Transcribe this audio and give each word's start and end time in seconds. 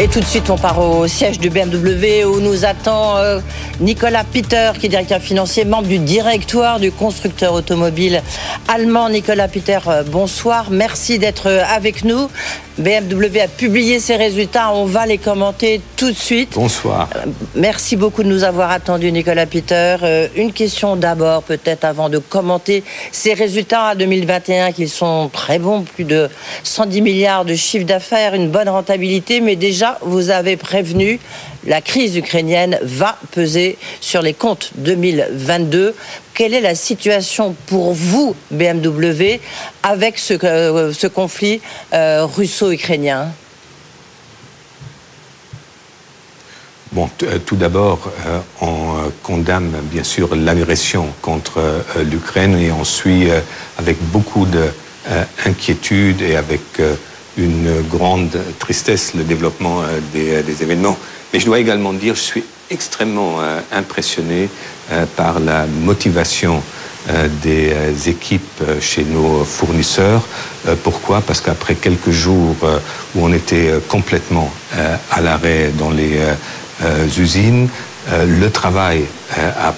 Et 0.00 0.06
tout 0.06 0.20
de 0.20 0.24
suite, 0.24 0.48
on 0.48 0.56
part 0.56 0.78
au 0.78 1.08
siège 1.08 1.40
du 1.40 1.50
BMW 1.50 2.24
où 2.24 2.38
nous 2.38 2.64
attend 2.64 3.16
euh, 3.16 3.40
Nicolas 3.80 4.22
Peter, 4.22 4.70
qui 4.78 4.86
est 4.86 4.88
directeur 4.88 5.20
financier, 5.20 5.64
membre 5.64 5.88
du 5.88 5.98
directoire 5.98 6.78
du 6.78 6.92
constructeur 6.92 7.52
automobile 7.52 8.22
allemand. 8.68 9.10
Nicolas 9.10 9.48
Peter, 9.48 9.80
euh, 9.88 10.04
bonsoir. 10.04 10.68
Merci 10.70 11.18
d'être 11.18 11.48
euh, 11.48 11.64
avec 11.68 12.04
nous. 12.04 12.30
BMW 12.78 13.40
a 13.40 13.48
publié 13.48 13.98
ses 13.98 14.14
résultats. 14.14 14.72
On 14.72 14.84
va 14.84 15.04
les 15.04 15.18
commenter 15.18 15.80
tout 15.96 16.12
de 16.12 16.16
suite. 16.16 16.52
Bonsoir. 16.54 17.08
Merci 17.56 17.96
beaucoup 17.96 18.22
de 18.22 18.28
nous 18.28 18.44
avoir 18.44 18.70
attendus, 18.70 19.10
Nicolas 19.10 19.46
Peter. 19.46 19.96
Une 20.36 20.52
question 20.52 20.94
d'abord, 20.94 21.42
peut-être 21.42 21.82
avant 21.82 22.08
de 22.08 22.18
commenter 22.18 22.84
ces 23.10 23.34
résultats 23.34 23.88
à 23.88 23.94
2021 23.96 24.70
qui 24.70 24.86
sont 24.86 25.28
très 25.32 25.58
bons, 25.58 25.82
plus 25.82 26.04
de 26.04 26.28
110 26.62 27.02
milliards 27.02 27.44
de 27.44 27.56
chiffre 27.56 27.84
d'affaires, 27.84 28.34
une 28.34 28.48
bonne 28.48 28.68
rentabilité, 28.68 29.40
mais 29.40 29.56
déjà 29.56 29.87
vous 30.02 30.30
avez 30.30 30.56
prévenu, 30.56 31.18
la 31.66 31.80
crise 31.80 32.16
ukrainienne 32.16 32.78
va 32.82 33.16
peser 33.32 33.78
sur 34.00 34.22
les 34.22 34.34
comptes 34.34 34.70
2022. 34.76 35.94
Quelle 36.34 36.54
est 36.54 36.60
la 36.60 36.74
situation 36.74 37.54
pour 37.66 37.92
vous, 37.92 38.34
BMW, 38.50 39.40
avec 39.82 40.18
ce, 40.18 40.34
euh, 40.44 40.92
conflit 41.14 41.60
euh, 41.92 42.26
russo-ukrainien? 42.26 43.28
Bon, 46.92 47.10
euh, 47.22 47.38
tout 47.44 47.56
d'abord, 47.56 48.10
on 48.60 48.94
condamne 49.22 49.72
bien 49.82 50.04
sûr 50.04 50.34
l'agression 50.34 51.08
contre 51.20 51.60
l'Ukraine 52.02 52.56
et 52.58 52.72
on 52.72 52.84
suit 52.84 53.28
avec 53.76 53.98
beaucoup 54.10 54.46
d'inquiétude 54.46 56.22
et 56.22 56.36
avec 56.36 56.62
une 57.38 57.82
grande 57.88 58.36
tristesse 58.58 59.14
le 59.14 59.22
développement 59.22 59.82
euh, 59.82 60.00
euh, 60.16 60.42
des, 60.42 60.62
événements. 60.62 60.98
Mais 61.32 61.40
je 61.40 61.46
dois 61.46 61.60
également 61.60 61.92
dire, 61.92 62.14
je 62.14 62.20
suis 62.20 62.44
extrêmement 62.70 63.36
euh, 63.40 63.60
impressionné 63.72 64.48
par 65.16 65.38
la 65.38 65.66
motivation 65.66 66.62
des 67.42 67.74
équipes 68.06 68.62
chez 68.80 69.04
nos 69.04 69.44
fournisseurs. 69.44 70.26
Pourquoi? 70.82 71.20
Parce 71.20 71.42
qu'après 71.42 71.74
quelques 71.74 72.10
jours 72.10 72.56
où 73.14 73.22
on 73.22 73.30
était 73.34 73.70
complètement 73.86 74.50
à 75.10 75.20
l'arrêt 75.20 75.72
dans 75.78 75.90
les 75.90 76.18
usines, 77.18 77.68
le 78.10 78.48
travail 78.50 79.04
a, 79.36 79.74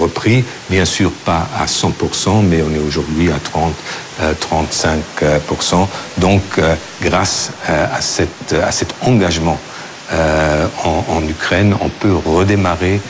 repris, 0.00 0.42
bien 0.70 0.86
sûr 0.86 1.10
pas 1.10 1.46
à 1.58 1.66
100%, 1.66 2.42
mais 2.44 2.62
on 2.62 2.74
est 2.74 2.82
aujourd'hui 2.86 3.30
à 3.30 3.38
30, 3.38 3.74
35%. 4.20 5.86
Donc, 6.18 6.42
euh, 6.58 6.74
grâce 7.02 7.50
euh, 7.68 7.86
à, 7.92 8.00
cette, 8.00 8.52
à 8.52 8.72
cet 8.72 8.94
engagement 9.02 9.58
euh, 10.12 10.66
en, 10.84 11.22
Ukraine, 11.28 11.74
on 11.80 11.88
peut 11.88 12.14
redémarrer 12.14 13.00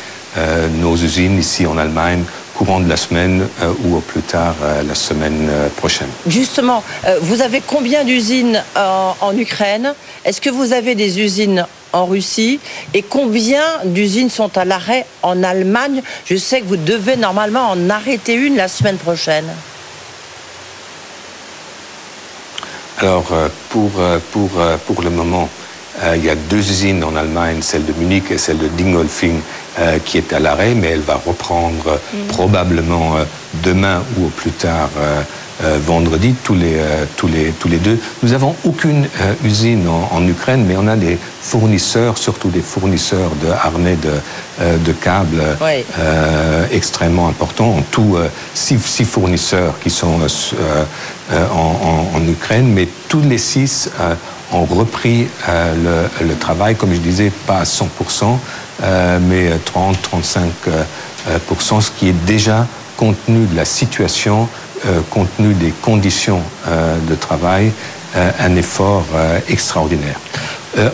nos 0.80 0.94
usines 0.94 1.38
ici 1.40 1.66
en 1.66 1.76
Allemagne 1.76 2.22
courant 2.54 2.78
de 2.78 2.88
la 2.88 2.96
semaine 2.96 3.48
ou 3.84 3.96
au 3.96 4.00
plus 4.00 4.20
tard 4.20 4.54
la 4.86 4.94
semaine 4.94 5.50
prochaine. 5.76 6.08
Justement, 6.26 6.84
vous 7.22 7.40
avez 7.40 7.62
combien 7.66 8.04
d'usines 8.04 8.62
en, 8.76 9.36
Ukraine? 9.36 9.94
Est-ce 10.24 10.40
que 10.40 10.50
vous 10.50 10.72
avez 10.72 10.94
des 10.94 11.20
usines 11.20 11.66
en 11.92 12.04
Russie? 12.04 12.60
Et 12.94 13.02
combien 13.02 13.62
d'usines 13.86 14.30
sont 14.30 14.56
à 14.56 14.64
l'arrêt 14.64 15.06
en 15.22 15.42
Allemagne? 15.42 16.02
Je 16.26 16.36
sais 16.36 16.60
que 16.60 16.66
vous 16.66 16.76
devez 16.76 17.16
normalement 17.16 17.70
en 17.70 17.90
arrêter 17.90 18.34
une 18.34 18.56
la 18.56 18.68
semaine 18.68 18.98
prochaine. 18.98 19.48
Alors, 23.00 23.32
euh, 23.32 23.48
pour, 23.70 23.90
euh, 23.98 24.18
pour, 24.30 24.50
euh, 24.58 24.76
pour 24.86 25.02
le 25.02 25.08
moment, 25.08 25.48
il 26.14 26.24
y 26.24 26.30
a 26.30 26.34
deux 26.34 26.58
usines 26.58 27.04
en 27.04 27.14
Allemagne, 27.14 27.60
celle 27.60 27.84
de 27.84 27.92
Munich 27.92 28.30
et 28.30 28.38
celle 28.38 28.56
de 28.56 28.68
Dingolfing, 28.68 29.40
qui 30.06 30.16
est 30.16 30.32
à 30.32 30.38
l'arrêt, 30.38 30.72
mais 30.74 30.88
elle 30.88 31.00
va 31.00 31.20
reprendre 31.26 32.00
mm. 32.14 32.26
probablement 32.28 33.16
demain 33.62 34.02
ou 34.16 34.26
au 34.26 34.28
plus 34.28 34.52
tard 34.52 34.88
vendredi, 35.62 36.34
tous 36.42 36.54
les, 36.54 36.76
euh, 36.76 37.04
tous, 37.16 37.28
les, 37.28 37.50
tous 37.52 37.68
les 37.68 37.78
deux. 37.78 37.98
Nous 38.22 38.30
n'avons 38.30 38.54
aucune 38.64 39.04
euh, 39.20 39.34
usine 39.44 39.86
en, 39.88 40.26
Ukraine, 40.26 40.64
mais 40.66 40.76
on 40.78 40.86
a 40.86 40.96
des 40.96 41.18
fournisseurs, 41.42 42.18
surtout 42.18 42.48
des 42.48 42.60
fournisseurs 42.60 43.30
de 43.42 43.48
harnais 43.48 43.96
de, 43.96 44.12
de 44.78 44.92
câbles 44.92 45.42
extrêmement 46.70 47.28
importants. 47.28 47.70
En 47.78 47.82
tout, 47.90 48.16
six, 48.54 48.78
six 48.78 49.04
fournisseurs 49.04 49.78
qui 49.80 49.90
sont 49.90 50.20
en, 51.32 52.14
en, 52.14 52.28
Ukraine, 52.28 52.68
mais 52.68 52.86
tous 53.08 53.22
les 53.22 53.38
six 53.38 53.90
ont 54.52 54.66
repris 54.66 55.28
le, 55.48 56.26
le, 56.26 56.34
travail, 56.36 56.76
comme 56.76 56.92
je 56.92 57.00
disais, 57.00 57.32
pas 57.46 57.60
à 57.60 57.64
100%, 57.64 58.38
mais 59.22 59.50
30-35%, 60.12 61.80
ce 61.80 61.90
qui 61.98 62.08
est 62.08 62.24
déjà 62.26 62.66
compte 63.00 63.16
tenu 63.24 63.46
de 63.46 63.56
la 63.56 63.64
situation 63.64 64.42
euh, 64.42 64.46
compte 65.10 65.28
tenu 65.36 65.54
des 65.54 65.72
conditions 65.82 66.42
euh, 66.68 66.96
de 67.08 67.14
travail, 67.14 67.72
euh, 68.16 68.30
un 68.40 68.56
effort 68.56 69.04
extraordinaire. 69.48 70.18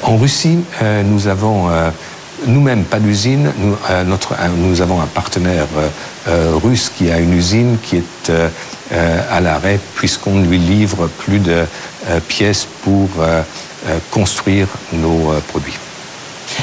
en 0.03 0.17
Russie, 0.17 0.59
nous 1.05 1.29
avons 1.29 1.69
nous-mêmes 2.47 2.85
pas 2.85 2.99
d'usine. 2.99 3.53
Nous, 3.59 3.77
nous, 4.57 4.81
avons 4.81 5.01
un 5.01 5.07
partenaire 5.07 5.69
russe 6.65 6.91
qui 6.97 7.11
a 7.11 7.19
une 7.19 7.35
usine 7.35 7.77
qui 7.83 7.97
est 7.97 8.33
à 9.31 9.41
l'arrêt 9.41 9.79
puisqu'on 9.95 10.41
lui 10.41 10.59
livre 10.59 11.09
plus 11.19 11.41
de 11.41 11.67
pièces 12.29 12.67
pour 12.83 13.09
construire 14.11 14.69
nos 14.93 15.35
produits. 15.49 15.79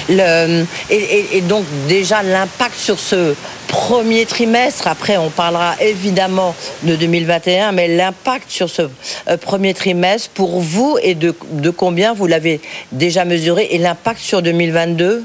Et, 0.09 1.41
donc 1.41 1.65
déjà 1.87 2.23
l'impact 2.23 2.75
sur 2.77 2.99
ce 2.99 3.35
premier 3.67 4.25
trimestre, 4.25 4.87
après 4.87 5.17
on 5.17 5.29
parlera 5.29 5.75
évidemment 5.81 6.55
de 6.83 6.95
2021, 6.95 7.71
mais 7.71 7.87
l'impact 7.87 8.49
sur 8.49 8.69
ce 8.69 8.83
euh, 9.27 9.37
premier 9.37 9.73
trimestre 9.73 10.29
pour 10.33 10.61
vous 10.61 10.97
et 11.01 11.15
de, 11.15 11.35
de 11.51 11.69
combien 11.69 12.13
vous 12.13 12.27
l'avez 12.27 12.61
déjà 12.91 13.25
mesuré 13.25 13.67
et 13.71 13.77
l'impact 13.77 14.19
sur 14.19 14.41
2022 14.41 15.23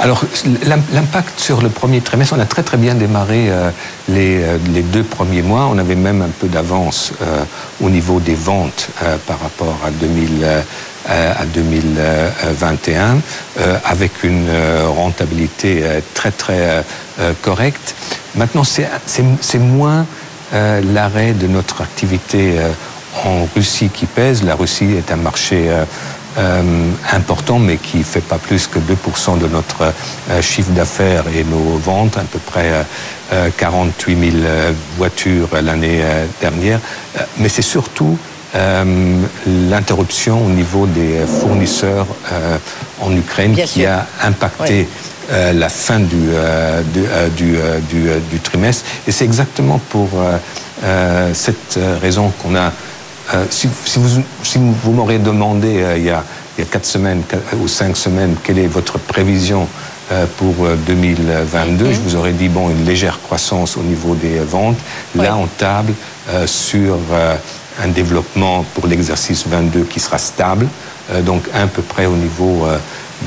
Alors, 0.00 0.22
l'impact 0.92 1.40
sur 1.40 1.60
le 1.60 1.70
premier 1.70 2.00
trimestre, 2.00 2.34
on 2.36 2.40
a 2.40 2.46
très 2.46 2.62
très 2.62 2.76
bien 2.76 2.94
démarré 2.94 3.50
euh, 3.50 3.70
euh, 4.10 4.58
les, 4.72 4.82
deux 4.82 5.02
premiers 5.02 5.42
mois. 5.42 5.68
On 5.72 5.76
avait 5.78 5.96
même 5.96 6.22
un 6.22 6.30
peu 6.38 6.46
d'avance 6.46 7.12
au 7.82 7.90
niveau 7.90 8.20
des 8.20 8.36
ventes 8.36 8.90
par 9.26 9.40
rapport 9.40 9.76
à, 9.84 9.90
2021, 11.54 13.18
avec 13.84 14.24
une 14.24 14.50
rentabilité 14.86 15.82
très 16.14 16.30
très 16.30 16.84
correcte. 17.42 17.94
Maintenant, 18.34 18.64
c'est 18.64 19.58
moins 19.58 20.06
l'arrêt 20.52 21.32
de 21.32 21.46
notre 21.46 21.80
activité 21.82 22.56
en 23.24 23.48
Russie 23.54 23.88
qui 23.88 24.06
pèse. 24.06 24.42
La 24.42 24.54
Russie 24.54 24.92
est 24.96 25.10
un 25.10 25.16
marché 25.16 25.70
euh, 26.38 26.62
important, 27.12 27.58
mais 27.58 27.78
qui 27.78 27.98
ne 27.98 28.04
fait 28.04 28.20
pas 28.20 28.38
plus 28.38 28.68
que 28.68 28.78
2% 28.78 29.38
de 29.40 29.48
notre 29.48 29.92
euh, 30.30 30.40
chiffre 30.40 30.70
d'affaires 30.70 31.24
et 31.34 31.42
nos 31.42 31.78
ventes, 31.78 32.16
à 32.16 32.22
peu 32.22 32.38
près 32.38 32.86
48 33.56 34.14
euh, 34.14 34.30
000 34.30 34.74
voitures 34.96 35.48
l'année 35.60 36.00
dernière. 36.40 36.78
mais 37.38 37.48
c'est 37.48 37.62
surtout 37.62 38.16
l'interruption 38.54 40.46
au 40.46 40.48
niveau 40.48 40.86
des 40.86 41.18
fournisseurs 41.26 42.06
en 43.00 43.14
Ukraine 43.14 43.54
qui 43.54 43.84
a 43.84 44.06
impacté 44.22 44.88
la 45.30 45.68
fin 45.68 46.00
du, 46.00 46.30
du, 47.36 48.40
trimestre. 48.42 48.84
Et 49.06 49.12
c'est 49.12 49.24
exactement 49.24 49.80
pour 49.90 50.08
cette 51.34 51.78
raison 52.00 52.32
qu'on 52.42 52.56
a 52.56 52.72
euh, 53.34 53.44
si, 53.50 53.68
vous, 53.96 54.22
si 54.42 54.58
vous 54.58 54.92
m'aurez 54.92 55.18
demandé 55.18 55.82
euh, 55.82 55.98
il, 55.98 56.04
y 56.04 56.10
a, 56.10 56.24
il, 56.56 56.64
y 56.64 56.66
a, 56.66 56.70
quatre 56.70 56.86
semaines 56.86 57.22
ou 57.60 57.68
cinq 57.68 57.94
semaines 57.94 58.36
quelle 58.42 58.58
est 58.58 58.66
votre 58.66 58.98
prévision 58.98 59.68
euh, 60.12 60.24
pour 60.38 60.54
2022, 60.86 61.84
mhm. 61.84 61.92
je 61.92 61.98
vous 62.00 62.16
aurais 62.16 62.32
dit 62.32 62.48
bon 62.48 62.70
une 62.70 62.86
légère 62.86 63.20
croissance 63.20 63.76
au 63.76 63.82
niveau 63.82 64.14
des 64.14 64.38
ventes. 64.38 64.78
Là, 65.14 65.36
on 65.36 65.46
table 65.46 65.92
sur 66.46 66.96
un 67.82 67.88
développement 67.88 68.64
pour 68.74 68.86
l'exercice 68.86 69.46
22 69.46 69.84
qui 69.84 70.00
sera 70.00 70.18
stable, 70.18 70.68
donc 71.22 71.44
à 71.54 71.66
peu 71.66 71.82
près 71.82 72.06
au 72.06 72.16
niveau 72.16 72.66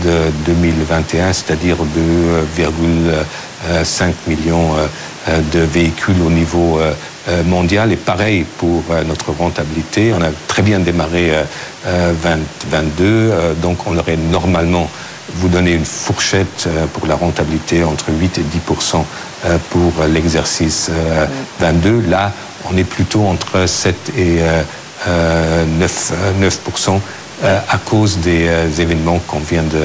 de 0.03 0.31
2021, 0.45 1.33
c'est-à-dire 1.33 1.77
2,5 1.77 4.13
millions 4.27 4.75
de 5.27 5.59
véhicules 5.59 6.21
au 6.25 6.29
niveau 6.29 6.79
euh, 7.29 7.43
mondial. 7.43 7.91
Et 7.91 7.97
pareil 7.97 8.47
pour 8.57 8.83
euh, 8.89 9.03
notre 9.03 9.31
rentabilité. 9.31 10.11
On 10.11 10.23
a 10.23 10.31
très 10.47 10.63
bien 10.63 10.79
démarré 10.79 11.31
2022, 11.85 13.03
euh, 13.05 13.53
donc 13.53 13.85
on 13.85 13.95
aurait 13.95 14.17
normalement 14.17 14.89
vous 15.35 15.47
donner 15.47 15.73
une 15.73 15.85
fourchette 15.85 16.67
pour 16.93 17.05
la 17.05 17.13
rentabilité 17.13 17.83
entre 17.83 18.05
8 18.09 18.39
et 18.39 18.41
10% 18.41 19.03
pour 19.69 19.93
l'exercice 20.11 20.89
22. 21.59 22.01
Là, 22.09 22.33
on 22.69 22.77
est 22.77 22.83
plutôt 22.83 23.25
entre 23.25 23.65
7 23.67 24.11
et 24.17 24.39
9, 25.07 26.13
9 26.39 26.59
à 27.43 27.77
cause 27.77 28.17
des 28.17 28.49
événements 28.79 29.19
qu'on 29.27 29.39
vient 29.39 29.63
de 29.63 29.83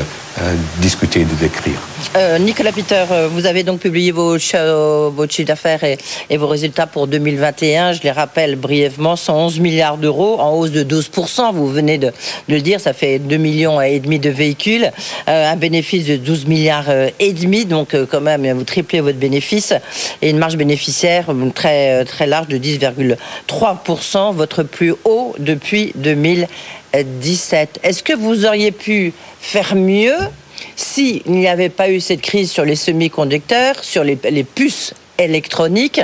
discuter 0.78 1.20
et 1.20 1.24
de 1.24 1.34
décrire. 1.34 1.78
Euh, 2.14 2.38
Nicolas 2.38 2.72
Peter, 2.72 3.04
euh, 3.10 3.28
vous 3.30 3.46
avez 3.46 3.62
donc 3.62 3.80
publié 3.80 4.10
vos, 4.10 4.36
vos 4.36 5.28
chiffres 5.28 5.48
d'affaires 5.48 5.82
et, 5.84 6.36
vos 6.36 6.46
résultats 6.46 6.86
pour 6.86 7.06
2021. 7.06 7.94
Je 7.94 8.02
les 8.02 8.10
rappelle 8.10 8.56
brièvement, 8.56 9.16
111 9.16 9.60
milliards 9.60 9.96
d'euros 9.96 10.38
en 10.40 10.52
hausse 10.52 10.70
de 10.70 10.82
12%. 10.82 11.52
Vous 11.52 11.68
venez 11.68 11.98
de, 11.98 12.12
le 12.48 12.60
dire, 12.60 12.80
ça 12.80 12.92
fait 12.92 13.18
2 13.18 13.36
millions 13.36 13.80
et 13.80 13.98
demi 14.00 14.18
de 14.18 14.30
véhicules, 14.30 14.90
euh, 15.28 15.52
un 15.52 15.56
bénéfice 15.56 16.06
de 16.06 16.16
12 16.16 16.46
milliards 16.46 16.90
et 17.18 17.32
demi. 17.32 17.64
Donc 17.64 17.94
quand 18.10 18.20
même, 18.20 18.50
vous 18.52 18.64
triplez 18.64 19.00
votre 19.00 19.18
bénéfice 19.18 19.74
et 20.22 20.30
une 20.30 20.38
marge 20.38 20.56
bénéficiaire 20.56 21.26
très 21.54 22.04
très 22.04 22.26
large 22.26 22.48
de 22.48 22.58
10,3%, 22.58 24.34
votre 24.34 24.62
plus 24.62 24.94
haut 25.04 25.34
depuis 25.38 25.92
2017. 25.96 27.80
Est-ce 27.82 28.02
que 28.02 28.14
vous 28.14 28.46
auriez 28.46 28.72
pu 28.72 29.12
faire 29.40 29.74
mieux? 29.74 30.16
S'il 30.76 31.22
n'y 31.26 31.48
avait 31.48 31.70
pas 31.70 31.90
eu 31.90 32.00
cette 32.00 32.20
crise 32.20 32.52
sur 32.52 32.64
les 32.64 32.76
semi-conducteurs, 32.76 33.82
sur 33.82 34.04
les, 34.04 34.16
puces 34.44 34.92
électroniques, 35.18 36.02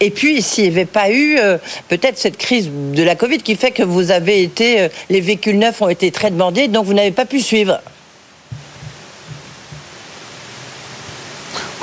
et 0.00 0.10
puis 0.10 0.40
s'il 0.40 0.64
n'y 0.64 0.70
avait 0.70 0.86
pas 0.86 1.10
eu 1.10 1.36
euh, 1.38 1.58
peut-être 1.88 2.18
cette 2.18 2.38
crise 2.38 2.70
de 2.72 3.02
la 3.02 3.14
Covid 3.14 3.38
qui 3.38 3.54
fait 3.54 3.70
que 3.70 3.82
vous 3.82 4.10
avez 4.10 4.42
été, 4.42 4.80
euh, 4.80 4.88
les 5.10 5.20
véhicules 5.20 5.58
neufs 5.58 5.82
ont 5.82 5.90
été 5.90 6.10
très 6.10 6.30
demandés, 6.30 6.66
donc 6.66 6.86
vous 6.86 6.94
n'avez 6.94 7.10
pas 7.10 7.26
pu 7.26 7.40
suivre. 7.40 7.78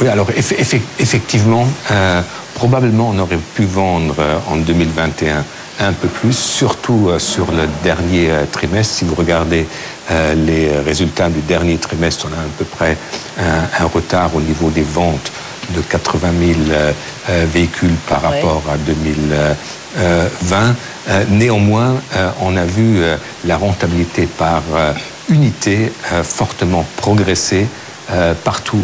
Oui, 0.02 0.08
alors 0.08 0.28
effectivement, 0.32 1.68
euh, 1.92 2.22
probablement 2.56 3.12
on 3.16 3.20
aurait 3.20 3.38
pu 3.54 3.64
vendre 3.66 4.16
en 4.50 4.56
2021 4.56 5.46
un 5.80 5.94
peu 5.94 6.08
plus, 6.08 6.36
surtout 6.36 7.12
sur 7.20 7.52
le 7.52 7.68
dernier 7.84 8.30
trimestre. 8.52 8.96
Si 8.96 9.06
vous 9.06 9.16
regardez 9.16 9.68
euh, 10.12 10.36
les 10.36 10.70
résultats 10.80 11.30
du 11.30 11.40
dernier 11.42 11.78
trimestre, 11.78 12.28
on 12.30 12.34
a 12.34 12.42
à 12.42 12.46
peu 12.58 12.66
près 12.66 12.98
un, 13.40 13.86
retard 13.86 14.36
au 14.36 14.42
niveau 14.42 14.70
des 14.70 14.82
ventes 14.82 15.32
de 15.70 15.80
80 15.82 16.28
000 16.40 16.60
euh, 16.72 16.92
euh, 17.30 17.46
véhicules 17.52 17.96
par 18.10 18.22
rapport 18.22 18.64
à 18.72 18.78
2020. 18.78 20.76
néanmoins, 21.30 21.96
on 22.42 22.58
a 22.58 22.66
vu 22.66 23.02
la 23.46 23.58
rentabilité 23.58 24.26
par 24.26 24.64
unité 25.30 25.92
fortement 26.24 26.86
progresser 26.98 27.68
partout, 28.44 28.84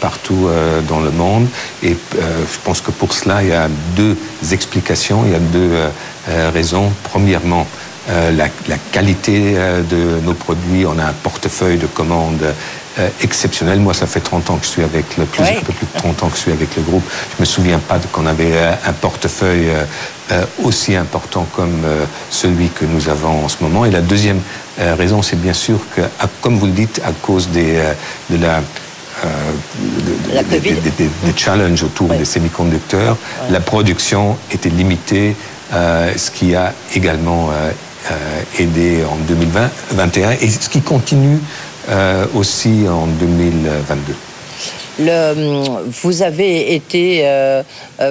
partout 0.00 0.48
dans 0.88 1.00
le 1.00 1.10
monde. 1.10 1.48
Et 1.82 1.96
je 2.14 2.58
pense 2.64 2.80
que 2.80 2.92
pour 2.92 3.12
cela, 3.12 3.42
il 3.42 3.48
y 3.48 3.52
a 3.52 3.68
deux 3.96 4.16
explications, 4.52 5.24
il 5.26 5.32
y 5.32 5.34
a 5.34 5.40
deux 5.40 5.72
raisons. 6.54 6.92
Premièrement, 7.02 7.66
euh, 8.08 8.30
la, 8.30 8.48
qualité 8.92 9.54
euh, 9.56 9.82
de 9.82 10.24
nos 10.24 10.34
produits. 10.34 10.86
On 10.86 10.96
a 10.98 11.06
un 11.06 11.12
portefeuille 11.24 11.76
de 11.76 11.86
commandes 11.86 12.44
euh, 12.98 13.08
exceptionnel. 13.20 13.80
Moi, 13.80 13.94
ça 13.94 14.06
fait 14.06 14.20
30 14.20 14.50
ans 14.50 14.56
que 14.58 14.64
je 14.64 14.70
suis 14.70 14.82
avec 14.84 15.16
le 15.16 15.24
plus, 15.24 15.42
un 15.42 15.60
peu 15.64 15.72
plus 15.72 15.86
de 15.86 15.98
30 15.98 16.22
ans 16.22 16.28
que 16.28 16.36
je 16.36 16.42
suis 16.42 16.52
avec 16.52 16.76
le 16.76 16.82
groupe. 16.82 17.02
Je 17.36 17.42
me 17.42 17.44
souviens 17.44 17.80
pas 17.80 17.98
qu'on 18.12 18.26
avait 18.26 18.56
un 18.86 18.92
portefeuille 18.92 19.70
aussi 20.62 20.96
important 20.96 21.46
comme 21.54 21.84
celui 22.30 22.68
que 22.68 22.84
nous 22.84 23.08
avons 23.08 23.44
en 23.44 23.48
ce 23.48 23.56
moment. 23.60 23.84
Et 23.84 23.90
la 23.90 24.00
deuxième 24.00 24.40
raison, 24.78 25.20
c'est 25.22 25.40
bien 25.40 25.52
sûr 25.52 25.78
que, 25.94 26.02
comme 26.40 26.58
vous 26.58 26.66
le 26.66 26.72
dites, 26.72 27.00
à 27.04 27.12
cause 27.12 27.48
des, 27.48 27.80
de 28.30 28.42
la 28.42 28.62
des, 30.44 30.76
challenges 31.36 31.82
autour 31.82 32.08
des 32.08 32.24
semi-conducteurs, 32.24 33.16
la 33.50 33.60
production 33.60 34.36
était 34.52 34.68
limitée, 34.68 35.36
ce 35.72 36.30
qui 36.30 36.54
a 36.54 36.72
également 36.94 37.50
euh, 38.10 38.42
aidé 38.60 39.02
en 39.04 39.16
2021 39.16 40.30
et 40.40 40.48
ce 40.48 40.68
qui 40.68 40.80
continue 40.80 41.40
euh, 41.88 42.24
aussi 42.36 42.84
en 42.88 43.08
2022. 43.08 44.14
Le, 45.00 45.34
vous 45.88 46.22
avez 46.22 46.72
été, 46.76 47.22
euh, 47.24 47.64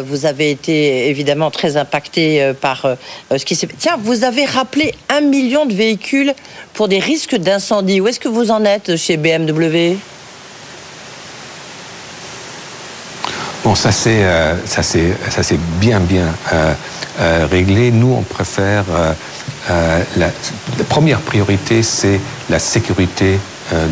vous 0.05 0.25
avez 0.25 0.51
été 0.51 1.07
évidemment 1.07 1.49
très 1.49 1.77
impacté 1.77 2.51
par 2.59 2.85
ce 3.31 3.45
qui 3.45 3.55
s'est. 3.55 3.69
Tiens, 3.77 3.97
vous 3.97 4.25
avez 4.25 4.43
rappelé 4.43 4.93
un 5.07 5.21
million 5.21 5.65
de 5.65 5.73
véhicules 5.73 6.33
pour 6.73 6.89
des 6.89 6.99
risques 6.99 7.37
d'incendie. 7.37 8.01
Où 8.01 8.09
est-ce 8.09 8.19
que 8.19 8.27
vous 8.27 8.51
en 8.51 8.65
êtes 8.65 8.97
chez 8.97 9.15
BMW 9.15 9.95
Bon, 13.63 13.75
ça 13.75 13.93
c'est 13.93 14.23
ça 14.65 14.83
c'est 14.83 15.13
ça 15.29 15.41
c'est 15.41 15.59
bien 15.79 16.01
bien 16.01 16.27
réglé. 17.19 17.91
Nous, 17.91 18.13
on 18.13 18.21
préfère 18.21 18.85
euh, 19.69 20.03
la, 20.17 20.29
première 20.89 21.19
priorité, 21.21 21.81
c'est 21.81 22.19
la 22.49 22.59
sécurité 22.59 23.39
euh, 23.73 23.87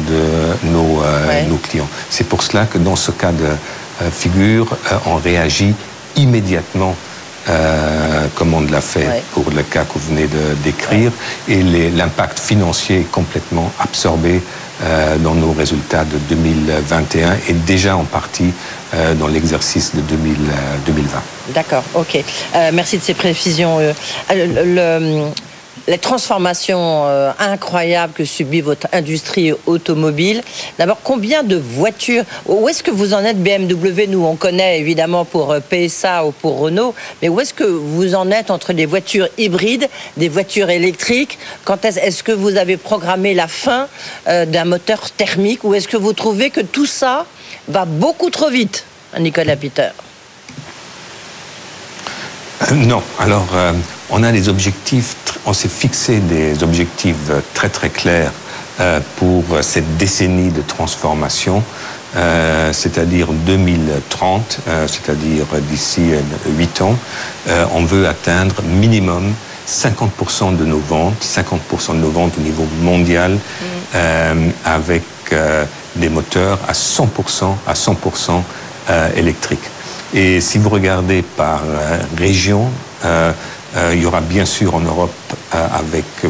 de 0.62 0.68
nos, 0.68 1.02
euh, 1.02 1.46
nos 1.48 1.58
clients. 1.58 1.88
C'est 2.10 2.26
pour 2.26 2.44
cela 2.44 2.66
que 2.66 2.78
dans 2.78 2.96
ce 2.96 3.12
cas 3.12 3.32
de 3.32 3.50
figure, 4.12 4.76
on 5.06 5.16
réagit 5.16 5.74
immédiatement 6.16 6.96
comme 8.36 8.54
on 8.54 8.62
l'a 8.62 8.82
fait 8.82 9.24
pour 9.34 9.46
le 9.52 9.64
cas 9.64 9.84
que 9.84 10.00
vous 10.00 10.10
venez 10.10 10.28
de 10.28 10.56
décrire, 10.64 11.12
et 11.48 11.62
l'impact 11.62 12.40
financier 12.40 13.02
est 13.02 13.12
complètement 13.12 13.72
absorbé 13.80 14.42
dans 15.20 15.36
nos 15.36 15.52
résultats 15.52 16.06
de 16.06 16.18
2021 16.30 17.34
et 17.50 17.54
déjà 17.54 17.96
en 17.96 18.06
partie 18.06 18.52
dans 19.20 19.28
l'exercice 19.28 19.94
de 19.96 20.02
2020. 20.02 21.22
D'accord, 21.54 21.84
ok. 21.96 22.24
merci 22.74 22.98
de 22.98 23.04
ces 23.04 23.14
précisions. 23.14 23.80
le, 24.30 25.28
les 25.88 25.98
transformations 25.98 27.06
euh, 27.06 27.32
incroyables 27.40 28.14
que 28.14 28.26
subit 28.26 28.62
votre 28.62 28.88
industrie 28.94 29.54
automobile. 29.66 30.42
D'abord, 30.78 31.00
combien 31.04 31.44
de 31.44 31.56
voitures 31.56 32.24
Où 32.46 32.70
est-ce 32.70 32.84
que 32.84 32.92
vous 32.92 33.14
en 33.14 33.24
êtes 33.24 33.42
BMW 33.42 34.08
Nous, 34.08 34.24
on 34.24 34.36
connaît 34.36 34.80
évidemment 34.80 35.26
pour 35.26 35.52
euh, 35.52 35.60
PSA 35.60 36.26
ou 36.26 36.32
pour 36.32 36.60
Renault, 36.60 36.94
mais 37.22 37.30
où 37.30 37.40
est-ce 37.40 37.54
que 37.54 37.64
vous 37.64 38.16
en 38.16 38.32
êtes 38.32 38.52
entre 38.52 38.74
des 38.74 38.86
voitures 38.86 39.28
hybrides, 39.38 39.90
des 40.18 40.30
voitures 40.30 40.70
électriques? 40.70 41.38
Quand 41.66 41.86
est-ce, 41.86 42.24
que 42.24 42.32
vous 42.32 42.56
avez 42.58 42.78
programmé 42.78 43.34
la 43.34 43.48
fin 43.48 43.88
euh, 44.28 44.46
d'un 44.46 44.66
moteur 44.66 45.12
thermique? 45.12 45.64
Ou 45.64 45.74
est-ce 45.74 45.88
que 45.88 45.98
vous 45.98 46.14
trouvez 46.14 46.50
que 46.50 46.62
tout 46.62 46.86
ça 46.86 47.26
va 47.68 47.86
beaucoup 47.86 48.30
trop 48.30 48.50
vite, 48.50 48.86
Nicolas 49.20 49.56
Peter? 49.56 49.90
Non. 52.72 53.02
Alors, 53.20 53.48
on 54.10 54.24
a 54.24 54.32
des 54.32 54.48
objectifs 54.48 55.16
on 55.46 55.54
s'est 55.54 55.70
fixé 55.70 56.20
des 56.20 56.64
objectifs 56.64 57.32
très 57.54 57.70
très 57.70 57.90
clairs 57.90 58.32
euh, 58.80 59.00
pour 59.18 59.44
cette 59.62 59.98
décennie 59.98 60.52
de 60.52 60.62
transformation, 60.62 61.64
euh, 62.16 62.72
c'est-à-dire 62.74 63.28
2030, 63.32 64.60
euh, 64.68 64.88
c'est-à-dire 64.88 65.46
d'ici 65.70 66.12
8 66.48 66.82
ans, 66.82 66.96
on 67.74 67.84
veut 67.84 68.08
atteindre 68.08 68.62
minimum 68.64 69.34
50% 69.68 70.56
de 70.58 70.66
nos 70.66 70.80
ventes, 70.80 71.22
50% 71.22 71.96
de 71.96 72.00
nos 72.00 72.10
ventes 72.10 72.34
au 72.38 72.42
niveau 72.42 72.66
mondial, 72.82 73.34
mm. 73.34 73.98
avec 74.66 75.04
des 75.96 76.10
moteurs 76.10 76.60
à 76.68 76.74
100%, 76.74 77.56
à 77.66 77.74
100% 77.74 78.42
électriques. 79.16 79.73
Et 80.14 80.42
si 80.42 80.58
vous 80.60 80.70
regardez 80.70 81.24
par 81.24 81.62
région, 82.18 82.70
euh, 83.76 83.92
il 83.94 84.02
y 84.02 84.06
aura 84.06 84.22
bien 84.22 84.46
sûr 84.46 84.76
en 84.76 84.82
Europe, 84.82 85.12
euh, 85.56 85.68
avec, 85.74 86.06
euh, 86.24 86.30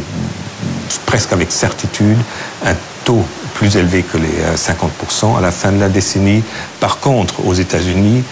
presque 1.05 1.33
avec 1.33 1.51
certitude, 1.51 2.17
un 2.65 2.75
taux 3.03 3.25
plus 3.53 3.75
élevé 3.75 4.03
que 4.03 4.17
les 4.17 4.55
50% 4.55 5.37
à 5.37 5.41
la 5.41 5.51
fin 5.51 5.71
de 5.71 5.79
la 5.79 5.89
décennie. 5.89 6.41
Par 6.79 6.99
contre, 6.99 7.45
aux 7.45 7.53
États-Unis, 7.53 8.23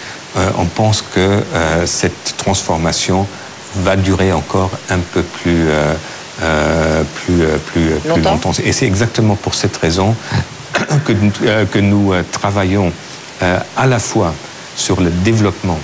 on 0.56 0.64
pense 0.64 1.02
que 1.02 1.42
cette 1.84 2.36
transformation 2.38 3.26
va 3.76 3.96
durer 3.96 4.32
encore 4.32 4.70
un 4.88 4.98
peu 4.98 5.22
plus, 5.22 5.68
plus, 7.14 7.44
plus, 7.66 8.00
plus 8.12 8.22
longtemps. 8.22 8.52
Et 8.64 8.72
c'est 8.72 8.86
exactement 8.86 9.36
pour 9.36 9.54
cette 9.54 9.76
raison 9.76 10.16
que, 11.04 11.12
que 11.64 11.78
nous 11.78 12.14
travaillons 12.32 12.92
à 13.40 13.86
la 13.86 13.98
fois 13.98 14.34
sur 14.76 15.00
le 15.00 15.10
développement 15.10 15.78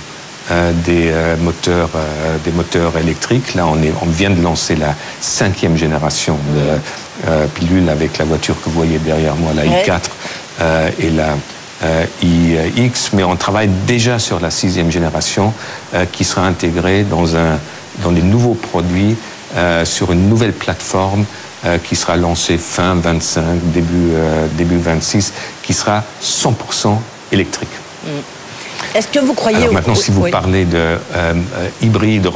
euh, 0.51 0.71
des, 0.73 1.11
euh, 1.11 1.35
moteurs, 1.37 1.89
euh, 1.95 2.37
des 2.43 2.51
moteurs 2.51 2.97
électriques. 2.97 3.53
Là, 3.53 3.67
on, 3.67 3.83
est, 3.83 3.93
on 4.01 4.07
vient 4.07 4.31
de 4.31 4.41
lancer 4.41 4.75
la 4.75 4.95
cinquième 5.21 5.77
génération 5.77 6.37
de 6.55 7.47
pilules 7.53 7.87
avec 7.89 8.17
la 8.17 8.25
voiture 8.25 8.55
que 8.59 8.65
vous 8.69 8.75
voyez 8.75 8.97
derrière 8.97 9.35
moi, 9.35 9.51
la 9.53 9.65
i4 9.65 10.95
et 10.99 11.09
la 11.09 11.35
iX, 12.23 13.11
mais 13.11 13.25
on 13.25 13.35
travaille 13.35 13.67
déjà 13.85 14.19
sur 14.19 14.39
la 14.39 14.49
sixième 14.49 14.89
génération 14.89 15.53
qui 16.13 16.23
sera 16.23 16.47
intégrée 16.47 17.03
dans, 17.03 17.35
un, 17.35 17.59
dans 18.03 18.13
des 18.13 18.21
nouveaux 18.21 18.53
produits 18.53 19.17
sur 19.83 20.13
une 20.13 20.29
nouvelle 20.29 20.53
plateforme 20.53 21.25
qui 21.83 21.97
sera 21.97 22.15
lancé 22.15 22.57
fin 22.57 22.95
25, 22.95 23.43
début, 23.73 24.13
début 24.53 24.77
26, 24.77 25.33
qui 25.61 25.73
sera 25.73 26.05
100% 26.23 26.97
électrique. 27.33 27.67
Mm. 28.05 28.38
Est-ce 28.95 29.07
que 29.07 29.19
vous 29.19 29.33
croyez... 29.33 29.57
Alors 29.57 29.73
maintenant, 29.73 29.95
si 29.95 30.11
vous 30.11 30.29
parlez 30.29 30.65
de 30.65 30.97
hybride... 31.81 32.29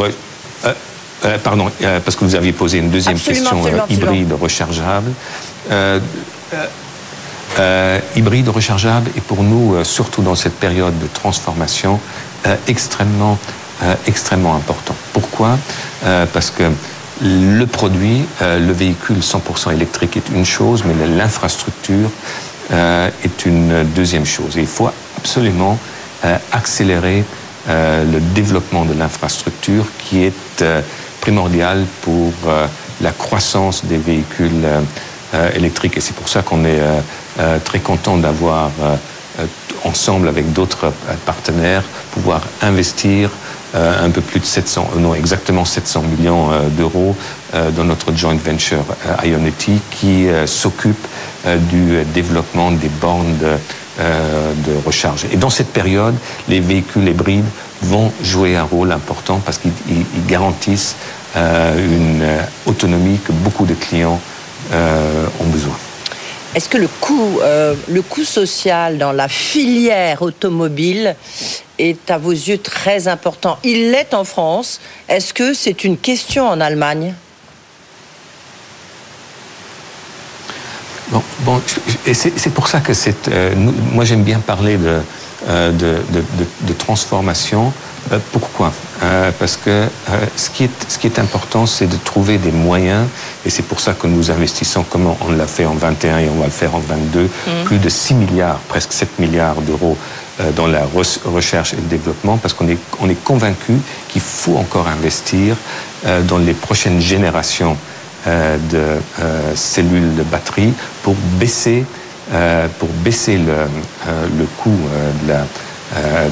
pardon, 1.43 1.71
parce 2.03 2.15
que 2.15 2.25
vous 2.25 2.35
aviez 2.35 2.51
posé 2.53 2.79
une 2.79 2.89
deuxième 2.89 3.19
question, 3.19 3.61
hybride 3.89 4.33
rechargeable. 4.33 5.11
Euh, 7.59 7.99
hybride 8.15 8.49
rechargeable 8.49 9.11
est 9.15 9.21
pour 9.21 9.43
nous, 9.43 9.75
euh, 9.75 9.83
surtout 9.83 10.23
dans 10.23 10.33
cette 10.33 10.55
période 10.55 10.97
de 10.99 11.07
transformation, 11.07 11.99
euh, 12.47 12.55
extrêmement, 12.67 13.37
extrêmement 14.07 14.55
important. 14.55 14.95
Pourquoi? 15.11 15.57
Parce 16.31 16.51
que 16.51 16.63
le 17.21 17.65
produit, 17.65 18.23
le 18.39 18.71
véhicule 18.71 19.17
100% 19.17 19.73
électrique 19.73 20.15
est 20.15 20.29
une 20.29 20.45
chose, 20.45 20.85
mais 20.85 20.93
l'infrastructure 21.05 22.09
est 22.71 23.45
une 23.45 23.83
deuxième 23.93 24.25
chose. 24.25 24.57
Et 24.57 24.61
il 24.61 24.67
faut 24.67 24.89
absolument 25.17 25.77
accélérer 26.51 27.23
le 27.67 28.19
développement 28.33 28.85
de 28.85 28.93
l'infrastructure 28.93 29.85
qui 29.99 30.23
est 30.23 30.63
primordial 31.21 31.85
pour 32.01 32.33
la 33.01 33.11
croissance 33.11 33.85
des 33.85 33.97
véhicules 33.97 34.65
électriques. 35.55 35.97
Et 35.97 36.01
c'est 36.01 36.15
pour 36.15 36.29
ça 36.29 36.41
qu'on 36.41 36.65
est 36.65 36.81
euh, 37.39 37.57
très 37.63 37.79
content 37.79 38.17
d'avoir 38.17 38.69
euh, 38.79 38.95
euh, 39.39 39.45
ensemble 39.85 40.27
avec 40.27 40.53
d'autres 40.53 40.93
partenaires 41.25 41.81
pouvoir 42.11 42.41
investir 42.61 43.31
un 43.75 44.11
peu 44.11 44.21
plus 44.21 44.39
de 44.39 44.45
700, 44.45 44.91
non 44.99 45.15
exactement 45.15 45.65
700 45.65 46.03
millions 46.03 46.51
d'euros 46.77 47.15
dans 47.75 47.83
notre 47.83 48.15
joint 48.15 48.35
venture 48.35 48.85
Ionity 49.25 49.79
qui 49.89 50.27
s'occupe 50.45 51.07
du 51.71 52.03
développement 52.13 52.71
des 52.71 52.87
bornes 52.87 53.35
de, 53.99 54.71
de 54.71 54.85
recharge. 54.85 55.25
Et 55.31 55.37
dans 55.37 55.49
cette 55.49 55.71
période, 55.73 56.15
les 56.47 56.59
véhicules 56.59 57.07
hybrides 57.07 57.45
vont 57.81 58.11
jouer 58.21 58.55
un 58.55 58.63
rôle 58.63 58.91
important 58.91 59.39
parce 59.45 59.57
qu'ils 59.57 60.25
garantissent 60.27 60.95
une 61.35 62.23
autonomie 62.65 63.19
que 63.19 63.31
beaucoup 63.31 63.65
de 63.65 63.73
clients 63.73 64.19
ont 64.71 65.47
besoin. 65.47 65.75
Est-ce 66.55 66.69
que 66.69 66.77
le 66.77 66.87
coût, 66.87 67.39
euh, 67.41 67.73
le 67.87 68.03
coût 68.03 68.23
social 68.23 68.99
dans 68.99 69.11
la 69.11 69.27
filière 69.27 70.21
automobile 70.21 71.15
est 71.79 72.11
à 72.11 72.19
vos 72.19 72.31
yeux 72.31 72.59
très 72.59 73.07
important? 73.07 73.57
Il 73.63 73.89
l'est 73.89 74.13
en 74.13 74.23
France. 74.23 74.79
Est-ce 75.09 75.33
que 75.33 75.55
c'est 75.55 75.83
une 75.83 75.97
question 75.97 76.47
en 76.47 76.61
Allemagne? 76.61 77.15
Bon, 81.13 81.21
bon 81.41 81.61
c'est 82.11 82.53
pour 82.53 82.67
ça 82.67 82.79
que 82.79 82.93
c'est. 82.93 83.27
Euh, 83.27 83.53
moi, 83.93 84.03
j'aime 84.03 84.23
bien 84.23 84.39
parler 84.39 84.77
de, 84.77 84.99
euh, 85.47 85.71
de, 85.71 85.97
de, 86.11 86.23
de 86.61 86.73
transformation 86.73 87.71
euh, 88.11 88.19
pourquoi? 88.33 88.73
Parce 89.39 89.57
que 89.57 89.87
ce, 90.35 90.49
qui 90.49 90.65
est, 90.65 90.69
ce 90.89 90.97
qui 90.97 91.07
est 91.07 91.19
important, 91.19 91.65
c'est 91.65 91.87
de 91.87 91.95
trouver 91.95 92.37
des 92.37 92.51
moyens, 92.51 93.05
et 93.45 93.49
c'est 93.49 93.63
pour 93.63 93.79
ça 93.79 93.93
que 93.93 94.07
nous 94.07 94.31
investissons, 94.31 94.83
comme 94.83 95.07
on 95.07 95.31
l'a 95.31 95.47
fait 95.47 95.65
en 95.65 95.73
21 95.73 96.19
et 96.19 96.29
on 96.29 96.39
va 96.39 96.45
le 96.45 96.51
faire 96.51 96.75
en 96.75 96.79
22, 96.79 97.23
mmh. 97.23 97.29
plus 97.65 97.79
de 97.79 97.89
6 97.89 98.13
milliards, 98.13 98.59
presque 98.69 98.91
7 98.91 99.19
milliards 99.19 99.61
d'euros 99.61 99.97
dans 100.55 100.67
la 100.67 100.83
recherche 101.25 101.73
et 101.73 101.77
le 101.77 101.83
développement, 101.83 102.37
parce 102.37 102.53
qu'on 102.53 102.67
est, 102.67 102.77
on 102.99 103.09
est 103.09 103.23
convaincu 103.23 103.73
qu'il 104.09 104.21
faut 104.21 104.57
encore 104.57 104.87
investir 104.87 105.55
dans 106.27 106.37
les 106.37 106.53
prochaines 106.53 107.01
générations 107.01 107.77
de 108.25 109.55
cellules 109.55 110.15
de 110.15 110.23
batterie 110.23 110.73
pour 111.01 111.15
baisser, 111.39 111.85
pour 112.79 112.89
baisser 113.03 113.37
le, 113.37 113.67
le 114.37 114.45
coût 114.57 114.77
de 115.23 115.29
la 115.29 115.45
euh, 115.95 116.29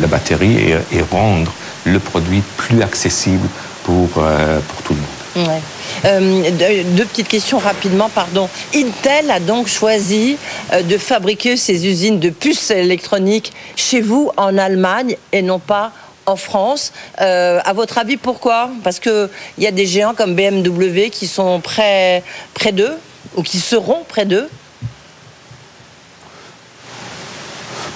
la, 0.00 0.06
batterie 0.08 0.72
et, 0.92 1.02
rendre 1.12 1.52
le 1.84 2.00
produit 2.00 2.42
plus 2.56 2.82
accessible 2.82 3.46
pour, 3.84 4.08
euh, 4.16 4.58
pour 4.66 4.82
tout 4.82 4.94
le 4.94 5.46
monde. 5.46 5.60
Euh, 6.04 6.82
deux, 6.96 7.04
petites 7.04 7.28
questions 7.28 7.58
rapidement, 7.58 8.08
pardon. 8.12 8.48
Intel 8.74 9.30
a 9.30 9.38
donc 9.38 9.68
choisi 9.68 10.36
de 10.82 10.98
fabriquer 10.98 11.56
ses 11.56 11.86
usines 11.86 12.18
de 12.18 12.30
puces 12.30 12.72
électroniques 12.72 13.52
chez 13.76 14.00
vous 14.00 14.32
en 14.36 14.58
Allemagne 14.58 15.16
et 15.32 15.42
non 15.42 15.60
pas 15.60 15.92
en 16.28 16.36
France. 16.36 16.92
à 17.18 17.72
votre 17.74 17.98
avis, 17.98 18.16
pourquoi? 18.16 18.70
Parce 18.84 19.00
qu'il 19.00 19.28
y 19.58 19.66
a 19.66 19.70
des 19.70 19.86
géants 19.86 20.14
comme 20.14 20.34
BMW 20.34 21.10
qui 21.10 21.26
sont 21.26 21.60
près, 21.60 22.22
près 22.54 22.72
d'eux 22.72 22.96
ou 23.36 23.42
qui 23.42 23.58
seront 23.58 24.04
près 24.08 24.24
d'eux 24.24 24.48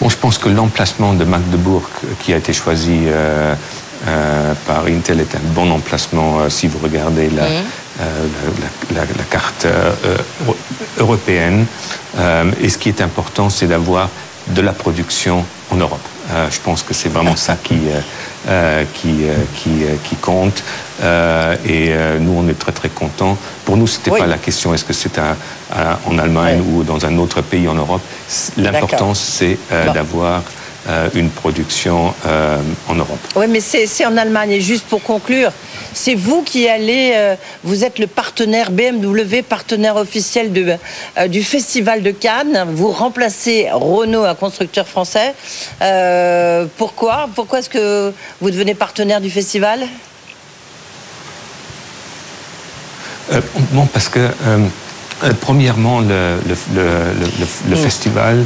je 0.09 0.17
pense 0.17 0.39
que 0.39 0.49
l'emplacement 0.49 1.15
de 1.15 1.25
Magdebourg 1.25 1.83
qui 2.21 2.33
a 2.33 2.37
été 2.37 2.53
choisi 2.53 3.01
euh, 3.07 3.55
euh, 4.07 4.55
par 4.67 4.87
Intel 4.87 5.21
est 5.21 5.35
un 5.35 5.41
bon 5.55 5.71
emplacement 5.71 6.41
euh, 6.41 6.49
si 6.49 6.67
vous 6.67 6.79
regardez 6.83 7.29
la, 7.31 7.45
mmh. 7.45 9.07
carte 9.31 9.67
européenne. 10.99 11.67
et 12.61 12.69
ce 12.69 12.79
qui 12.79 12.89
est 12.89 13.01
important, 13.01 13.49
c'est 13.51 13.67
d'avoir 13.67 14.09
de 14.49 14.61
la 14.61 14.73
production 14.73 15.45
en 15.71 15.77
Europe. 15.77 16.01
Je 16.51 16.61
pense 16.61 16.83
que 16.83 16.95
c'est 16.95 17.09
vraiment 17.09 17.37
ça 17.37 17.57
qui, 17.63 17.81
qui, 18.95 19.25
qui, 19.55 19.71
qui, 20.05 20.17
compte. 20.17 20.63
et 21.03 21.95
nous, 22.21 22.35
on 22.37 22.49
est 22.49 22.59
très 22.59 22.73
très 22.73 22.89
contents. 22.89 23.37
Pour 23.65 23.77
nous, 23.77 23.87
ce 23.87 23.99
n'était 23.99 24.11
pas 24.11 24.27
la 24.27 24.39
question 24.39 24.75
est-ce 24.75 24.85
que 24.85 24.93
c'est 24.93 25.19
en 25.19 26.19
Allemagne 26.19 26.61
ou 26.61 26.83
dans 26.83 27.05
un 27.05 27.19
autre 27.19 27.41
pays 27.43 27.69
en 27.69 27.75
Europe? 27.75 28.03
L'important, 28.57 29.15
c'est 29.15 29.59
d'avoir 29.71 30.43
une 31.15 31.31
production 31.31 32.13
en 32.89 32.95
Europe. 32.95 33.19
Oui, 33.37 33.47
mais 33.49 33.61
c'est 33.61 34.07
en 34.07 34.17
Allemagne. 34.17 34.53
Et 34.53 34.61
juste 34.61 34.87
pour 34.87 35.03
conclure, 35.03 35.53
c'est 35.95 36.15
vous 36.15 36.43
qui 36.43 36.69
allez, 36.69 37.37
vous 37.63 37.85
êtes 37.85 37.99
le 37.99 38.07
partenaire 38.07 38.71
BMW, 38.71 39.43
partenaire 39.49 39.97
officiel 39.97 40.53
de, 40.53 40.77
du 41.29 41.43
Festival 41.43 42.03
de 42.03 42.11
Cannes. 42.11 42.67
Vous 42.73 42.91
remplacez 42.91 43.69
Renault, 43.71 44.25
un 44.25 44.35
constructeur 44.35 44.87
français. 44.89 45.35
pourquoi? 46.77 47.29
Pourquoi 47.35 47.61
est-ce 47.61 47.71
que 47.71 48.13
vous 48.41 48.51
devenez 48.51 48.75
partenaire 48.75 49.21
du 49.21 49.31
festival? 49.31 49.87
Non, 53.73 53.87
parce 53.87 54.09
que 54.09 54.29
premièrement, 55.41 56.01
le, 56.01 56.37
le, 57.69 57.77
festival 57.77 58.45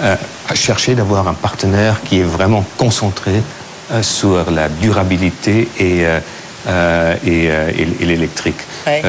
a 0.00 0.54
cherché 0.54 0.94
d'avoir 0.94 1.26
un 1.28 1.34
partenaire 1.34 2.00
qui 2.04 2.20
est 2.20 2.24
vraiment 2.24 2.64
concentré 2.76 3.42
sur 4.02 4.50
la 4.50 4.68
durabilité 4.68 5.68
et, 5.78 6.04
et, 7.26 7.44
et 7.44 8.04
l'électrique. 8.04 8.58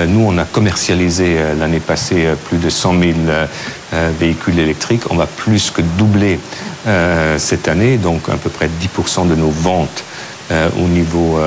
nous, 0.08 0.26
on 0.26 0.38
a 0.38 0.46
commercialisé 0.46 1.38
l'année 1.60 1.80
passée 1.80 2.30
plus 2.48 2.58
de 2.58 2.70
100 2.70 3.00
000 3.00 3.14
véhicules 4.20 4.58
électriques. 4.58 5.04
On 5.10 5.16
va 5.16 5.28
plus 5.28 5.70
que 5.70 5.82
doubler 5.82 6.40
cette 7.38 7.68
année, 7.68 7.98
donc 7.98 8.30
à 8.30 8.38
peu 8.38 8.50
près 8.50 8.68
10% 8.68 9.28
de 9.28 9.36
nos 9.36 9.50
ventes 9.50 10.04
au 10.52 10.88
niveau 10.88 11.40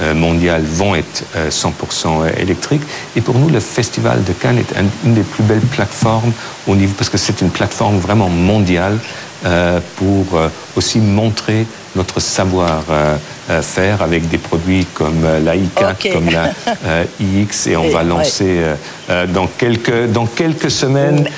euh, 0.00 0.14
mondiales 0.14 0.62
vont 0.62 0.94
être 0.94 1.24
100% 1.50 1.70
euh, 2.06 2.30
électriques. 2.38 2.82
Et 3.16 3.20
pour 3.20 3.34
nous, 3.34 3.50
le 3.50 3.60
Festival 3.60 4.24
de 4.24 4.32
Cannes 4.32 4.58
est 4.58 4.74
une 5.04 5.14
des 5.14 5.22
plus 5.22 5.42
belles 5.42 5.60
plateformes 5.60 6.32
au 6.66 6.74
niveau, 6.74 6.94
parce 6.96 7.10
que 7.10 7.18
c'est 7.18 7.40
une 7.42 7.50
plateforme 7.50 7.98
vraiment 7.98 8.30
mondiale 8.30 8.98
euh, 9.44 9.80
pour 9.96 10.40
aussi 10.76 10.98
montrer 11.00 11.66
notre 11.96 12.20
savoir-faire 12.20 14.02
avec 14.02 14.28
des 14.28 14.38
produits 14.38 14.86
comme 14.94 15.22
la 15.44 15.56
i4, 15.56 16.12
comme 16.12 16.30
la 16.30 16.50
iX, 17.20 17.66
et 17.66 17.76
on 17.76 17.88
va 17.88 18.02
lancer 18.02 18.60
dans, 19.28 19.46
quelques, 19.46 20.06
dans 20.06 20.26
quelques 20.26 20.70
semaines 20.70 21.28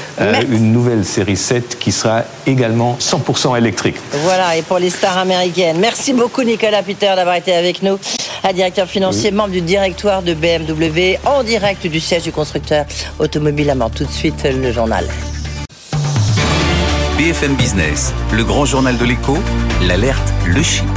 une 0.51 0.73
nouvelle 0.73 1.05
série 1.05 1.37
7 1.37 1.79
qui 1.79 1.93
sera 1.93 2.23
également 2.47 2.97
100% 3.01 3.57
électrique. 3.57 3.97
Voilà, 4.25 4.57
et 4.57 4.63
pour 4.63 4.79
les 4.79 4.91
stars 4.91 5.19
américaines. 5.19 5.79
Merci 5.81 6.13
beaucoup 6.13 6.43
Nicolas 6.43 6.83
Peter 6.83 7.13
d'avoir 7.17 7.37
été 7.37 7.55
avec 7.55 7.83
nous 7.83 7.99
un 8.45 8.53
directeur 8.53 8.89
financier, 8.89 9.31
membre 9.31 9.53
du 9.53 9.61
directoire 9.61 10.23
de 10.23 10.35
BMW, 10.35 11.19
en 11.25 11.43
direct 11.43 11.87
du 11.87 12.01
siège 12.01 12.25
du 12.25 12.33
constructeur 12.33 12.87
automobile 13.19 13.71
allemand. 13.71 13.91
Tout 13.91 14.05
de 14.05 14.11
suite, 14.11 14.45
le 14.45 14.73
journal. 14.73 15.07
BFM 17.23 17.55
Business, 17.55 18.13
le 18.33 18.43
grand 18.43 18.65
journal 18.65 18.99
de 18.99 19.05
l'écho, 19.05 19.37
l'alerte 19.87 20.35
Le 20.45 20.61
Chypre. 20.61 20.91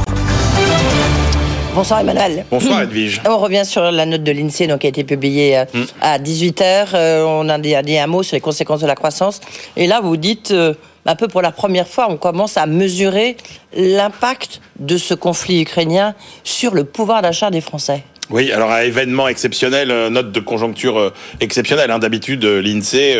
Bonsoir 1.72 2.00
Emmanuel. 2.00 2.44
Bonsoir 2.50 2.82
Edwige. 2.82 3.22
On 3.28 3.38
revient 3.38 3.64
sur 3.64 3.92
la 3.92 4.04
note 4.06 4.24
de 4.24 4.32
l'INSEE 4.32 4.76
qui 4.80 4.88
a 4.88 4.90
été 4.90 5.04
publiée 5.04 5.56
euh, 5.56 5.64
mm. 5.72 5.84
à 6.00 6.18
18h. 6.18 6.88
Euh, 6.94 7.24
on 7.24 7.48
a 7.48 7.58
dit 7.60 7.96
un 7.96 8.08
mot 8.08 8.24
sur 8.24 8.34
les 8.34 8.40
conséquences 8.40 8.80
de 8.80 8.88
la 8.88 8.96
croissance. 8.96 9.40
Et 9.76 9.86
là, 9.86 10.00
vous 10.00 10.16
dites, 10.16 10.50
euh, 10.50 10.74
un 11.04 11.14
peu 11.14 11.28
pour 11.28 11.42
la 11.42 11.52
première 11.52 11.86
fois, 11.86 12.08
on 12.10 12.16
commence 12.16 12.56
à 12.56 12.66
mesurer 12.66 13.36
l'impact 13.76 14.60
de 14.80 14.96
ce 14.96 15.14
conflit 15.14 15.62
ukrainien 15.62 16.16
sur 16.42 16.74
le 16.74 16.82
pouvoir 16.82 17.22
d'achat 17.22 17.52
des 17.52 17.60
Français. 17.60 18.02
Oui, 18.28 18.50
alors 18.50 18.72
à 18.72 18.84
événement 18.84 19.28
exceptionnel, 19.28 19.92
euh, 19.92 20.10
note 20.10 20.32
de 20.32 20.40
conjoncture 20.40 20.98
euh, 20.98 21.12
exceptionnelle. 21.38 21.92
Hein. 21.92 22.00
D'habitude, 22.00 22.44
euh, 22.44 22.60
l'INSEE 22.60 23.16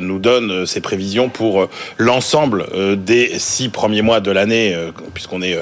nous 0.00 0.18
donne 0.18 0.66
ses 0.66 0.82
prévisions 0.82 1.30
pour 1.30 1.68
l'ensemble 1.96 2.66
des 2.96 3.38
six 3.38 3.68
premiers 3.70 4.02
mois 4.02 4.20
de 4.20 4.30
l'année, 4.30 4.76
puisqu'on 5.14 5.42
est 5.42 5.58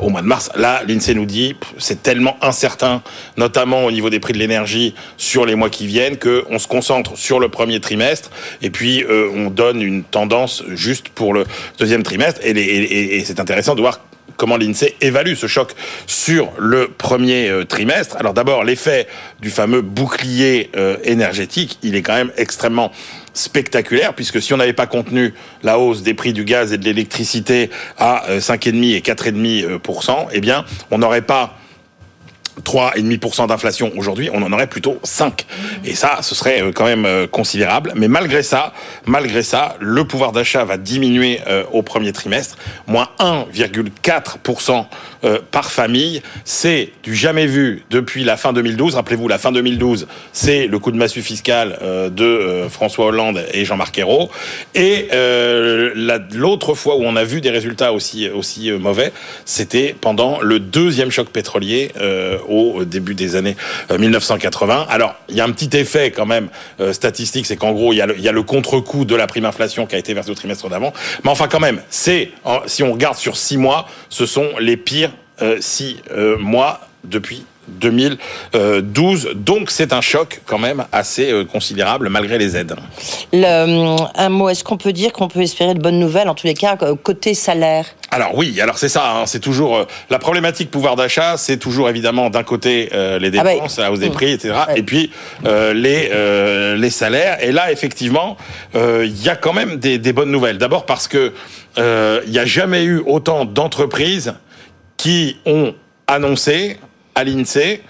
au 0.00 0.08
mois 0.08 0.22
de 0.22 0.26
mars. 0.26 0.50
Là, 0.56 0.82
l'INSEE 0.86 1.14
nous 1.14 1.26
dit 1.26 1.54
c'est 1.78 2.02
tellement 2.02 2.36
incertain, 2.42 3.02
notamment 3.36 3.84
au 3.84 3.90
niveau 3.90 4.10
des 4.10 4.20
prix 4.20 4.32
de 4.32 4.38
l'énergie 4.38 4.94
sur 5.16 5.46
les 5.46 5.54
mois 5.54 5.70
qui 5.70 5.86
viennent, 5.86 6.16
qu'on 6.16 6.58
se 6.58 6.68
concentre 6.68 7.16
sur 7.16 7.40
le 7.40 7.48
premier 7.48 7.80
trimestre 7.80 8.30
et 8.62 8.70
puis 8.70 9.04
on 9.34 9.50
donne 9.50 9.82
une 9.82 10.02
tendance 10.02 10.62
juste 10.68 11.08
pour 11.10 11.34
le 11.34 11.44
deuxième 11.78 12.02
trimestre. 12.02 12.40
Et 12.44 13.22
c'est 13.24 13.40
intéressant 13.40 13.74
de 13.74 13.80
voir 13.80 14.00
comment 14.40 14.56
l'INSEE 14.56 14.96
évalue 15.02 15.34
ce 15.34 15.46
choc 15.46 15.74
sur 16.06 16.50
le 16.58 16.88
premier 16.88 17.50
euh, 17.50 17.64
trimestre. 17.66 18.16
Alors 18.16 18.32
d'abord, 18.32 18.64
l'effet 18.64 19.06
du 19.42 19.50
fameux 19.50 19.82
bouclier 19.82 20.70
euh, 20.76 20.96
énergétique, 21.04 21.78
il 21.82 21.94
est 21.94 22.00
quand 22.00 22.14
même 22.14 22.32
extrêmement 22.38 22.90
spectaculaire, 23.34 24.14
puisque 24.14 24.40
si 24.40 24.54
on 24.54 24.56
n'avait 24.56 24.72
pas 24.72 24.86
contenu 24.86 25.34
la 25.62 25.78
hausse 25.78 26.02
des 26.02 26.14
prix 26.14 26.32
du 26.32 26.44
gaz 26.44 26.72
et 26.72 26.78
de 26.78 26.84
l'électricité 26.86 27.68
à 27.98 28.24
5,5 28.38 28.94
et 28.94 29.00
4,5%, 29.00 30.28
eh 30.32 30.40
bien, 30.40 30.64
on 30.90 30.96
n'aurait 30.96 31.20
pas 31.20 31.59
3,5% 32.60 33.48
d'inflation 33.48 33.92
aujourd'hui, 33.96 34.30
on 34.32 34.42
en 34.42 34.52
aurait 34.52 34.66
plutôt 34.66 34.98
5. 35.02 35.46
Et 35.84 35.94
ça, 35.94 36.18
ce 36.22 36.34
serait 36.34 36.62
euh, 36.62 36.72
quand 36.72 36.84
même 36.84 37.04
euh, 37.06 37.26
considérable. 37.26 37.92
Mais 37.96 38.08
malgré 38.08 38.42
ça, 38.42 38.72
malgré 39.06 39.42
ça, 39.42 39.76
le 39.80 40.04
pouvoir 40.04 40.32
d'achat 40.32 40.64
va 40.64 40.76
diminuer 40.76 41.40
euh, 41.46 41.64
au 41.72 41.82
premier 41.82 42.12
trimestre, 42.12 42.56
moins 42.86 43.08
1,4% 43.18 44.86
par 45.50 45.70
famille. 45.70 46.22
C'est 46.46 46.92
du 47.02 47.14
jamais 47.14 47.46
vu 47.46 47.84
depuis 47.90 48.24
la 48.24 48.38
fin 48.38 48.54
2012. 48.54 48.94
Rappelez-vous, 48.94 49.28
la 49.28 49.36
fin 49.36 49.52
2012, 49.52 50.06
c'est 50.32 50.66
le 50.66 50.78
coup 50.78 50.90
de 50.90 50.96
massue 50.96 51.20
fiscal 51.20 51.78
de 52.10 52.66
François 52.70 53.06
Hollande 53.06 53.44
et 53.52 53.66
Jean-Marc 53.66 53.98
Ayrault. 53.98 54.30
Et 54.74 55.08
l'autre 56.32 56.72
fois 56.72 56.96
où 56.96 57.02
on 57.02 57.16
a 57.16 57.24
vu 57.24 57.42
des 57.42 57.50
résultats 57.50 57.92
aussi, 57.92 58.30
aussi 58.30 58.70
mauvais, 58.70 59.12
c'était 59.44 59.94
pendant 60.00 60.40
le 60.40 60.58
deuxième 60.58 61.10
choc 61.10 61.28
pétrolier 61.28 61.90
au 62.50 62.84
début 62.84 63.14
des 63.14 63.36
années 63.36 63.56
1980. 63.96 64.80
Euh, 64.80 64.84
Alors, 64.88 65.14
il 65.28 65.36
y 65.36 65.40
a 65.40 65.44
un 65.44 65.52
petit 65.52 65.76
effet 65.76 66.10
quand 66.10 66.26
même 66.26 66.48
euh, 66.80 66.92
statistique, 66.92 67.46
c'est 67.46 67.56
qu'en 67.56 67.72
gros, 67.72 67.92
il 67.92 67.96
y 67.96 68.28
a 68.28 68.32
le, 68.32 68.42
contre-coup 68.42 69.04
de 69.04 69.14
la 69.14 69.26
prime 69.26 69.44
inflation 69.44 69.86
qui 69.86 69.94
a 69.94 69.98
été 69.98 70.12
versée 70.14 70.30
au 70.30 70.34
trimestre 70.34 70.68
d'avant. 70.68 70.92
Mais 71.24 71.30
enfin, 71.30 71.46
quand 71.48 71.60
même, 71.60 71.80
si 71.90 72.32
on 72.44 72.92
regarde 72.92 73.16
sur 73.16 73.36
six 73.36 73.56
mois, 73.56 73.86
ce 74.08 74.26
sont 74.26 74.48
les 74.58 74.76
pires 74.76 75.12
euh, 75.42 75.58
six 75.60 75.98
mois 76.38 76.80
depuis 77.04 77.44
2012. 77.80 79.30
Donc 79.34 79.70
c'est 79.70 79.92
un 79.92 80.00
choc 80.00 80.40
quand 80.46 80.58
même 80.58 80.84
assez 80.92 81.30
euh, 81.30 81.44
considérable 81.44 82.08
malgré 82.08 82.38
les 82.38 82.56
aides. 82.56 82.74
Le, 83.32 83.96
un 84.16 84.28
mot, 84.28 84.48
est-ce 84.48 84.64
qu'on 84.64 84.76
peut 84.76 84.92
dire 84.92 85.12
qu'on 85.12 85.28
peut 85.28 85.42
espérer 85.42 85.74
de 85.74 85.80
bonnes 85.80 85.98
nouvelles 85.98 86.28
en 86.28 86.34
tous 86.34 86.46
les 86.46 86.54
cas 86.54 86.76
côté 87.02 87.34
salaire? 87.34 87.86
Alors 88.10 88.34
oui, 88.34 88.60
alors 88.60 88.78
c'est 88.78 88.88
ça, 88.88 89.12
hein, 89.12 89.26
c'est 89.26 89.38
toujours 89.38 89.76
euh, 89.76 89.84
la 90.10 90.18
problématique 90.18 90.70
pouvoir 90.70 90.96
d'achat, 90.96 91.36
c'est 91.36 91.58
toujours 91.58 91.88
évidemment 91.88 92.28
d'un 92.28 92.42
côté 92.42 92.90
euh, 92.92 93.18
les 93.18 93.28
ah 93.38 93.44
bah, 93.44 93.54
dépenses, 93.54 93.78
la 93.78 93.92
hausse 93.92 94.00
des 94.00 94.10
prix, 94.10 94.32
etc. 94.32 94.54
Et 94.74 94.82
puis 94.82 95.10
les 95.44 96.10
les 96.76 96.90
salaires. 96.90 97.42
Et 97.42 97.52
là, 97.52 97.70
effectivement, 97.70 98.36
il 98.74 99.22
y 99.22 99.28
a 99.28 99.36
quand 99.36 99.52
même 99.52 99.76
des, 99.76 99.98
des 99.98 100.12
bonnes 100.12 100.30
nouvelles. 100.30 100.58
D'abord 100.58 100.86
parce 100.86 101.08
que 101.08 101.32
il 101.76 102.30
n'y 102.30 102.38
a 102.38 102.46
jamais 102.46 102.84
eu 102.84 103.02
autant 103.06 103.44
d'entreprises 103.44 104.34
qui 104.96 105.38
ont 105.46 105.74
annoncé 106.06 106.76
à 107.20 107.24
l'INSEE 107.24 107.82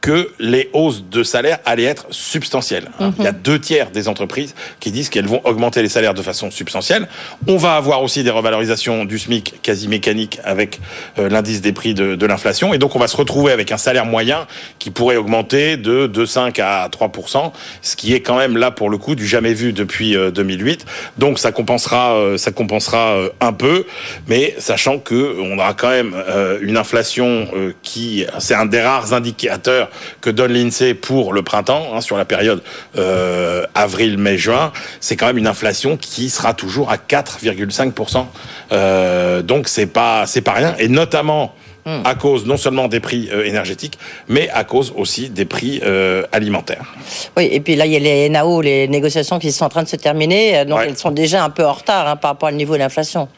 que 0.00 0.30
les 0.38 0.70
hausses 0.72 1.04
de 1.10 1.22
salaire 1.22 1.58
allaient 1.64 1.84
être 1.84 2.06
substantielles. 2.10 2.90
Mhm. 3.00 3.12
Il 3.18 3.24
y 3.24 3.28
a 3.28 3.32
deux 3.32 3.58
tiers 3.58 3.90
des 3.90 4.08
entreprises 4.08 4.54
qui 4.80 4.92
disent 4.92 5.08
qu'elles 5.08 5.26
vont 5.26 5.40
augmenter 5.44 5.82
les 5.82 5.88
salaires 5.88 6.14
de 6.14 6.22
façon 6.22 6.50
substantielle. 6.50 7.08
On 7.48 7.56
va 7.56 7.74
avoir 7.74 8.02
aussi 8.02 8.22
des 8.22 8.30
revalorisations 8.30 9.04
du 9.04 9.18
SMIC 9.18 9.60
quasi 9.62 9.88
mécaniques 9.88 10.38
avec 10.44 10.80
euh, 11.18 11.28
l'indice 11.28 11.60
des 11.60 11.72
prix 11.72 11.94
de, 11.94 12.14
de 12.14 12.26
l'inflation. 12.26 12.72
Et 12.74 12.78
donc, 12.78 12.94
on 12.94 12.98
va 12.98 13.08
se 13.08 13.16
retrouver 13.16 13.52
avec 13.52 13.72
un 13.72 13.76
salaire 13.76 14.06
moyen 14.06 14.46
qui 14.78 14.90
pourrait 14.90 15.16
augmenter 15.16 15.76
de 15.76 16.06
2,5 16.06 16.60
à 16.62 16.88
3% 16.88 17.52
ce 17.82 17.96
qui 17.96 18.14
est 18.14 18.20
quand 18.20 18.36
même 18.36 18.56
là, 18.56 18.70
pour 18.70 18.90
le 18.90 18.98
coup, 18.98 19.14
du 19.14 19.26
jamais 19.26 19.54
vu 19.54 19.72
depuis 19.72 20.14
2008. 20.14 20.82
Euh, 20.86 20.90
donc, 21.18 21.38
ça 21.38 21.52
compensera, 21.52 22.14
euh, 22.14 22.38
ça 22.38 22.52
compensera 22.52 23.16
un 23.40 23.52
peu, 23.52 23.86
mais 24.28 24.54
sachant 24.58 24.98
que 24.98 25.36
on 25.40 25.58
aura 25.58 25.74
quand 25.74 25.90
même 25.90 26.14
une 26.60 26.76
inflation 26.76 27.48
qui, 27.82 28.24
c'est 28.38 28.54
un 28.54 28.66
des 28.66 28.80
rares 28.80 29.12
indicateurs 29.12 29.85
que 30.20 30.30
donne 30.30 30.52
l'INSEE 30.52 30.94
pour 30.94 31.32
le 31.32 31.42
printemps, 31.42 31.88
hein, 31.94 32.00
sur 32.00 32.16
la 32.16 32.24
période 32.24 32.62
euh, 32.96 33.64
avril, 33.74 34.18
mai, 34.18 34.38
juin, 34.38 34.72
c'est 35.00 35.16
quand 35.16 35.26
même 35.26 35.38
une 35.38 35.46
inflation 35.46 35.96
qui 35.96 36.30
sera 36.30 36.54
toujours 36.54 36.90
à 36.90 36.96
4,5%. 36.96 38.26
Euh, 38.72 39.42
donc 39.42 39.68
c'est 39.68 39.86
pas 39.86 40.26
c'est 40.26 40.40
pas 40.40 40.52
rien, 40.52 40.74
et 40.78 40.88
notamment 40.88 41.54
hmm. 41.84 42.00
à 42.04 42.14
cause 42.14 42.46
non 42.46 42.56
seulement 42.56 42.88
des 42.88 43.00
prix 43.00 43.28
euh, 43.32 43.44
énergétiques, 43.44 43.98
mais 44.28 44.48
à 44.50 44.64
cause 44.64 44.92
aussi 44.96 45.30
des 45.30 45.44
prix 45.44 45.80
euh, 45.84 46.22
alimentaires. 46.32 46.94
Oui, 47.36 47.48
et 47.50 47.60
puis 47.60 47.76
là, 47.76 47.86
il 47.86 47.92
y 47.92 47.96
a 47.96 48.00
les 48.00 48.28
NAO, 48.28 48.60
les 48.60 48.88
négociations 48.88 49.38
qui 49.38 49.52
sont 49.52 49.64
en 49.64 49.68
train 49.68 49.82
de 49.82 49.88
se 49.88 49.96
terminer, 49.96 50.64
donc 50.64 50.80
elles 50.84 50.96
sont 50.96 51.10
déjà 51.10 51.44
un 51.44 51.50
peu 51.50 51.64
en 51.64 51.72
retard 51.72 52.08
hein, 52.08 52.16
par 52.16 52.32
rapport 52.32 52.48
au 52.48 52.52
niveau 52.52 52.74
de 52.74 52.80
l'inflation. 52.80 53.28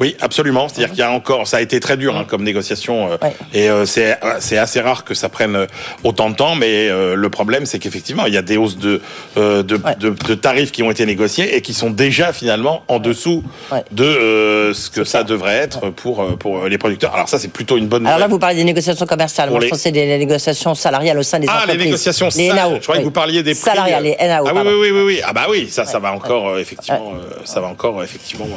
Oui, 0.00 0.16
absolument. 0.20 0.68
C'est-à-dire 0.68 0.90
qu'il 0.90 0.98
y 0.98 1.02
a 1.02 1.10
encore, 1.10 1.46
ça 1.46 1.58
a 1.58 1.60
été 1.60 1.80
très 1.80 1.96
dur 1.96 2.16
hein, 2.16 2.24
comme 2.26 2.42
négociation, 2.42 3.12
euh, 3.12 3.16
et 3.54 3.70
euh, 3.70 3.86
c'est 3.86 4.18
c'est 4.40 4.58
assez 4.58 4.80
rare 4.80 5.04
que 5.04 5.14
ça 5.14 5.28
prenne 5.28 5.56
euh, 5.56 5.66
autant 6.04 6.30
de 6.30 6.36
temps. 6.36 6.54
Mais 6.54 6.88
le 6.88 7.28
problème, 7.30 7.66
c'est 7.66 7.78
qu'effectivement, 7.78 8.26
il 8.26 8.34
y 8.34 8.36
a 8.36 8.42
des 8.42 8.56
hausses 8.56 8.78
de 8.78 9.00
de, 9.36 9.62
de, 9.62 10.34
tarifs 10.34 10.72
qui 10.72 10.82
ont 10.82 10.90
été 10.90 11.06
négociés 11.06 11.56
et 11.56 11.62
qui 11.62 11.74
sont 11.74 11.90
déjà 11.90 12.32
finalement 12.32 12.82
en 12.88 12.98
dessous 12.98 13.42
de 13.90 14.72
ce 14.74 14.90
que 14.90 15.04
ça. 15.04 15.22
devrait 15.22 15.54
être 15.54 15.90
pour 15.90 16.36
pour 16.38 16.66
les 16.66 16.78
producteurs. 16.78 17.14
Alors 17.14 17.28
ça, 17.28 17.38
c'est 17.38 17.52
plutôt 17.52 17.76
une 17.76 17.86
bonne. 17.86 18.06
Alors 18.06 18.18
là, 18.18 18.26
vous 18.26 18.40
parlez 18.40 18.56
des 18.56 18.64
négociations 18.64 19.06
commerciales. 19.06 19.50
Moi, 19.50 19.60
je 19.60 19.68
pense 19.68 19.78
c'est 19.78 19.92
des 19.92 20.18
négociations 20.18 20.74
salariales 20.74 21.18
au 21.18 21.22
sein 21.22 21.38
des 21.38 21.48
entreprises. 21.48 21.68
Ah, 21.70 21.72
les 21.72 21.84
négociations 21.84 22.30
salariales. 22.30 22.76
Je 22.76 22.82
croyais 22.82 23.02
que 23.02 23.06
vous 23.06 23.12
parliez 23.12 23.42
des 23.42 23.54
salariales, 23.54 24.02
les 24.02 24.16
NAO. 24.16 24.46
Ah 24.48 24.52
oui, 24.54 24.72
oui, 24.80 24.90
oui, 24.90 25.02
oui, 25.02 25.20
Ah 25.24 25.32
bah 25.32 25.46
oui, 25.48 25.68
ça, 25.70 25.84
ça 25.84 25.98
va 25.98 26.12
encore 26.12 26.58
effectivement, 26.58 27.14
ça 27.44 27.60
va 27.60 27.68
encore 27.68 28.02
effectivement. 28.02 28.48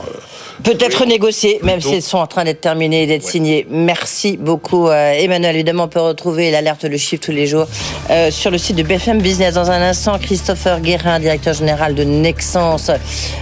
Peut-être 0.64 1.05
négocier, 1.06 1.60
même 1.64 1.82
s'ils 1.82 2.02
sont 2.02 2.18
en 2.18 2.28
train 2.28 2.44
d'être 2.44 2.62
terminés 2.62 3.04
et 3.04 3.08
d'être 3.08 3.24
signés. 3.24 3.66
Merci 3.70 4.38
beaucoup, 4.38 4.88
euh, 4.88 5.12
Emmanuel. 5.12 5.56
Évidemment, 5.56 5.84
on 5.84 5.88
peut 5.88 6.00
retrouver 6.00 6.52
l'alerte 6.52 6.84
Le 6.84 6.98
Chiffre 6.98 7.24
tous 7.26 7.32
les 7.32 7.48
jours 7.48 7.68
euh, 8.10 8.32
sur 8.32 8.52
le 8.52 8.58
site 8.58 8.76
de 8.76 8.84
BFM 8.84 9.22
Business. 9.22 9.56
Dans 9.56 9.72
un 9.72 9.82
instant, 9.82 10.18
Christopher 10.20 10.82
Guérin, 10.82 11.20
directeur 11.20 11.54
général 11.54 11.96
de 11.96 12.04
Nexence. 12.04 12.90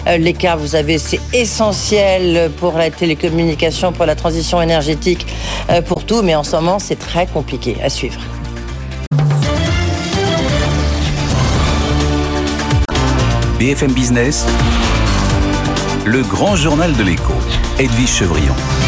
Euh, 0.08 0.18
L'écart, 0.18 0.58
vous 0.58 0.76
avez, 0.76 0.98
c'est 0.98 1.20
essentiel 1.34 2.52
pour 2.58 2.74
la 2.74 2.90
télécommunication, 2.90 3.92
pour 3.92 4.06
la 4.06 4.16
transition 4.16 4.62
énergétique, 4.62 5.26
pour 5.88 6.06
tout. 6.06 6.22
Mais 6.22 6.36
en 6.36 6.44
ce 6.44 6.56
moment, 6.56 6.80
c'est 6.80 7.00
très 7.00 7.28
compliqué 7.28 7.78
à 7.84 7.90
suivre. 7.90 8.20
BFM 13.60 13.94
Business 13.94 14.46
le 16.06 16.22
grand 16.22 16.56
journal 16.56 16.94
de 16.96 17.04
l'écho. 17.04 17.34
Edwige 17.80 18.08
Chevrillon. 18.08 18.83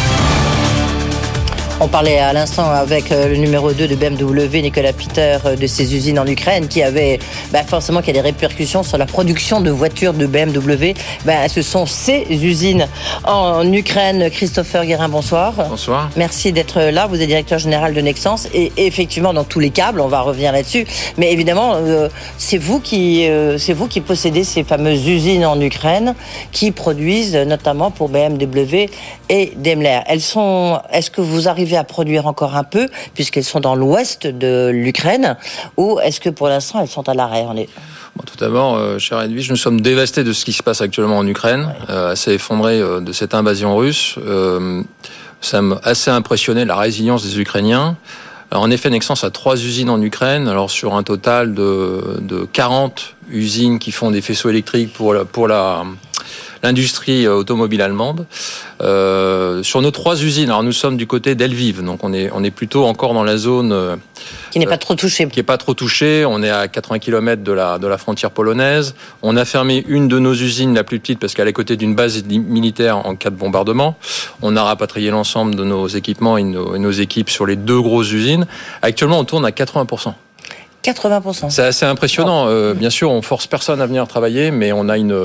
On 1.78 1.88
parlait 1.88 2.16
à 2.16 2.32
l'instant 2.32 2.70
avec 2.70 3.12
euh, 3.12 3.28
le 3.28 3.36
numéro 3.36 3.70
2 3.70 3.86
de 3.86 3.96
BMW, 3.96 4.62
Nicolas 4.62 4.94
Peter, 4.94 5.36
euh, 5.44 5.56
de 5.56 5.66
ses 5.66 5.94
usines 5.94 6.18
en 6.18 6.26
Ukraine, 6.26 6.68
qui 6.68 6.82
avait 6.82 7.18
bah, 7.52 7.64
forcément 7.64 8.00
qui 8.00 8.08
a 8.08 8.12
des 8.14 8.22
répercussions 8.22 8.82
sur 8.82 8.96
la 8.96 9.04
production 9.04 9.60
de 9.60 9.70
voitures 9.70 10.14
de 10.14 10.24
BMW. 10.24 10.94
Bah, 11.26 11.50
ce 11.50 11.60
sont 11.60 11.84
ces 11.84 12.24
usines 12.30 12.88
en 13.24 13.70
Ukraine. 13.70 14.30
Christopher 14.30 14.86
Guérin, 14.86 15.10
bonsoir. 15.10 15.52
Bonsoir. 15.68 16.08
Merci 16.16 16.50
d'être 16.50 16.80
là. 16.80 17.06
Vous 17.08 17.20
êtes 17.20 17.28
directeur 17.28 17.58
général 17.58 17.92
de 17.92 18.00
Nexence 18.00 18.48
et 18.54 18.72
effectivement 18.78 19.34
dans 19.34 19.44
tous 19.44 19.60
les 19.60 19.70
câbles, 19.70 20.00
on 20.00 20.08
va 20.08 20.22
revenir 20.22 20.52
là-dessus. 20.52 20.86
Mais 21.18 21.30
évidemment, 21.30 21.74
euh, 21.74 22.08
c'est 22.38 22.58
vous 22.58 22.80
qui 22.80 23.28
c'est 23.58 23.74
vous 23.74 23.86
qui 23.86 24.00
possédez 24.00 24.44
ces 24.44 24.64
fameuses 24.64 25.06
usines 25.06 25.44
en 25.44 25.60
Ukraine 25.60 26.14
qui 26.52 26.70
produisent 26.70 27.36
notamment 27.36 27.90
pour 27.90 28.08
BMW 28.08 28.86
et 29.28 29.52
Daimler. 29.56 30.00
Elles 30.06 30.22
sont. 30.22 30.80
Est-ce 30.90 31.10
que 31.10 31.20
vous 31.20 31.48
arrivez 31.48 31.65
à 31.74 31.84
produire 31.84 32.26
encore 32.26 32.54
un 32.54 32.64
peu, 32.64 32.88
puisqu'elles 33.14 33.44
sont 33.44 33.60
dans 33.60 33.74
l'ouest 33.74 34.26
de 34.26 34.70
l'Ukraine, 34.72 35.36
ou 35.76 35.98
est-ce 36.00 36.20
que 36.20 36.30
pour 36.30 36.48
l'instant 36.48 36.80
elles 36.80 36.88
sont 36.88 37.08
à 37.08 37.14
l'arrêt 37.14 37.46
est... 37.56 37.68
tout 38.24 38.36
d'abord, 38.38 38.76
euh, 38.76 38.98
cher 38.98 39.20
Edwige, 39.20 39.50
nous 39.50 39.56
sommes 39.56 39.80
dévastés 39.80 40.22
de 40.22 40.32
ce 40.32 40.44
qui 40.44 40.52
se 40.52 40.62
passe 40.62 40.80
actuellement 40.80 41.18
en 41.18 41.26
Ukraine, 41.26 41.74
euh, 41.88 42.12
assez 42.12 42.32
effondrés 42.32 42.80
euh, 42.80 43.00
de 43.00 43.12
cette 43.12 43.34
invasion 43.34 43.76
russe. 43.76 44.18
ça 45.40 45.62
m'a 45.62 45.80
assez 45.82 46.10
impressionné 46.10 46.64
la 46.64 46.76
résilience 46.76 47.24
des 47.24 47.40
Ukrainiens. 47.40 47.96
Alors, 48.50 48.62
en 48.62 48.70
effet, 48.70 48.90
Nexens 48.90 49.24
a 49.24 49.30
trois 49.30 49.56
usines 49.56 49.90
en 49.90 50.00
Ukraine, 50.00 50.46
alors 50.46 50.70
sur 50.70 50.94
un 50.94 51.02
total 51.02 51.52
de, 51.54 52.18
de 52.20 52.44
40 52.44 53.16
usines 53.30 53.80
qui 53.80 53.90
font 53.90 54.12
des 54.12 54.20
faisceaux 54.20 54.50
électriques 54.50 54.92
pour 54.92 55.16
pour 55.32 55.48
la 55.48 55.84
l'industrie 56.66 57.28
automobile 57.28 57.80
allemande. 57.80 58.26
Euh, 58.82 59.62
sur 59.62 59.80
nos 59.82 59.92
trois 59.92 60.20
usines, 60.22 60.50
alors 60.50 60.64
nous 60.64 60.72
sommes 60.72 60.96
du 60.96 61.06
côté 61.06 61.34
d'Elvive, 61.34 61.82
donc 61.82 62.02
on 62.02 62.12
est, 62.12 62.28
on 62.34 62.42
est 62.42 62.50
plutôt 62.50 62.84
encore 62.84 63.14
dans 63.14 63.22
la 63.24 63.36
zone 63.36 63.72
euh, 63.72 63.96
qui 64.50 64.58
n'est 64.58 64.66
pas 64.66 64.78
trop 64.78 64.94
touchée. 64.94 65.28
Qui 65.28 65.38
n'est 65.38 65.44
pas 65.44 65.58
trop 65.58 65.74
touchée. 65.74 66.24
On 66.24 66.42
est 66.42 66.50
à 66.50 66.66
80 66.66 66.98
km 66.98 67.42
de 67.42 67.52
la, 67.52 67.78
de 67.78 67.86
la 67.86 67.98
frontière 67.98 68.30
polonaise. 68.30 68.94
On 69.22 69.36
a 69.36 69.44
fermé 69.44 69.84
une 69.86 70.08
de 70.08 70.18
nos 70.18 70.34
usines, 70.34 70.74
la 70.74 70.82
plus 70.82 70.98
petite, 70.98 71.20
parce 71.20 71.34
qu'elle 71.34 71.46
est 71.46 71.50
à 71.50 71.52
côté 71.52 71.76
d'une 71.76 71.94
base 71.94 72.24
militaire 72.24 73.06
en 73.06 73.14
cas 73.14 73.30
de 73.30 73.36
bombardement. 73.36 73.96
On 74.42 74.56
a 74.56 74.62
rapatrié 74.62 75.10
l'ensemble 75.10 75.54
de 75.54 75.64
nos 75.64 75.86
équipements 75.86 76.36
et 76.36 76.42
nos, 76.42 76.74
et 76.74 76.78
nos 76.78 76.90
équipes 76.90 77.30
sur 77.30 77.46
les 77.46 77.56
deux 77.56 77.80
grosses 77.80 78.10
usines. 78.10 78.46
Actuellement, 78.82 79.20
on 79.20 79.24
tourne 79.24 79.44
à 79.44 79.52
80 79.52 79.86
80%. 80.86 81.50
C'est 81.50 81.62
assez 81.62 81.84
impressionnant. 81.84 82.46
Euh, 82.48 82.72
bien 82.72 82.90
sûr, 82.90 83.10
on 83.10 83.22
force 83.22 83.46
personne 83.46 83.80
à 83.80 83.86
venir 83.86 84.06
travailler, 84.06 84.50
mais 84.50 84.72
on 84.72 84.88
a 84.88 84.96
une, 84.96 85.16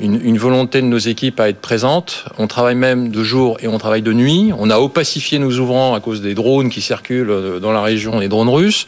une, 0.00 0.20
une, 0.24 0.38
volonté 0.38 0.80
de 0.80 0.86
nos 0.86 0.98
équipes 0.98 1.40
à 1.40 1.48
être 1.48 1.60
présentes. 1.60 2.24
On 2.38 2.46
travaille 2.46 2.76
même 2.76 3.08
de 3.08 3.22
jour 3.24 3.56
et 3.60 3.68
on 3.68 3.78
travaille 3.78 4.02
de 4.02 4.12
nuit. 4.12 4.52
On 4.56 4.70
a 4.70 4.78
opacifié 4.78 5.38
nos 5.38 5.50
ouvrants 5.58 5.94
à 5.94 6.00
cause 6.00 6.22
des 6.22 6.34
drones 6.34 6.70
qui 6.70 6.80
circulent 6.80 7.30
euh, 7.30 7.58
dans 7.58 7.72
la 7.72 7.82
région, 7.82 8.18
les 8.18 8.28
drones 8.28 8.48
russes. 8.48 8.86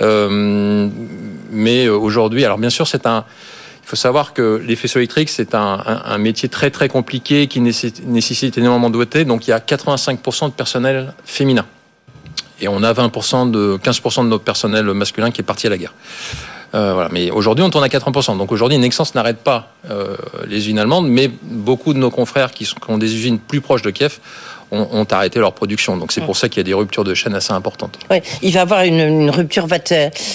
Euh, 0.00 0.88
mais 1.50 1.88
aujourd'hui, 1.88 2.44
alors 2.44 2.58
bien 2.58 2.70
sûr, 2.70 2.86
c'est 2.86 3.06
un... 3.06 3.24
Il 3.84 3.88
faut 3.88 3.96
savoir 3.96 4.32
que 4.32 4.62
les 4.64 4.76
faisceaux 4.76 5.00
électriques, 5.00 5.28
c'est 5.28 5.54
un, 5.54 5.82
un, 5.84 6.02
un, 6.06 6.18
métier 6.18 6.48
très 6.48 6.70
très 6.70 6.88
compliqué 6.88 7.46
qui 7.48 7.60
nécessite 7.60 8.56
énormément 8.56 8.88
de 8.88 8.94
doigté. 8.94 9.24
Donc 9.24 9.46
il 9.46 9.50
y 9.50 9.52
a 9.52 9.58
85% 9.58 10.46
de 10.46 10.50
personnel 10.52 11.14
féminin 11.24 11.66
et 12.62 12.68
on 12.68 12.82
a 12.82 12.92
20% 12.92 13.50
de 13.50 13.78
15% 13.82 14.24
de 14.24 14.28
notre 14.28 14.44
personnel 14.44 14.84
masculin 14.94 15.30
qui 15.30 15.40
est 15.40 15.44
parti 15.44 15.66
à 15.66 15.70
la 15.70 15.76
guerre. 15.76 15.92
Euh. 16.74 17.06
Mais 17.10 17.30
aujourd'hui, 17.30 17.64
on 17.64 17.70
tourne 17.70 17.84
à 17.84 17.88
80%. 17.88 18.38
Donc 18.38 18.50
aujourd'hui, 18.52 18.78
Nexens 18.78 19.14
n'arrête 19.14 19.38
pas 19.38 19.72
euh, 19.90 20.16
les 20.46 20.56
usines 20.56 20.78
allemandes, 20.78 21.08
mais 21.08 21.28
beaucoup 21.42 21.92
de 21.92 21.98
nos 21.98 22.10
confrères 22.10 22.52
qui 22.52 22.66
ont 22.88 22.98
des 22.98 23.14
usines 23.14 23.38
plus 23.38 23.60
proches 23.60 23.82
de 23.82 23.90
Kiev 23.90 24.18
ont, 24.72 24.88
ont 24.90 25.06
arrêté 25.10 25.38
leur 25.38 25.52
production. 25.52 25.96
Donc 25.96 26.10
c'est 26.12 26.22
pour 26.22 26.36
ça 26.36 26.48
qu'il 26.48 26.58
y 26.58 26.60
a 26.60 26.64
des 26.64 26.74
ruptures 26.74 27.04
de 27.04 27.14
chaîne 27.14 27.34
assez 27.34 27.52
importantes. 27.52 27.98
Oui, 28.10 28.18
il 28.42 28.52
va 28.52 28.60
y 28.60 28.62
avoir 28.62 28.82
une, 28.82 29.00
une 29.00 29.30
rupture. 29.30 29.66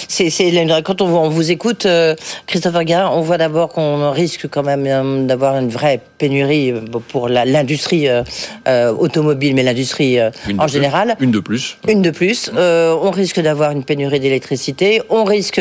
C'est, 0.08 0.30
c'est, 0.30 0.66
quand 0.84 1.02
on, 1.02 1.06
on, 1.06 1.28
vous 1.28 1.50
écoute, 1.50 1.86
euh, 1.86 2.14
Christopher 2.46 2.84
Guérin, 2.84 3.10
on 3.12 3.20
voit 3.20 3.38
d'abord 3.38 3.68
qu'on 3.68 4.10
risque 4.10 4.48
quand 4.48 4.62
même 4.62 4.86
euh, 4.86 5.26
d'avoir 5.26 5.58
une 5.58 5.68
vraie 5.68 6.00
pénurie 6.18 6.72
euh, 6.72 6.80
pour 7.08 7.28
la, 7.28 7.44
l'industrie 7.44 8.08
euh, 8.08 8.92
automobile, 8.92 9.54
mais 9.54 9.62
l'industrie 9.62 10.18
euh, 10.18 10.30
en 10.58 10.66
général. 10.66 11.16
Une 11.20 11.30
de 11.30 11.40
plus. 11.40 11.76
Une 11.88 12.02
de 12.02 12.10
plus. 12.10 12.50
Euh, 12.56 12.96
on 13.02 13.10
risque 13.10 13.40
d'avoir 13.40 13.72
une 13.72 13.84
pénurie 13.84 14.20
d'électricité. 14.20 15.02
On 15.10 15.24
risque 15.24 15.60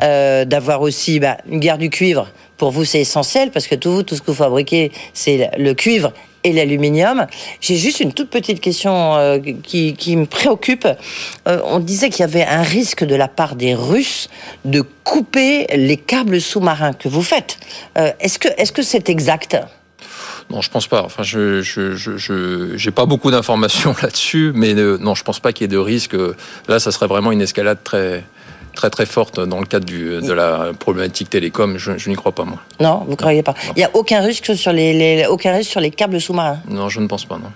d'avoir 0.00 0.80
aussi 0.80 1.18
bah, 1.20 1.38
une 1.50 1.60
guerre 1.60 1.78
du 1.78 1.90
cuivre. 1.90 2.28
Pour 2.56 2.70
vous, 2.70 2.84
c'est 2.84 3.00
essentiel 3.00 3.50
parce 3.50 3.66
que 3.66 3.74
tout 3.74 4.04
ce 4.08 4.20
que 4.20 4.26
vous 4.26 4.34
fabriquez, 4.34 4.92
c'est 5.12 5.50
le 5.58 5.74
cuivre 5.74 6.12
et 6.44 6.52
l'aluminium. 6.52 7.26
J'ai 7.60 7.76
juste 7.76 8.00
une 8.00 8.12
toute 8.12 8.30
petite 8.30 8.60
question 8.60 9.16
euh, 9.16 9.38
qui, 9.38 10.16
me 10.16 10.26
préoccupe. 10.26 10.86
Euh, 11.48 11.60
on 11.64 11.78
disait 11.78 12.10
qu'il 12.10 12.20
y 12.20 12.24
avait 12.24 12.44
un 12.44 12.62
risque 12.62 13.04
de 13.04 13.14
la 13.14 13.28
part 13.28 13.56
des 13.56 13.74
Russes 13.74 14.28
de 14.64 14.82
couper 15.04 15.66
les 15.74 15.96
câbles 15.96 16.40
sous-marins 16.40 16.92
que 16.92 17.08
vous 17.08 17.22
faites. 17.22 17.58
Euh, 17.98 18.12
est-ce 18.20 18.38
que 18.38 18.48
est-ce 18.56 18.72
que 18.72 18.82
c'est 18.82 19.08
exact? 19.08 19.56
Non, 20.50 20.60
je 20.60 20.70
pense 20.70 20.86
pas. 20.86 21.02
Enfin, 21.02 21.22
je 21.22 21.62
j'ai 22.76 22.90
pas 22.90 23.06
beaucoup 23.06 23.30
d'informations 23.30 23.94
là-dessus, 24.02 24.52
mais 24.54 24.74
non, 24.74 25.14
je 25.14 25.22
pense 25.24 25.40
pas 25.40 25.52
qu'il 25.52 25.64
y 25.64 25.66
ait 25.66 25.68
de 25.68 25.78
risque. 25.78 26.16
Là, 26.68 26.78
ça 26.78 26.92
serait 26.92 27.06
vraiment 27.06 27.32
une 27.32 27.40
escalade 27.40 27.78
très 27.82 28.24
très 28.74 28.90
très 28.90 29.06
forte 29.06 29.40
dans 29.40 29.60
le 29.60 29.66
cadre 29.66 29.84
du, 29.84 30.20
de 30.20 30.32
la 30.32 30.72
problématique 30.78 31.30
télécom. 31.30 31.78
Je, 31.78 31.98
je 31.98 32.08
n'y 32.08 32.16
crois 32.16 32.32
pas 32.32 32.44
moi. 32.44 32.58
Non, 32.80 33.02
vous 33.04 33.12
ne 33.12 33.16
croyez 33.16 33.42
pas. 33.42 33.52
Non. 33.66 33.72
Il 33.76 33.78
n'y 33.78 33.84
a 33.84 33.90
aucun 33.94 34.20
risque 34.20 34.56
sur 34.56 34.72
les, 34.72 34.92
les, 34.92 35.26
aucun 35.26 35.52
risque 35.52 35.70
sur 35.70 35.80
les 35.80 35.90
câbles 35.90 36.20
sous-marins. 36.20 36.60
Non, 36.68 36.88
je 36.88 37.00
ne 37.00 37.06
pense 37.06 37.24
pas. 37.24 37.36
Non. 37.36 37.50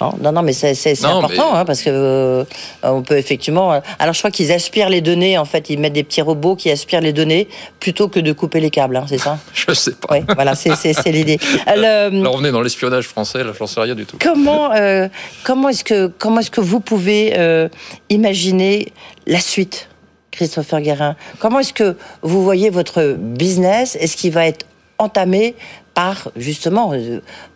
Non, 0.00 0.14
non, 0.20 0.32
non 0.32 0.42
mais 0.42 0.52
c'est 0.52 1.04
important 1.04 1.52
mais... 1.52 1.58
hein, 1.58 1.64
parce 1.64 1.82
que 1.82 1.90
euh, 1.90 2.44
on 2.82 3.02
peut 3.02 3.16
effectivement. 3.16 3.72
Euh, 3.72 3.80
alors, 3.98 4.14
je 4.14 4.20
crois 4.20 4.30
qu'ils 4.30 4.52
aspirent 4.52 4.88
les 4.88 5.00
données. 5.00 5.36
En 5.38 5.44
fait, 5.44 5.68
ils 5.70 5.78
mettent 5.78 5.94
des 5.94 6.04
petits 6.04 6.22
robots 6.22 6.54
qui 6.54 6.70
aspirent 6.70 7.00
les 7.00 7.12
données 7.12 7.48
plutôt 7.80 8.08
que 8.08 8.20
de 8.20 8.32
couper 8.32 8.60
les 8.60 8.70
câbles. 8.70 8.96
Hein, 8.96 9.06
c'est 9.08 9.18
ça? 9.18 9.38
Je 9.54 9.72
sais 9.72 9.92
pas. 9.92 10.14
Oui, 10.14 10.24
voilà, 10.34 10.54
c'est 10.54 10.70
l'idée. 11.10 11.38
Euh, 11.66 12.10
Là, 12.10 12.30
on 12.32 12.44
est 12.44 12.52
dans 12.52 12.60
l'espionnage 12.60 13.06
français. 13.08 13.42
Là, 13.42 13.52
j'en 13.58 13.66
sais 13.66 13.80
rien 13.80 13.94
du 13.94 14.06
tout. 14.06 14.16
Comment 14.20 14.72
euh, 14.72 15.08
comment 15.42 15.68
est-ce 15.68 15.82
que 15.84 16.06
comment 16.18 16.40
est-ce 16.40 16.50
que 16.50 16.60
vous 16.60 16.80
pouvez 16.80 17.32
euh, 17.36 17.68
imaginer 18.10 18.92
la 19.26 19.40
suite? 19.40 19.88
Christopher 20.34 20.80
Guérin. 20.80 21.16
Comment 21.38 21.60
est-ce 21.60 21.72
que 21.72 21.96
vous 22.22 22.42
voyez 22.42 22.70
votre 22.70 23.16
business? 23.18 23.96
Est-ce 24.00 24.16
qu'il 24.16 24.32
va 24.32 24.46
être 24.46 24.66
entamé 24.98 25.54
par 25.94 26.30
justement, 26.36 26.92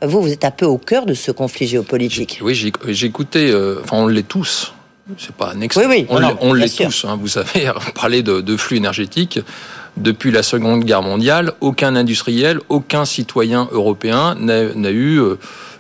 vous, 0.02 0.22
vous 0.22 0.32
êtes 0.32 0.44
un 0.44 0.50
peu 0.50 0.66
au 0.66 0.78
cœur 0.78 1.06
de 1.06 1.14
ce 1.14 1.30
conflit 1.30 1.66
géopolitique? 1.66 2.38
Oui, 2.42 2.54
j'ai 2.54 3.06
écouté, 3.06 3.50
euh, 3.50 3.80
enfin 3.82 3.96
on 3.98 4.06
l'est 4.06 4.26
tous. 4.26 4.72
C'est 5.16 5.34
pas 5.34 5.54
un 5.54 5.60
Oui, 5.60 5.84
oui, 5.88 6.06
on 6.40 6.52
l'est 6.52 6.84
tous. 6.84 7.06
Hein, 7.06 7.18
vous 7.20 7.28
savez, 7.28 7.70
parlait 7.94 8.22
de, 8.22 8.40
de 8.40 8.56
flux 8.56 8.76
énergétiques. 8.76 9.40
Depuis 9.96 10.30
la 10.30 10.42
Seconde 10.42 10.84
Guerre 10.84 11.02
mondiale, 11.02 11.52
aucun 11.60 11.96
industriel, 11.96 12.60
aucun 12.68 13.04
citoyen 13.04 13.68
européen 13.72 14.36
n'a 14.36 14.90
eu 14.90 15.18
euh, 15.18 15.38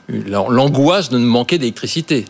l'angoisse 0.08 1.10
de 1.10 1.18
ne 1.18 1.26
manquer 1.26 1.58
d'électricité. 1.58 2.24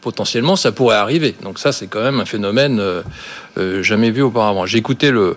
Potentiellement, 0.00 0.56
ça 0.56 0.72
pourrait 0.72 0.96
arriver. 0.96 1.34
Donc 1.42 1.58
ça, 1.58 1.72
c'est 1.72 1.86
quand 1.86 2.02
même 2.02 2.20
un 2.20 2.24
phénomène 2.24 2.80
euh, 2.80 3.02
euh, 3.56 3.82
jamais 3.82 4.10
vu 4.10 4.22
auparavant. 4.22 4.66
J'ai 4.66 4.78
écouté 4.78 5.12
le, 5.12 5.36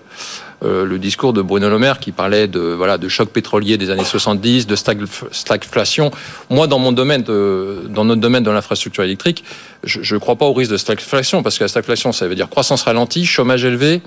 euh, 0.64 0.86
le 0.86 0.98
discours 0.98 1.34
de 1.34 1.42
Bruno 1.44 1.70
Le 1.70 1.78
Maire 1.78 2.00
qui 2.00 2.12
parlait 2.12 2.48
de 2.48 2.60
voilà 2.60 2.98
de 2.98 3.08
choc 3.08 3.30
pétrolier 3.30 3.78
des 3.78 3.92
années 3.92 4.04
70, 4.04 4.66
de 4.66 4.76
stagflation. 4.76 6.10
Moi, 6.50 6.66
dans 6.66 6.80
mon 6.80 6.92
domaine, 6.92 7.22
dans 7.22 8.06
notre 8.06 8.22
domaine 8.22 8.44
de 8.44 8.52
l'infrastructure 8.52 9.04
électrique, 9.04 9.44
je 9.84 10.16
ne 10.16 10.20
crois 10.20 10.36
pas 10.36 10.46
au 10.46 10.54
risque 10.54 10.72
de 10.72 10.78
stagflation 10.78 11.44
parce 11.44 11.60
que 11.60 11.64
la 11.64 11.68
stagflation, 11.68 12.12
ça 12.12 12.28
veut 12.28 12.36
dire 12.36 12.50
croissance 12.50 12.82
ralentie, 12.84 13.26
chômage 13.26 13.64
élevé 13.66 14.02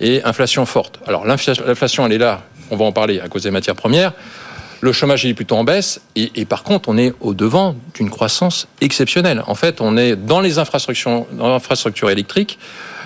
et 0.00 0.22
inflation 0.22 0.64
forte. 0.64 1.00
Alors 1.08 1.26
l'inflation, 1.26 2.06
elle 2.06 2.12
est 2.12 2.18
là. 2.18 2.42
On 2.70 2.76
va 2.76 2.84
en 2.84 2.92
parler 2.92 3.18
à 3.20 3.28
cause 3.28 3.42
des 3.42 3.50
matières 3.50 3.76
premières. 3.76 4.12
Le 4.80 4.92
chômage 4.92 5.24
est 5.24 5.34
plutôt 5.34 5.56
en 5.56 5.64
baisse 5.64 6.00
et, 6.16 6.44
par 6.44 6.62
contre, 6.62 6.88
on 6.88 6.98
est 6.98 7.12
au 7.20 7.34
devant 7.34 7.76
d'une 7.94 8.10
croissance 8.10 8.68
exceptionnelle. 8.80 9.42
En 9.46 9.54
fait, 9.54 9.80
on 9.80 9.96
est 9.96 10.16
dans 10.16 10.40
les 10.40 10.58
infrastructures, 10.58 11.26
dans 11.32 11.58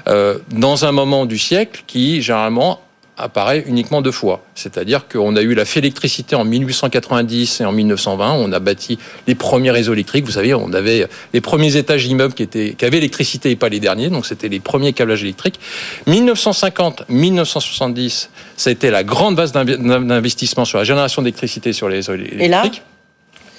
euh, 0.08 0.38
dans 0.50 0.84
un 0.84 0.92
moment 0.92 1.26
du 1.26 1.38
siècle 1.38 1.84
qui 1.86 2.22
généralement 2.22 2.80
apparaît 3.20 3.64
uniquement 3.66 4.02
deux 4.02 4.12
fois. 4.12 4.44
C'est-à-dire 4.54 5.08
qu'on 5.08 5.34
a 5.36 5.42
eu 5.42 5.54
la 5.54 5.64
fait 5.64 5.80
électricité 5.80 6.36
en 6.36 6.44
1890 6.44 7.60
et 7.60 7.64
en 7.64 7.72
1920. 7.72 8.34
On 8.34 8.52
a 8.52 8.60
bâti 8.60 8.98
les 9.26 9.34
premiers 9.34 9.70
réseaux 9.70 9.92
électriques. 9.92 10.24
Vous 10.24 10.32
savez, 10.32 10.54
on 10.54 10.72
avait 10.72 11.06
les 11.32 11.40
premiers 11.40 11.76
étages 11.76 12.06
d'immeubles 12.06 12.34
qui, 12.34 12.42
étaient, 12.42 12.74
qui 12.76 12.84
avaient 12.84 12.98
l'électricité 12.98 13.50
et 13.50 13.56
pas 13.56 13.68
les 13.68 13.80
derniers. 13.80 14.08
Donc, 14.08 14.26
c'était 14.26 14.48
les 14.48 14.60
premiers 14.60 14.92
câblages 14.92 15.22
électriques. 15.22 15.58
1950-1970, 16.06 18.28
ça 18.56 18.70
a 18.70 18.72
été 18.72 18.90
la 18.90 19.04
grande 19.04 19.36
base 19.36 19.52
d'investissement 19.52 20.64
sur 20.64 20.78
la 20.78 20.84
génération 20.84 21.22
d'électricité 21.22 21.72
sur 21.72 21.88
les 21.88 21.96
réseaux 21.96 22.14
électriques. 22.14 22.40
Et 22.40 22.48
là 22.48 22.64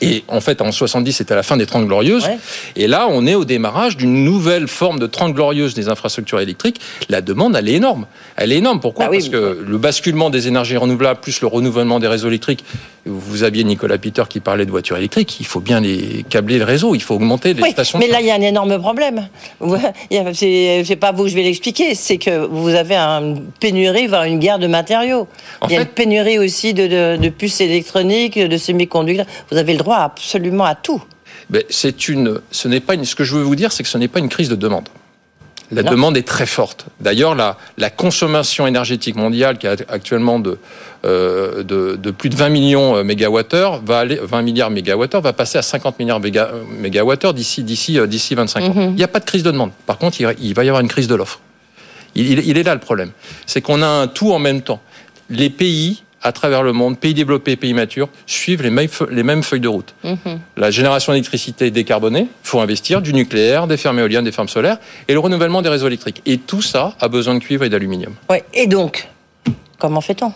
et 0.02 0.24
en 0.28 0.42
fait, 0.42 0.62
en 0.62 0.72
70, 0.72 1.14
c'était 1.14 1.36
la 1.36 1.44
fin 1.44 1.58
des 1.58 1.68
30 1.68 1.86
glorieuses. 1.86 2.26
Ouais. 2.26 2.40
Et 2.76 2.88
là, 2.88 3.08
on 3.10 3.28
est 3.28 3.36
au 3.36 3.46
démarrage 3.46 3.98
d'une 3.98 4.24
nouvelle 4.24 4.68
forme 4.68 5.00
de 5.00 5.06
30 5.06 5.34
glorieuses 5.34 5.76
des 5.76 5.90
infrastructures 5.90 6.40
électriques. 6.40 6.82
La 7.10 7.22
demande, 7.22 7.56
elle 7.56 7.70
est 7.70 7.74
énorme. 7.74 8.08
Elle 8.36 8.52
est 8.52 8.58
énorme. 8.58 8.80
Pourquoi 8.80 9.06
ah 9.06 9.10
oui, 9.12 9.18
Parce 9.18 9.30
que 9.30 9.64
le 9.66 9.78
basculement 9.78 10.32
des 10.32 10.48
énergies 10.48 10.78
renouvelables 10.78 11.20
plus 11.20 11.42
le 11.42 11.48
renouvellement 11.48 12.00
des 12.00 12.08
réseaux 12.08 12.30
électriques. 12.30 12.66
Vous 13.06 13.44
aviez 13.44 13.64
Nicolas 13.64 13.98
Peter 13.98 14.24
qui 14.30 14.40
parlait 14.40 14.66
de 14.66 14.72
voitures 14.72 14.98
électriques. 14.98 15.40
Il 15.40 15.46
faut 15.46 15.60
bien 15.60 15.80
les 15.80 16.24
câbler 16.30 16.58
le 16.58 16.66
réseau. 16.66 16.94
Il 16.96 17.02
faut 17.02 17.16
augmenter 17.16 17.54
les 17.54 17.62
oui, 17.62 17.72
stations. 17.72 18.00
Mais 18.00 18.08
là, 18.08 18.22
il 18.22 18.28
y 18.28 18.32
a 18.32 18.36
un 18.36 18.42
énorme 18.42 18.78
problème. 18.80 19.28
C'est 20.34 20.98
pas 21.00 21.12
vous 21.12 21.24
que 21.24 21.30
je 21.30 21.36
vais 21.36 21.44
l'expliquer. 21.44 21.96
C'est 21.96 22.18
que 22.18 22.46
vous 22.46 22.70
avez 22.70 22.96
une 22.96 23.42
pénurie, 23.60 24.08
voire 24.08 24.24
une 24.24 24.40
guerre 24.40 24.60
de 24.60 24.68
matériaux. 24.68 25.28
En 25.62 25.68
il 25.68 25.74
y 25.74 25.76
a 25.76 25.80
fait, 25.80 25.86
une 25.86 25.92
pénurie 25.92 26.40
aussi 26.40 26.74
de, 26.74 26.88
de, 26.88 27.18
de 27.18 27.30
puces 27.30 27.62
électroniques, 27.62 28.38
de 28.38 28.58
semi-conducteurs. 28.58 29.26
Vous 29.52 29.58
avez 29.58 29.74
le 29.74 29.80
droit 29.80 29.91
absolument 30.00 30.66
à 30.66 30.76
tout. 30.76 31.02
Ben, 31.50 31.64
c'est 31.70 32.08
une, 32.08 32.40
ce 32.52 32.68
n'est 32.68 32.80
pas 32.80 32.94
une, 32.94 33.06
ce 33.06 33.16
que 33.16 33.24
je 33.24 33.36
veux 33.36 33.44
vous 33.44 33.56
dire, 33.56 33.72
c'est 33.72 33.84
que 33.84 33.90
ce 33.90 33.98
n'est 33.98 34.08
pas 34.08 34.20
une 34.20 34.30
crise 34.30 34.50
de 34.50 34.56
demande. 34.56 34.88
La 35.72 35.84
non. 35.84 35.92
demande 35.92 36.18
est 36.18 36.28
très 36.28 36.46
forte. 36.46 36.86
D'ailleurs, 37.00 37.34
la, 37.34 37.58
la, 37.78 37.90
consommation 37.90 38.68
énergétique 38.68 39.16
mondiale, 39.16 39.58
qui 39.58 39.68
est 39.68 39.90
actuellement 39.90 40.38
de, 40.40 40.58
euh, 41.06 41.64
de, 41.64 41.96
de, 41.96 42.12
plus 42.12 42.30
de 42.30 42.36
20 42.36 42.50
millions 42.50 43.04
mégawattheures, 43.06 43.82
va 43.82 44.00
aller 44.00 44.20
20 44.22 44.42
milliards 44.42 44.70
mégawattheures, 44.70 45.22
va 45.22 45.32
passer 45.32 45.58
à 45.58 45.62
50 45.62 45.98
milliards 45.98 46.20
mégawattheures 46.20 47.34
d'ici 47.34 47.64
d'ici 47.64 47.98
d'ici 48.06 48.36
25 48.36 48.64
ans. 48.64 48.74
Mm 48.74 48.80
-hmm. 48.80 48.90
Il 48.90 48.96
n'y 48.96 49.04
a 49.04 49.08
pas 49.08 49.22
de 49.22 49.26
crise 49.26 49.44
de 49.44 49.52
demande. 49.52 49.72
Par 49.86 49.98
contre, 49.98 50.20
il, 50.20 50.36
il 50.42 50.54
va 50.54 50.66
y 50.66 50.68
avoir 50.68 50.82
une 50.82 50.90
crise 50.90 51.08
de 51.08 51.16
l'offre. 51.16 51.40
Il, 52.16 52.30
il, 52.32 52.40
il, 52.50 52.58
est 52.58 52.64
là 52.64 52.74
le 52.74 52.82
problème. 52.82 53.12
C'est 53.46 53.62
qu'on 53.62 53.82
a 53.82 53.88
un 53.88 54.08
tout 54.08 54.34
en 54.34 54.40
même 54.40 54.62
temps. 54.62 54.82
Les 55.30 55.50
pays 55.50 56.04
à 56.24 56.32
travers 56.32 56.64
le 56.64 56.72
monde, 56.74 56.98
pays 57.00 57.14
développés, 57.14 57.56
pays 57.56 57.74
matures, 57.74 58.10
suivent 58.26 58.62
les 58.64 58.70
mêmes, 58.70 58.88
les 59.10 59.24
mêmes 59.24 59.44
feuilles 59.44 59.60
de 59.60 59.68
route. 59.68 59.94
-hmm. 60.04 60.18
La 60.58 60.70
génération 60.72 61.14
d'électricité 61.14 61.72
décarbonée, 61.72 62.28
il 62.44 62.48
faut 62.52 62.60
investir 62.60 63.02
du 63.02 63.14
nucléaire, 63.14 63.68
des 63.68 63.78
fermes 63.78 64.00
éoliennes, 64.00 64.26
des 64.26 64.32
fermes 64.32 64.48
solaires, 64.50 64.78
et 65.08 65.14
le 65.14 65.20
renouvellement 65.20 65.62
des 65.62 65.70
réseaux 65.70 65.88
électriques. 65.88 66.22
Et 66.26 66.38
tout 66.38 66.62
ça 66.62 66.94
a 67.00 67.08
besoin 67.08 67.34
de 67.36 67.40
cuivre 67.40 67.64
et 67.64 67.70
d'aluminium. 67.70 68.14
Ouais, 68.30 68.44
et 68.54 68.68
donc 68.68 69.08
comment 69.80 70.02
fait-on? 70.02 70.32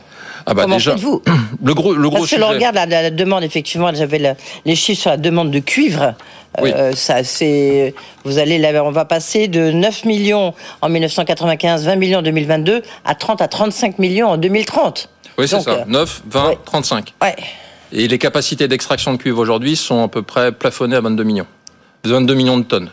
Ah 0.48 0.54
bah 0.54 0.64
Comment 0.64 0.80
faites-vous? 0.80 1.22
le 1.64 1.74
gros, 1.74 1.94
le 1.94 2.08
gros 2.10 2.18
Parce 2.20 2.30
que 2.30 2.36
sujet. 2.36 2.42
l'on 2.42 2.50
regarde 2.50 2.76
la, 2.76 3.10
demande, 3.10 3.44
effectivement, 3.44 3.92
j'avais 3.94 4.20
le- 4.20 4.36
les 4.66 4.76
chiffres 4.76 5.02
sur 5.02 5.12
la 5.12 5.18
demande 5.18 5.50
de 5.52 5.60
cuivre. 5.60 6.14
Oui. 6.62 6.72
Euh, 6.74 6.94
ça, 6.94 7.24
c'est, 7.24 7.94
vous 8.24 8.38
allez, 8.38 8.58
on 8.80 8.92
va 8.92 9.06
passer 9.06 9.48
de 9.48 9.72
9 9.72 10.06
millions 10.06 10.54
en 10.82 10.90
1995, 10.90 11.86
20 11.86 11.96
millions 11.96 12.20
en 12.20 12.22
2022, 12.22 12.82
à 13.04 13.16
30 13.16 13.42
à 13.42 13.48
35 13.48 14.00
millions 14.00 14.30
en 14.30 14.38
2030. 14.38 15.10
Oui, 15.38 15.48
c'est 15.48 15.60
ça. 15.62 15.72
euh, 15.72 15.86
9, 15.88 16.22
20, 16.30 16.48
ouais. 16.50 16.58
35. 16.66 17.14
Ouais. 17.22 17.36
Et 17.92 18.08
les 18.08 18.18
capacités 18.18 18.68
d'extraction 18.68 19.14
de 19.14 19.18
cuivre 19.18 19.40
aujourd'hui 19.40 19.76
sont 19.76 20.04
à 20.04 20.08
peu 20.08 20.22
près 20.22 20.52
plafonnées 20.52 20.96
à 20.96 21.02
22 21.02 21.24
millions. 21.24 21.48
22 22.04 22.34
millions 22.34 22.58
de 22.58 22.64
tonnes. 22.64 22.90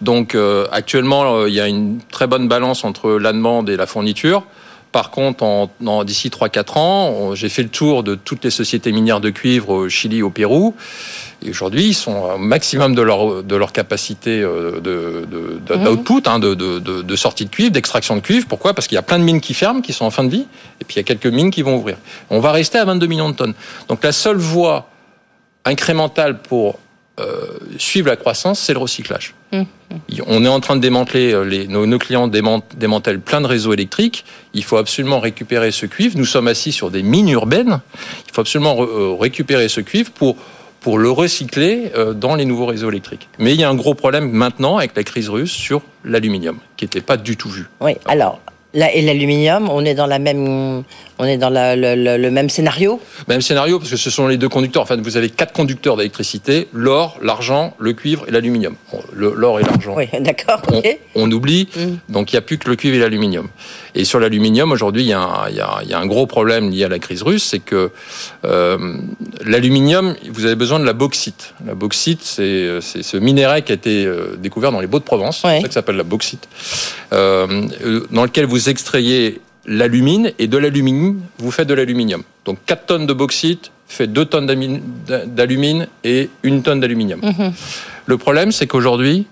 Donc 0.00 0.34
euh, 0.34 0.66
actuellement, 0.72 1.36
euh, 1.36 1.48
il 1.48 1.54
y 1.54 1.60
a 1.60 1.68
une 1.68 2.00
très 2.10 2.26
bonne 2.26 2.48
balance 2.48 2.84
entre 2.84 3.12
la 3.12 3.32
demande 3.32 3.68
et 3.70 3.76
la 3.76 3.86
fourniture. 3.86 4.44
Par 4.92 5.10
contre, 5.10 5.42
en, 5.42 5.70
en- 5.86 6.04
d'ici 6.04 6.28
3-4 6.28 6.78
ans, 6.78 7.34
j'ai 7.34 7.48
fait 7.48 7.62
le 7.62 7.70
tour 7.70 8.02
de 8.02 8.14
toutes 8.14 8.44
les 8.44 8.50
sociétés 8.50 8.92
minières 8.92 9.20
de 9.20 9.30
cuivre 9.30 9.70
au 9.70 9.88
Chili, 9.88 10.22
au 10.22 10.28
Pérou. 10.28 10.74
Et 11.44 11.50
aujourd'hui, 11.50 11.86
ils 11.88 11.94
sont 11.94 12.12
au 12.34 12.38
maximum 12.38 12.94
de 12.94 13.00
leur, 13.02 13.42
de 13.42 13.56
leur 13.56 13.72
capacité 13.72 14.42
euh, 14.42 14.80
de, 14.80 15.26
de, 15.30 15.60
de- 15.66 15.74
Mhm. 15.76 15.84
d'output, 15.84 16.22
hein, 16.28 16.38
de, 16.38 16.54
de, 16.54 16.78
de, 16.78 17.00
de 17.02 17.16
sortie 17.16 17.46
de 17.46 17.50
cuivre, 17.50 17.70
d'extraction 17.72 18.14
de 18.16 18.20
cuivre. 18.20 18.46
Pourquoi? 18.46 18.74
Parce 18.74 18.86
qu'il 18.86 18.96
y 18.96 18.98
a 18.98 19.02
plein 19.02 19.18
de 19.18 19.24
mines 19.24 19.40
qui 19.40 19.54
ferment, 19.54 19.80
qui 19.80 19.92
sont 19.94 20.04
en 20.04 20.10
fin 20.10 20.24
de 20.24 20.28
vie, 20.30 20.46
et 20.80 20.84
puis 20.84 20.94
il 20.96 20.98
y 20.98 21.00
a 21.00 21.04
quelques 21.04 21.26
mines 21.26 21.50
qui 21.50 21.62
vont 21.62 21.76
ouvrir. 21.76 21.96
On 22.30 22.38
va 22.40 22.52
rester 22.52 22.76
à 22.78 22.84
22 22.84 23.06
millions 23.06 23.30
de 23.30 23.34
tonnes. 23.34 23.54
Donc 23.88 24.04
la 24.04 24.12
seule 24.12 24.36
voie 24.36 24.88
incrémentale 25.64 26.38
pour 26.42 26.78
euh, 27.20 27.46
suivre 27.78 28.08
la 28.08 28.16
croissance, 28.16 28.58
c'est 28.58 28.72
le 28.72 28.78
recyclage. 28.78 29.34
On 30.26 30.44
est 30.44 30.48
en 30.48 30.60
train 30.60 30.76
de 30.76 30.80
démanteler, 30.80 31.32
euh, 31.32 31.42
les, 31.42 31.68
nos, 31.68 31.84
nos 31.84 31.98
clients 31.98 32.26
démant- 32.26 32.62
démantèlent 32.76 33.20
plein 33.20 33.42
de 33.42 33.46
réseaux 33.46 33.74
électriques. 33.74 34.24
Il 34.54 34.64
faut 34.64 34.78
absolument 34.78 35.20
récupérer 35.20 35.70
ce 35.72 35.84
cuivre. 35.86 36.16
Nous 36.16 36.24
sommes 36.24 36.48
assis 36.48 36.72
sur 36.72 36.90
des 36.90 37.02
mines 37.02 37.28
urbaines. 37.28 37.80
Il 38.26 38.32
faut 38.32 38.40
absolument 38.40 38.76
euh, 38.80 39.14
récupérer 39.14 39.68
ce 39.68 39.82
cuivre 39.82 40.10
pour, 40.10 40.36
pour 40.80 40.98
le 40.98 41.10
recycler 41.10 41.92
dans 42.16 42.34
les 42.34 42.46
nouveaux 42.46 42.66
réseaux 42.66 42.88
électriques. 42.88 43.28
Mais 43.38 43.52
il 43.52 43.60
y 43.60 43.64
a 43.64 43.68
un 43.68 43.74
gros 43.74 43.94
problème 43.94 44.30
maintenant 44.30 44.78
avec 44.78 44.96
la 44.96 45.04
crise 45.04 45.28
russe 45.28 45.52
sur 45.52 45.82
l'aluminium, 46.04 46.58
qui 46.76 46.86
n'était 46.86 47.02
pas 47.02 47.16
du 47.18 47.36
tout 47.36 47.50
vu. 47.50 47.66
Oui. 47.80 47.92
Alors, 48.06 48.40
là, 48.74 48.92
et 48.92 49.02
l'aluminium, 49.02 49.68
on 49.68 49.84
est 49.84 49.94
dans 49.94 50.06
la 50.06 50.18
même, 50.18 50.82
on 51.22 51.26
est 51.26 51.36
dans 51.38 51.50
la- 51.50 51.76
le, 51.76 51.94
le- 51.94 52.16
le 52.16 52.30
même 52.32 52.50
scénario. 52.50 53.00
Même 53.28 53.40
scénario, 53.42 53.78
parce 53.78 53.90
que 53.90 53.96
ce 53.96 54.10
sont 54.10 54.26
les 54.26 54.36
deux 54.36 54.48
conducteurs. 54.48 54.82
En 54.82 54.86
fait, 54.86 55.00
vous 55.00 55.16
avez 55.16 55.30
quatre 55.30 55.52
conducteurs 55.52 55.96
d'électricité 55.96 56.68
l'or, 56.72 57.18
l'argent, 57.22 57.74
le 57.78 57.92
cuivre 57.92 58.24
et 58.26 58.32
l'aluminium. 58.32 58.74
Bon, 58.92 59.00
L'or 59.14 59.60
et 59.60 59.62
l'argent. 59.62 59.94
Oui, 59.96 60.08
d'accord. 60.20 60.62
on, 61.14 61.30
oublie, 61.30 61.68
Mm. 61.76 62.12
donc 62.12 62.32
il 62.32 62.34
n'y 62.34 62.38
a 62.38 62.42
plus 62.42 62.58
que 62.58 62.68
le 62.68 62.74
cuivre 62.76 62.96
et 62.96 62.98
l'aluminium. 62.98 63.48
Et 63.94 64.04
sur 64.04 64.18
l'aluminium, 64.18 64.72
aujourd'hui, 64.72 65.02
il 65.02 65.08
y, 65.08 65.12
a 65.12 65.20
un- 65.20 65.48
il 65.48 65.56
y 65.56 65.60
a- 65.60 65.78
il 65.84 65.88
y 65.88 65.94
a 65.94 65.98
un 65.98 66.06
gros 66.06 66.26
problème 66.26 66.70
lié 66.70 66.84
à 66.84 66.88
la 66.88 66.98
crise 66.98 67.22
russe, 67.22 67.44
c'est 67.44 67.60
que 67.60 67.90
euh, 68.44 68.96
l'aluminium, 69.44 70.14
vous 70.30 70.44
avez 70.44 70.56
besoin 70.56 70.80
de 70.80 70.84
la 70.84 70.92
bauxite. 70.92 71.54
La 71.66 71.74
bauxite, 71.74 72.20
c'est 72.22 72.80
ce 72.80 73.16
minerai 73.16 73.62
qui 73.62 73.72
a 73.72 73.74
été 73.76 74.04
euh, 74.06 74.36
découvert 74.38 74.72
dans 74.72 74.80
les 74.80 74.86
Baux-de-Provence, 74.88 75.44
Ouais. 75.44 75.56
c'est 75.56 75.62
ça 75.62 75.68
que 75.68 75.74
s'appelle 75.74 75.96
la 75.96 76.02
bauxite, 76.02 76.48
euh, 77.12 77.62
dans 78.10 78.24
lequel 78.24 78.46
vous 78.46 78.68
extrayez 78.68 79.40
l'alumine, 79.66 80.32
et 80.38 80.46
de 80.48 80.58
l'alumine, 80.58 81.20
vous 81.38 81.50
faites 81.50 81.68
de 81.68 81.74
l'aluminium. 81.74 82.22
Donc 82.44 82.58
4 82.66 82.86
tonnes 82.86 83.06
de 83.06 83.12
bauxite 83.12 83.70
fait 83.86 84.06
2 84.06 84.24
tonnes 84.24 84.46
d'alumine 85.26 85.86
et 86.04 86.30
1 86.44 86.60
tonne 86.60 86.80
d'aluminium. 86.80 87.20
Le 88.06 88.18
problème, 88.18 88.50
c'est 88.52 88.66
qu'aujourd'hui, 88.66 89.26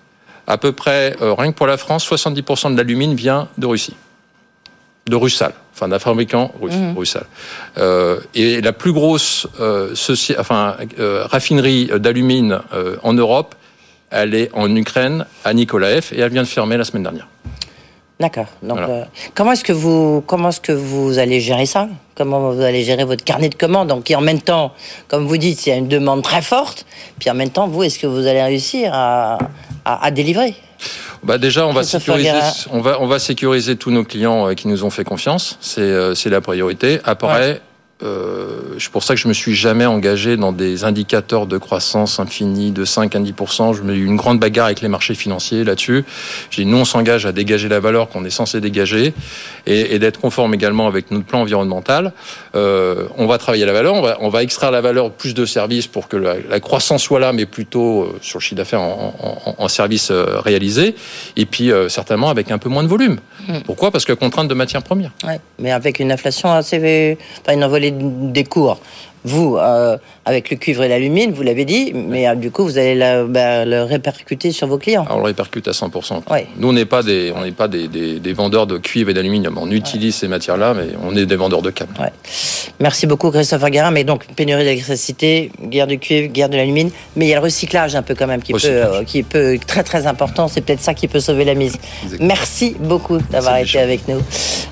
à 0.46 0.58
peu 0.58 0.72
près, 0.72 1.16
euh, 1.22 1.32
rien 1.34 1.52
que 1.52 1.56
pour 1.56 1.66
la 1.66 1.76
France, 1.76 2.04
70% 2.08 2.72
de 2.72 2.76
l'alumine 2.76 3.14
vient 3.14 3.48
de 3.58 3.66
Russie. 3.66 3.94
De 5.06 5.16
Russal, 5.16 5.52
enfin 5.74 5.88
d'un 5.88 5.98
fabricant 5.98 6.52
russe, 6.60 6.74
Russal. 6.96 7.24
Euh, 7.78 8.20
et 8.34 8.60
la 8.60 8.72
plus 8.72 8.92
grosse 8.92 9.48
euh, 9.60 9.94
soci- 9.94 10.36
enfin, 10.38 10.76
raffinerie 10.98 11.90
d'alumine 11.98 12.60
en 13.02 13.12
Europe, 13.14 13.54
elle 14.10 14.34
est 14.34 14.50
en 14.52 14.74
Ukraine, 14.76 15.24
à 15.44 15.52
Nikolaev, 15.54 16.10
et 16.12 16.20
elle 16.20 16.30
vient 16.32 16.42
de 16.42 16.48
fermer 16.48 16.76
la 16.76 16.84
semaine 16.84 17.02
dernière. 17.04 17.26
D'accord. 18.20 18.46
Donc, 18.62 18.76
Voilà. 18.78 18.92
euh, 18.92 19.04
comment 19.34 19.52
est-ce 19.52 19.64
que 19.64 19.72
vous, 19.72 20.22
comment 20.26 20.50
est-ce 20.50 20.60
que 20.60 20.72
vous 20.72 21.18
allez 21.18 21.40
gérer 21.40 21.64
ça? 21.64 21.88
Comment 22.14 22.50
vous 22.52 22.60
allez 22.60 22.84
gérer 22.84 23.04
votre 23.04 23.24
carnet 23.24 23.48
de 23.48 23.54
commandes? 23.54 23.88
Donc, 23.88 24.04
qui 24.04 24.14
en 24.14 24.20
même 24.20 24.42
temps, 24.42 24.72
comme 25.08 25.26
vous 25.26 25.38
dites, 25.38 25.66
il 25.66 25.70
y 25.70 25.72
a 25.72 25.76
une 25.76 25.88
demande 25.88 26.22
très 26.22 26.42
forte. 26.42 26.84
Puis 27.18 27.30
en 27.30 27.34
même 27.34 27.48
temps, 27.48 27.66
vous, 27.66 27.82
est-ce 27.82 27.98
que 27.98 28.06
vous 28.06 28.26
allez 28.26 28.42
réussir 28.42 28.90
à, 28.92 29.38
à, 29.86 30.04
à 30.04 30.10
délivrer? 30.10 30.54
Bah 31.22 31.38
déjà, 31.38 31.66
on 31.66 31.72
va, 31.72 31.82
sécuriser, 31.82 32.30
on, 32.72 32.80
va, 32.80 33.00
on 33.00 33.06
va 33.06 33.18
sécuriser 33.18 33.76
tous 33.76 33.90
nos 33.90 34.04
clients 34.04 34.48
euh, 34.48 34.54
qui 34.54 34.68
nous 34.68 34.84
ont 34.84 34.90
fait 34.90 35.04
confiance. 35.04 35.58
C'est 35.60 35.80
euh, 35.82 36.14
c'est 36.14 36.30
la 36.30 36.40
priorité. 36.40 37.00
Après, 37.04 37.60
euh, 38.02 38.48
c'est 38.78 38.90
pour 38.90 39.02
ça 39.02 39.14
que 39.14 39.20
je 39.20 39.28
me 39.28 39.32
suis 39.32 39.54
jamais 39.54 39.86
engagé 39.86 40.36
dans 40.36 40.52
des 40.52 40.84
indicateurs 40.84 41.46
de 41.46 41.58
croissance 41.58 42.18
infinie 42.18 42.70
de 42.70 42.84
5 42.84 43.14
à 43.14 43.20
10% 43.20 43.76
Je 43.76 43.82
me 43.82 43.92
suis 43.92 44.02
eu 44.02 44.06
une 44.06 44.16
grande 44.16 44.38
bagarre 44.38 44.66
avec 44.66 44.80
les 44.80 44.88
marchés 44.88 45.14
financiers 45.14 45.64
là-dessus. 45.64 46.04
J'ai 46.50 46.64
dit, 46.64 46.70
nous, 46.70 46.78
on 46.78 46.84
s'engage 46.84 47.26
à 47.26 47.32
dégager 47.32 47.68
la 47.68 47.80
valeur 47.80 48.08
qu'on 48.08 48.24
est 48.24 48.30
censé 48.30 48.60
dégager 48.60 49.12
et, 49.66 49.94
et 49.94 49.98
d'être 49.98 50.20
conforme 50.20 50.54
également 50.54 50.86
avec 50.86 51.10
notre 51.10 51.24
plan 51.24 51.42
environnemental. 51.42 52.12
Euh, 52.54 53.06
on 53.18 53.26
va 53.26 53.38
travailler 53.38 53.66
la 53.66 53.72
valeur, 53.72 53.94
on 53.94 54.02
va, 54.02 54.16
on 54.20 54.28
va 54.28 54.42
extraire 54.42 54.70
la 54.70 54.80
valeur 54.80 55.10
plus 55.10 55.34
de 55.34 55.44
services 55.44 55.86
pour 55.86 56.08
que 56.08 56.16
la, 56.16 56.36
la 56.48 56.60
croissance 56.60 57.02
soit 57.02 57.20
là, 57.20 57.32
mais 57.32 57.46
plutôt 57.46 58.02
euh, 58.02 58.18
sur 58.22 58.38
le 58.38 58.42
chiffre 58.42 58.56
d'affaires 58.56 58.80
en, 58.80 59.14
en, 59.46 59.54
en 59.62 59.68
services 59.68 60.10
réalisés, 60.10 60.94
et 61.36 61.46
puis 61.46 61.70
certainement 61.88 62.30
avec 62.30 62.50
un 62.50 62.58
peu 62.58 62.68
moins 62.68 62.82
de 62.82 62.88
volume. 62.88 63.18
Pourquoi? 63.64 63.90
Parce 63.90 64.04
que 64.04 64.12
contrainte 64.12 64.48
de 64.48 64.54
matières 64.54 64.82
premières. 64.82 65.12
Ouais. 65.24 65.40
Mais 65.58 65.72
avec 65.72 65.98
une 66.00 66.12
inflation 66.12 66.50
assez, 66.52 67.18
enfin 67.40 67.54
une 67.54 67.64
envolée 67.64 67.89
des 67.90 68.44
cours. 68.44 68.78
Vous, 69.24 69.56
euh, 69.56 69.98
avec 70.26 70.50
le 70.50 70.56
cuivre 70.56 70.82
et 70.82 70.88
l'alumine, 70.88 71.32
vous 71.32 71.42
l'avez 71.42 71.64
dit, 71.64 71.92
mais 71.94 72.28
euh, 72.28 72.34
du 72.34 72.50
coup, 72.50 72.64
vous 72.64 72.76
allez 72.78 72.94
la- 72.94 73.24
bah, 73.24 73.64
le 73.64 73.82
répercuter 73.82 74.52
sur 74.52 74.66
vos 74.66 74.76
clients. 74.78 75.04
Alors, 75.04 75.16
on 75.16 75.20
le 75.20 75.26
répercute 75.26 75.66
à 75.66 75.72
100%. 75.72 76.22
Ouais. 76.30 76.46
Nous, 76.58 76.68
on 76.68 76.72
n'est 76.72 76.84
pas 76.84 77.02
des, 77.02 77.32
on 77.34 77.50
pas 77.52 77.68
des, 77.68 77.88
des, 77.88 78.20
des 78.20 78.32
vendeurs 78.32 78.66
de 78.66 78.78
cuivre 78.78 79.10
et 79.10 79.14
d'aluminium. 79.14 79.56
On 79.60 79.70
utilise 79.70 80.14
ces 80.14 80.28
matières-là, 80.28 80.74
mais 80.74 80.88
on 81.02 81.16
est 81.16 81.26
des 81.26 81.36
vendeurs 81.36 81.62
de 81.62 81.70
câbles. 81.70 81.92
Merci 82.78 83.06
beaucoup, 83.06 83.30
Christopher 83.30 83.70
Guérin. 83.70 83.90
Mais 83.90 84.04
donc, 84.04 84.26
pénurie 84.36 84.64
d'électricité, 84.64 85.50
guerre 85.62 85.86
du 85.86 85.98
cuivre, 85.98 86.32
guerre 86.32 86.48
de 86.48 86.56
l'alumine. 86.56 86.90
Mais 87.16 87.26
il 87.26 87.28
y 87.28 87.32
a 87.32 87.36
le 87.36 87.42
recyclage 87.42 87.94
un 87.96 88.02
peu 88.02 88.14
quand 88.14 88.26
même 88.26 88.42
qui, 88.42 88.52
peut, 88.52 88.56
Recyclage. 88.58 88.88
euh, 89.00 89.04
qui 89.04 89.22
peut 89.22 89.58
très 89.66 89.82
très 89.82 90.06
important. 90.06 90.48
C'est 90.48 90.60
peut-être 90.60 90.80
ça 90.80 90.94
qui 90.94 91.08
peut 91.08 91.20
sauver 91.20 91.44
la 91.44 91.54
mise. 91.54 91.76
Exactement. 92.04 92.28
Merci 92.28 92.76
beaucoup 92.78 93.18
d'avoir 93.30 93.56
été 93.56 93.78
avec 93.78 94.06
nous. 94.08 94.20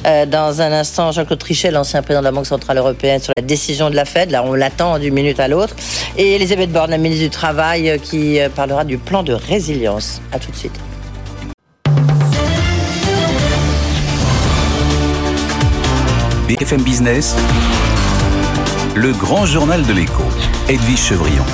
Euh, 0.07 0.27
dans 0.27 0.61
un 0.61 0.73
instant, 0.73 1.11
Jean-Claude 1.13 1.39
Trichet, 1.39 1.71
l'ancien 1.71 2.03
président 2.03 2.21
de 2.21 2.25
la 2.27 2.33
Banque 2.33 2.47
Centrale 2.47 2.79
Européenne, 2.79 3.21
sur 3.21 3.33
la 3.37 3.43
décision 3.43 3.91
de 3.91 3.97
la 3.97 4.05
Fed. 4.05 4.31
Là, 4.31 4.45
on 4.47 4.55
l'attend 4.55 4.99
d'une 4.99 5.15
minute 5.15 5.38
à 5.41 5.49
l'autre. 5.49 5.75
Et 6.17 6.35
Elisabeth 6.35 6.73
Borne, 6.73 6.91
la 6.91 6.99
ministre 6.99 7.25
du 7.25 7.31
Travail, 7.31 7.91
euh, 7.91 7.99
qui 7.99 8.41
euh, 8.41 8.49
parlera 8.49 8.85
du 8.85 8.99
plan 8.99 9.23
de 9.23 9.33
résilience. 9.33 10.21
À 10.33 10.39
tout 10.39 10.51
de 10.51 10.57
suite. 10.57 10.79
BFM 16.49 16.83
Business, 16.83 17.37
le 18.95 19.13
grand 19.13 19.45
journal 19.45 19.85
de 19.85 19.93
l'écho, 19.93 20.25
Edwige 20.69 20.99
Chevrillon. 20.99 21.45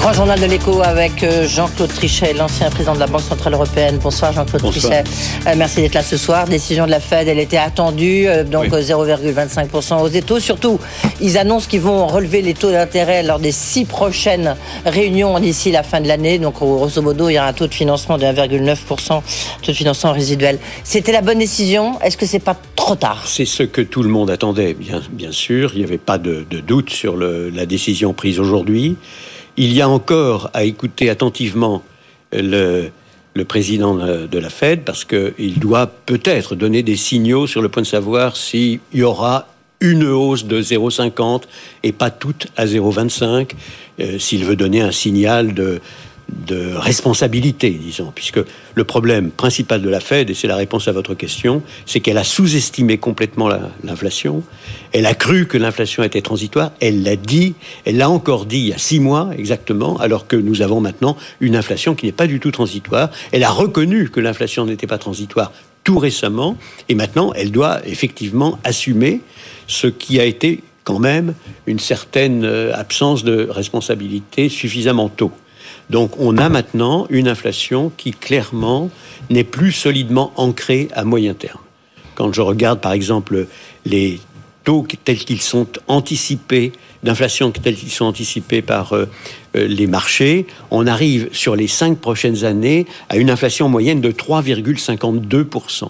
Grand 0.00 0.14
journal 0.14 0.40
de 0.40 0.46
l'écho 0.46 0.80
avec 0.82 1.22
euh, 1.22 1.46
Jean-Claude 1.46 1.92
Trichet, 1.92 2.32
l'ancien 2.32 2.70
président 2.70 2.94
de 2.94 3.00
la 3.00 3.06
Banque 3.06 3.20
Centrale 3.20 3.52
Européenne. 3.52 3.98
Bonsoir 4.02 4.32
Jean-Claude. 4.32 4.62
Trichet. 4.62 5.04
Euh, 5.46 5.52
merci 5.58 5.82
d'être 5.82 5.92
là 5.92 6.02
ce 6.02 6.16
soir. 6.16 6.46
Décision 6.46 6.86
de 6.86 6.90
la 6.90 7.00
Fed, 7.00 7.28
elle 7.28 7.38
était 7.38 7.58
attendue, 7.58 8.26
euh, 8.26 8.42
donc 8.42 8.68
Oui. 8.72 8.78
euh, 8.78 8.80
0,25% 8.82 10.00
aux 10.00 10.08
des 10.08 10.22
taux. 10.22 10.40
Surtout, 10.40 10.80
ils 11.20 11.36
annoncent 11.36 11.68
qu'ils 11.68 11.82
vont 11.82 12.06
relever 12.06 12.40
les 12.40 12.54
taux 12.54 12.70
d'intérêt 12.72 13.22
lors 13.22 13.38
des 13.38 13.52
six 13.52 13.84
prochaines 13.84 14.56
réunions 14.86 15.38
d'ici 15.38 15.70
la 15.70 15.82
fin 15.82 16.00
de 16.00 16.08
l'année. 16.08 16.38
Donc 16.38 16.54
grosso 16.54 17.02
modo, 17.02 17.28
il 17.28 17.34
y 17.34 17.36
a 17.36 17.44
un 17.44 17.52
taux 17.52 17.66
de 17.66 17.74
financement 17.74 18.16
de 18.16 18.24
1,9%, 18.24 19.06
taux 19.08 19.22
de 19.66 19.72
financement 19.76 20.12
résiduel. 20.12 20.58
C'était 20.82 21.12
la 21.12 21.20
bonne 21.20 21.38
décision? 21.40 22.00
Est-ce 22.00 22.16
que 22.16 22.24
c'est 22.24 22.38
pas 22.38 22.56
trop 22.74 22.96
tard? 22.96 23.24
C'est 23.26 23.44
ce 23.44 23.64
que 23.64 23.82
tout 23.82 24.02
le 24.02 24.08
monde 24.08 24.30
attendait, 24.30 24.72
bien, 24.72 25.02
bien 25.12 25.30
sûr. 25.30 25.72
Il 25.74 25.78
n'y 25.80 25.84
avait 25.84 25.98
pas 25.98 26.16
de, 26.16 26.46
de 26.50 26.60
doute 26.60 26.88
sur 26.88 27.16
le- 27.16 27.50
la 27.50 27.66
décision 27.66 28.14
prise 28.14 28.40
aujourd'hui. 28.40 28.96
Il 29.62 29.74
y 29.74 29.82
a 29.82 29.90
encore 29.90 30.48
à 30.54 30.64
écouter 30.64 31.10
attentivement 31.10 31.82
le, 32.32 32.88
président 33.46 33.94
de 33.94 34.26
de 34.26 34.38
la 34.38 34.48
Fed 34.48 34.84
parce 34.86 35.04
qu'il 35.04 35.58
doit 35.58 35.86
peut-être 35.86 36.54
donner 36.54 36.82
des 36.82 36.96
signaux 36.96 37.46
sur 37.46 37.60
le 37.60 37.68
point 37.68 37.82
de 37.82 37.86
savoir 37.86 38.38
s'il 38.38 38.80
y 38.94 39.02
aura 39.02 39.48
une 39.80 40.04
hausse 40.04 40.46
de 40.46 40.62
0,50 40.62 41.42
et 41.82 41.92
pas 41.92 42.10
toute 42.10 42.46
à 42.56 42.64
0,25, 42.64 43.50
euh, 44.00 44.18
s'il 44.18 44.46
veut 44.46 44.56
donner 44.56 44.80
un 44.80 44.92
signal 44.92 45.52
de, 45.52 45.82
de 46.46 46.74
responsabilité, 46.74 47.70
disons, 47.70 48.12
puisque 48.14 48.40
le 48.74 48.84
problème 48.84 49.30
principal 49.30 49.82
de 49.82 49.88
la 49.88 50.00
Fed, 50.00 50.30
et 50.30 50.34
c'est 50.34 50.46
la 50.46 50.56
réponse 50.56 50.88
à 50.88 50.92
votre 50.92 51.14
question, 51.14 51.62
c'est 51.86 52.00
qu'elle 52.00 52.18
a 52.18 52.24
sous-estimé 52.24 52.98
complètement 52.98 53.48
la- 53.48 53.70
l'inflation, 53.84 54.42
elle 54.92 55.06
a 55.06 55.14
cru 55.14 55.46
que 55.46 55.58
l'inflation 55.58 56.02
était 56.02 56.22
transitoire, 56.22 56.72
elle 56.80 57.02
l'a 57.02 57.16
dit, 57.16 57.54
elle 57.84 57.96
l'a 57.96 58.10
encore 58.10 58.46
dit 58.46 58.58
il 58.58 58.68
y 58.68 58.72
a 58.72 58.78
six 58.78 59.00
mois 59.00 59.30
exactement, 59.36 59.98
alors 59.98 60.26
que 60.26 60.36
nous 60.36 60.62
avons 60.62 60.80
maintenant 60.80 61.16
une 61.40 61.56
inflation 61.56 61.94
qui 61.94 62.06
n'est 62.06 62.12
pas 62.12 62.26
du 62.26 62.40
tout 62.40 62.50
transitoire, 62.50 63.10
elle 63.32 63.44
a 63.44 63.50
reconnu 63.50 64.08
que 64.10 64.20
l'inflation 64.20 64.66
n'était 64.66 64.86
pas 64.86 64.98
transitoire, 64.98 65.52
tout 65.84 65.98
récemment, 65.98 66.56
et 66.88 66.94
maintenant 66.94 67.32
elle 67.34 67.50
doit 67.50 67.80
effectivement 67.86 68.58
assumer 68.64 69.20
ce 69.66 69.86
qui 69.86 70.20
a 70.20 70.24
été 70.24 70.62
quand 70.84 70.98
même 70.98 71.34
une 71.66 71.78
certaine 71.78 72.44
euh, 72.44 72.72
absence 72.74 73.22
de 73.24 73.46
responsabilité 73.50 74.48
suffisamment 74.48 75.08
tôt. 75.08 75.30
Donc 75.90 76.12
on 76.18 76.38
a 76.38 76.48
maintenant 76.48 77.06
une 77.10 77.28
inflation 77.28 77.92
qui 77.96 78.12
clairement 78.12 78.90
n'est 79.28 79.44
plus 79.44 79.72
solidement 79.72 80.32
ancrée 80.36 80.88
à 80.94 81.04
moyen 81.04 81.34
terme. 81.34 81.60
Quand 82.14 82.32
je 82.32 82.40
regarde 82.40 82.80
par 82.80 82.92
exemple 82.92 83.46
les 83.84 84.20
taux 84.64 84.86
tels 85.04 85.18
qu'ils 85.18 85.40
sont 85.40 85.66
anticipés, 85.88 86.72
d'inflation 87.02 87.50
tels 87.50 87.74
qu'ils 87.74 87.90
sont 87.90 88.04
anticipés 88.04 88.62
par 88.62 88.92
euh, 88.92 89.06
euh, 89.56 89.66
les 89.66 89.86
marchés, 89.86 90.46
on 90.70 90.86
arrive 90.86 91.28
sur 91.32 91.56
les 91.56 91.66
cinq 91.66 91.98
prochaines 91.98 92.44
années 92.44 92.86
à 93.08 93.16
une 93.16 93.30
inflation 93.30 93.68
moyenne 93.68 94.00
de 94.00 94.12
3,52%. 94.12 95.88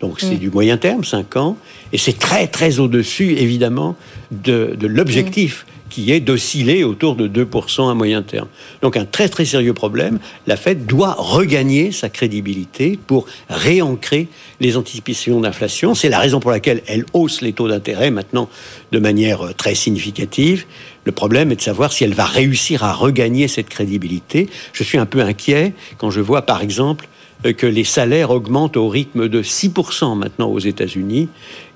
Donc 0.00 0.20
c'est 0.20 0.34
mm. 0.34 0.38
du 0.38 0.50
moyen 0.50 0.76
terme, 0.76 1.02
5 1.02 1.36
ans, 1.36 1.56
et 1.92 1.98
c'est 1.98 2.18
très 2.18 2.46
très 2.46 2.78
au-dessus 2.78 3.32
évidemment 3.32 3.96
de, 4.30 4.76
l'objectif 4.82 5.66
qui 5.94 6.10
est 6.10 6.18
d'osciller 6.18 6.82
autour 6.82 7.14
de 7.14 7.28
2% 7.28 7.88
à 7.88 7.94
moyen 7.94 8.22
terme. 8.22 8.48
Donc 8.82 8.96
un 8.96 9.04
très 9.04 9.28
très 9.28 9.44
sérieux 9.44 9.74
problème. 9.74 10.18
La 10.48 10.56
Fed 10.56 10.86
doit 10.86 11.14
regagner 11.16 11.92
sa 11.92 12.08
crédibilité 12.08 12.98
pour 13.06 13.26
réancrer 13.48 14.26
les 14.58 14.76
anticipations 14.76 15.40
d'inflation. 15.40 15.94
C'est 15.94 16.08
la 16.08 16.18
raison 16.18 16.40
pour 16.40 16.50
laquelle 16.50 16.82
elle 16.88 17.04
hausse 17.12 17.42
les 17.42 17.52
taux 17.52 17.68
d'intérêt 17.68 18.10
maintenant 18.10 18.48
de 18.90 18.98
manière 18.98 19.42
euh, 19.42 19.52
très 19.52 19.76
significative. 19.76 20.64
Le 21.04 21.12
problème 21.12 21.52
est 21.52 21.56
de 21.56 21.60
savoir 21.60 21.92
si 21.92 22.02
elle 22.02 22.14
va 22.14 22.24
réussir 22.24 22.82
à 22.82 22.92
regagner 22.92 23.46
cette 23.46 23.68
crédibilité. 23.68 24.48
Je 24.72 24.82
suis 24.82 24.98
un 24.98 25.06
peu 25.06 25.20
inquiet 25.20 25.74
quand 25.98 26.10
je 26.10 26.20
vois 26.20 26.42
par 26.42 26.60
exemple 26.60 27.06
euh, 27.46 27.52
que 27.52 27.68
les 27.68 27.84
salaires 27.84 28.32
augmentent 28.32 28.76
au 28.76 28.88
rythme 28.88 29.28
de 29.28 29.44
6% 29.44 30.18
maintenant 30.18 30.48
aux 30.48 30.58
États-Unis. 30.58 31.28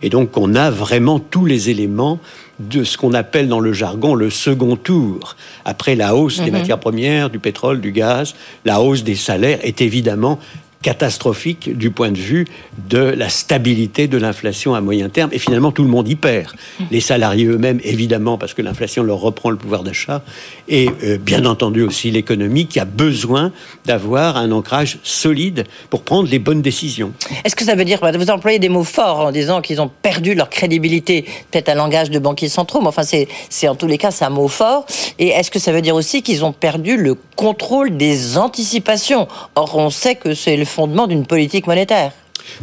Et 0.02 0.10
donc 0.10 0.36
on 0.36 0.56
a 0.56 0.72
vraiment 0.72 1.20
tous 1.20 1.44
les 1.44 1.70
éléments 1.70 2.18
de 2.58 2.84
ce 2.84 2.96
qu'on 2.96 3.14
appelle 3.14 3.48
dans 3.48 3.60
le 3.60 3.72
jargon 3.72 4.14
le 4.14 4.30
second 4.30 4.76
tour. 4.76 5.36
Après 5.64 5.94
la 5.94 6.14
hausse 6.14 6.38
des 6.40 6.50
mhm. 6.50 6.58
matières 6.58 6.80
premières, 6.80 7.30
du 7.30 7.38
pétrole, 7.38 7.80
du 7.80 7.92
gaz, 7.92 8.34
la 8.64 8.80
hausse 8.80 9.04
des 9.04 9.14
salaires 9.14 9.58
est 9.62 9.80
évidemment 9.80 10.38
catastrophique 10.82 11.76
du 11.76 11.90
point 11.90 12.10
de 12.10 12.18
vue 12.18 12.46
de 12.88 12.98
la 12.98 13.28
stabilité 13.28 14.06
de 14.06 14.16
l'inflation 14.16 14.74
à 14.74 14.80
moyen 14.80 15.08
terme. 15.08 15.30
Et 15.32 15.38
finalement, 15.38 15.72
tout 15.72 15.82
le 15.82 15.88
monde 15.88 16.08
y 16.08 16.14
perd. 16.14 16.52
Les 16.90 17.00
salariés 17.00 17.46
eux-mêmes, 17.46 17.80
évidemment, 17.82 18.38
parce 18.38 18.54
que 18.54 18.62
l'inflation 18.62 19.02
leur 19.02 19.18
reprend 19.18 19.50
le 19.50 19.56
pouvoir 19.56 19.82
d'achat. 19.82 20.22
Et 20.68 20.88
euh, 21.02 21.18
bien 21.18 21.44
entendu 21.46 21.82
aussi 21.82 22.10
l'économie 22.10 22.66
qui 22.66 22.78
a 22.78 22.84
besoin 22.84 23.52
d'avoir 23.86 24.36
un 24.36 24.52
ancrage 24.52 24.98
solide 25.02 25.64
pour 25.90 26.02
prendre 26.02 26.28
les 26.28 26.38
bonnes 26.38 26.62
décisions. 26.62 27.12
Est-ce 27.44 27.56
que 27.56 27.64
ça 27.64 27.74
veut 27.74 27.84
dire, 27.84 27.98
vous 28.00 28.30
employez 28.30 28.58
des 28.58 28.68
mots 28.68 28.84
forts 28.84 29.20
en 29.20 29.32
disant 29.32 29.60
qu'ils 29.60 29.80
ont 29.80 29.90
perdu 30.02 30.34
leur 30.34 30.48
crédibilité, 30.48 31.24
peut-être 31.50 31.68
un 31.70 31.74
langage 31.74 32.10
de 32.10 32.18
banquiers 32.18 32.48
centraux, 32.48 32.80
mais 32.80 32.88
enfin, 32.88 33.02
c'est 33.02 33.68
en 33.68 33.74
tous 33.74 33.86
les 33.86 33.98
cas, 33.98 34.10
c'est 34.10 34.24
un 34.24 34.30
mot 34.30 34.48
fort. 34.48 34.86
Et 35.18 35.28
est-ce 35.28 35.50
que 35.50 35.58
ça 35.58 35.72
veut 35.72 35.82
dire 35.82 35.94
aussi 35.94 36.22
qu'ils 36.22 36.44
ont 36.44 36.52
perdu 36.52 36.96
le 36.96 37.16
contrôle 37.36 37.96
des 37.96 38.38
anticipations? 38.38 39.26
Or, 39.56 39.76
on 39.76 39.90
sait 39.90 40.14
que 40.14 40.34
c'est 40.34 40.56
le 40.56 40.64
fondement 40.68 41.06
d'une 41.06 41.26
politique 41.26 41.66
monétaire. 41.66 42.12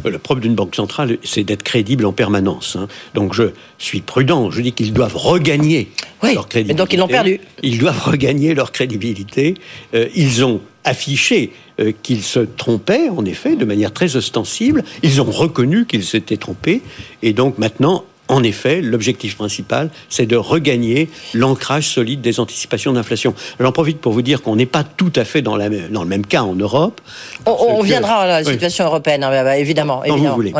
Le 0.04 0.18
propre 0.18 0.40
d'une 0.40 0.54
banque 0.54 0.74
centrale, 0.74 1.18
c'est 1.22 1.44
d'être 1.44 1.62
crédible 1.62 2.06
en 2.06 2.12
permanence. 2.12 2.76
Hein. 2.76 2.88
Donc 3.14 3.34
je 3.34 3.44
suis 3.78 4.00
prudent. 4.00 4.50
Je 4.50 4.60
dis 4.60 4.72
qu'ils 4.72 4.92
doivent 4.92 5.16
regagner 5.16 5.88
leur 6.22 6.48
crédibilité. 6.48 6.74
donc 6.78 6.92
ils 6.92 6.98
l'ont 6.98 7.08
perdu. 7.08 7.40
Ils 7.62 7.78
doivent 7.78 8.02
regagner 8.02 8.54
leur 8.54 8.72
crédibilité. 8.72 9.54
Euh, 9.94 10.08
ils 10.14 10.44
ont 10.44 10.60
affiché 10.84 11.52
euh, 11.80 11.92
qu'ils 12.02 12.22
se 12.22 12.40
trompaient, 12.40 13.08
en 13.08 13.24
effet, 13.24 13.56
de 13.56 13.64
manière 13.64 13.92
très 13.92 14.16
ostensible. 14.16 14.84
Ils 15.02 15.20
ont 15.20 15.30
reconnu 15.30 15.86
qu'ils 15.86 16.04
s'étaient 16.04 16.36
trompés. 16.36 16.82
Et 17.22 17.32
donc 17.32 17.58
maintenant, 17.58 18.04
en 18.28 18.42
effet, 18.42 18.80
l'objectif 18.80 19.36
principal, 19.36 19.90
c'est 20.08 20.26
de 20.26 20.36
regagner 20.36 21.08
l'ancrage 21.34 21.88
solide 21.88 22.20
des 22.20 22.40
anticipations 22.40 22.92
d'inflation. 22.92 23.34
J'en 23.60 23.72
profite 23.72 24.00
pour 24.00 24.12
vous 24.12 24.22
dire 24.22 24.42
qu'on 24.42 24.56
n'est 24.56 24.66
pas 24.66 24.84
tout 24.84 25.12
à 25.14 25.24
fait 25.24 25.42
dans, 25.42 25.56
dans, 25.56 26.02
le 26.02 26.08
même 26.08 26.26
cas 26.26 26.42
en 26.42 26.54
Europe. 26.54 27.00
On, 27.46 27.82
viendra 27.82 28.22
à 28.22 28.26
la 28.26 28.44
situation 28.44 28.84
européenne, 28.84 29.22
hein, 29.22 29.30
bah, 29.30 29.44
bah, 29.44 29.58
évidemment. 29.58 30.02
Quand 30.06 30.16
Vous 30.16 30.34
voulez. 30.34 30.52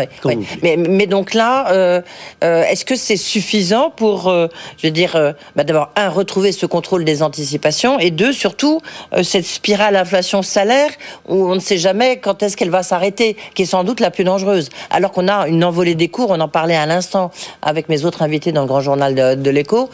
Mais, 0.62 1.06
donc 1.06 1.34
là, 1.34 1.72
euh, 1.72 2.00
euh, 2.44 2.62
est-ce 2.64 2.84
que 2.84 2.96
c'est 2.96 3.16
suffisant 3.16 3.90
pour, 3.90 4.28
euh, 4.28 4.46
je 4.78 4.86
veux 4.86 4.92
dire, 4.92 5.34
bah, 5.56 5.64
d'abord, 5.64 5.90
un, 5.96 6.08
retrouver 6.08 6.52
ce 6.52 6.66
contrôle 6.66 7.04
des 7.04 7.22
anticipations, 7.22 7.98
et 7.98 8.10
deux, 8.10 8.32
surtout, 8.32 8.80
cette 9.22 9.46
spirale 9.46 9.96
inflation-salaire 9.96 10.90
où 11.28 11.50
on 11.50 11.54
ne 11.54 11.60
sait 11.60 11.78
jamais 11.78 12.18
quand 12.18 12.42
est-ce 12.42 12.56
qu'elle 12.56 12.70
va 12.70 12.82
s'arrêter, 12.82 13.36
qui 13.54 13.62
est 13.62 13.66
sans 13.66 13.84
doute 13.84 14.00
la 14.00 14.10
plus 14.10 14.24
dangereuse. 14.24 14.68
Alors 14.90 15.12
qu'on 15.12 15.28
a 15.28 15.48
une 15.48 15.64
envolée 15.64 15.94
des 15.94 16.08
cours, 16.08 16.30
on 16.30 16.40
en 16.40 16.48
parlait 16.48 16.76
à 16.76 16.86
l'instant 16.86 17.30
avec 17.66 17.88
mes 17.88 18.04
autres 18.04 18.22
invités 18.22 18.52
dans 18.52 18.62
le 18.62 18.68
grand 18.68 18.80
journal 18.80 19.14
de, 19.14 19.50
l'écho, 19.50 19.90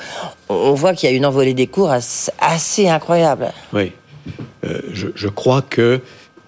on 0.50 0.74
voit 0.74 0.92
qu'il 0.94 1.08
y 1.10 1.12
a 1.12 1.16
une 1.16 1.24
envolée 1.24 1.54
des 1.54 1.66
cours 1.66 1.90
assez 1.90 2.88
incroyable. 2.88 3.50
Oui. 3.72 3.92
Euh, 4.64 4.80
je, 4.92 5.28
crois 5.28 5.62
que 5.62 6.00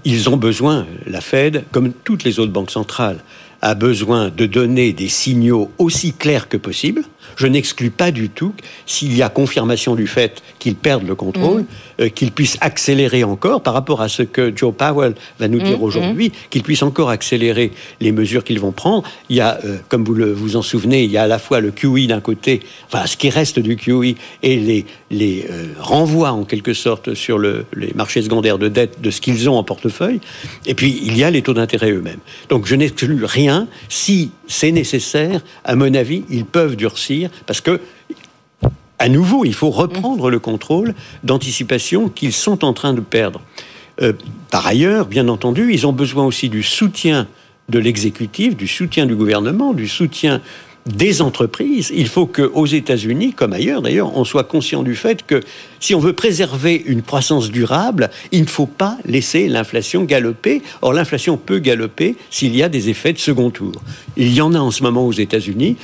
ils 0.04 0.28
ont 0.28 0.36
besoin, 0.36 0.86
la 1.06 1.22
Fed, 1.22 1.64
comme 1.72 1.92
toutes 1.92 2.24
les 2.24 2.38
autres 2.38 2.52
banques 2.52 2.70
centrales, 2.70 3.18
a 3.62 3.74
besoin 3.74 4.28
de 4.28 4.44
donner 4.44 4.92
des 4.92 5.08
signaux 5.08 5.70
aussi 5.78 6.12
clairs 6.12 6.46
que 6.46 6.58
possible. 6.58 7.02
Je 7.36 7.46
n'exclus 7.46 7.90
pas 7.90 8.10
du 8.10 8.28
tout, 8.28 8.54
s'il 8.86 9.16
y 9.16 9.22
a 9.22 9.28
confirmation 9.28 9.94
du 9.94 10.06
fait 10.06 10.42
qu'ils 10.58 10.76
perdent 10.76 11.06
le 11.06 11.14
contrôle, 11.14 11.62
mm. 11.62 11.66
euh, 12.00 12.08
qu'ils 12.08 12.32
puissent 12.32 12.58
accélérer 12.60 13.24
encore 13.24 13.62
par 13.62 13.74
rapport 13.74 14.00
à 14.00 14.08
ce 14.08 14.22
que 14.22 14.52
Joe 14.54 14.74
Powell 14.74 15.14
va 15.38 15.48
nous 15.48 15.60
dire 15.60 15.78
mm, 15.78 15.82
aujourd'hui, 15.82 16.28
mm. 16.28 16.32
qu'ils 16.50 16.62
puissent 16.62 16.82
encore 16.82 17.10
accélérer 17.10 17.72
les 18.00 18.12
mesures 18.12 18.44
qu'ils 18.44 18.60
vont 18.60 18.72
prendre. 18.72 19.04
Il 19.28 19.36
y 19.36 19.40
a, 19.40 19.58
euh, 19.64 19.78
comme 19.88 20.04
vous 20.04 20.14
le, 20.14 20.32
vous 20.32 20.56
en 20.56 20.62
souvenez, 20.62 21.04
il 21.04 21.10
y 21.10 21.16
a 21.16 21.22
à 21.22 21.26
la 21.26 21.38
fois 21.38 21.60
le 21.60 21.70
QE 21.70 22.06
d'un 22.06 22.20
côté, 22.20 22.60
enfin 22.86 23.06
ce 23.06 23.16
qui 23.16 23.30
reste 23.30 23.58
du 23.58 23.76
QE, 23.76 24.14
et 24.42 24.56
les, 24.56 24.86
les 25.10 25.46
euh, 25.50 25.66
renvois 25.78 26.32
en 26.32 26.44
quelque 26.44 26.74
sorte 26.74 27.14
sur 27.14 27.38
le, 27.38 27.66
les 27.74 27.92
marchés 27.94 28.22
secondaires 28.22 28.58
de 28.58 28.68
dette 28.68 29.00
de 29.00 29.10
ce 29.10 29.20
qu'ils 29.20 29.48
ont 29.48 29.56
en 29.56 29.64
portefeuille. 29.64 30.20
Et 30.66 30.74
puis 30.74 31.00
il 31.04 31.16
y 31.16 31.24
a 31.24 31.30
les 31.30 31.42
taux 31.42 31.54
d'intérêt 31.54 31.90
eux-mêmes. 31.90 32.20
Donc 32.48 32.66
je 32.66 32.74
n'exclus 32.74 33.24
rien 33.24 33.66
si 33.88 34.30
c'est 34.46 34.72
nécessaire, 34.72 35.40
à 35.64 35.74
mon 35.74 35.94
avis, 35.94 36.24
ils 36.30 36.44
peuvent 36.44 36.76
durcir 36.76 37.23
parce 37.46 37.60
que 37.60 37.80
à 38.98 39.08
nouveau, 39.08 39.44
il 39.44 39.54
faut 39.54 39.70
reprendre 39.70 40.30
le 40.30 40.38
contrôle 40.38 40.94
d'anticipation 41.24 42.08
qu'ils 42.08 42.32
sont 42.32 42.64
en 42.64 42.72
train 42.72 42.94
de 42.94 43.00
perdre. 43.00 43.40
Euh, 44.00 44.12
par 44.50 44.66
ailleurs, 44.66 45.06
bien 45.06 45.28
entendu, 45.28 45.72
ils 45.72 45.86
ont 45.86 45.92
besoin 45.92 46.24
aussi 46.24 46.48
du 46.48 46.62
soutien 46.62 47.26
de 47.68 47.78
l'exécutif, 47.78 48.56
du 48.56 48.68
soutien 48.68 49.06
du 49.06 49.16
gouvernement, 49.16 49.72
du 49.72 49.88
soutien 49.88 50.40
des 50.86 51.22
entreprises, 51.22 51.90
il 51.94 52.08
faut 52.08 52.26
qu'aux 52.26 52.66
États-Unis, 52.66 53.32
comme 53.32 53.54
ailleurs 53.54 53.80
d'ailleurs, 53.80 54.16
on 54.16 54.24
soit 54.24 54.44
conscient 54.44 54.82
du 54.82 54.94
fait 54.94 55.24
que 55.26 55.40
si 55.80 55.94
on 55.94 55.98
veut 55.98 56.12
préserver 56.12 56.82
une 56.86 57.02
croissance 57.02 57.50
durable, 57.50 58.10
il 58.32 58.42
ne 58.42 58.46
faut 58.46 58.66
pas 58.66 58.98
laisser 59.06 59.48
l'inflation 59.48 60.04
galoper. 60.04 60.62
Or, 60.82 60.92
l'inflation 60.92 61.38
peut 61.38 61.58
galoper 61.58 62.16
s'il 62.30 62.54
y 62.54 62.62
a 62.62 62.68
des 62.68 62.90
effets 62.90 63.14
de 63.14 63.18
second 63.18 63.50
tour. 63.50 63.72
Il 64.16 64.32
y 64.34 64.42
en 64.42 64.52
a 64.52 64.58
en 64.58 64.70
ce 64.70 64.82
moment 64.82 65.06
aux 65.06 65.12
États-Unis. 65.12 65.76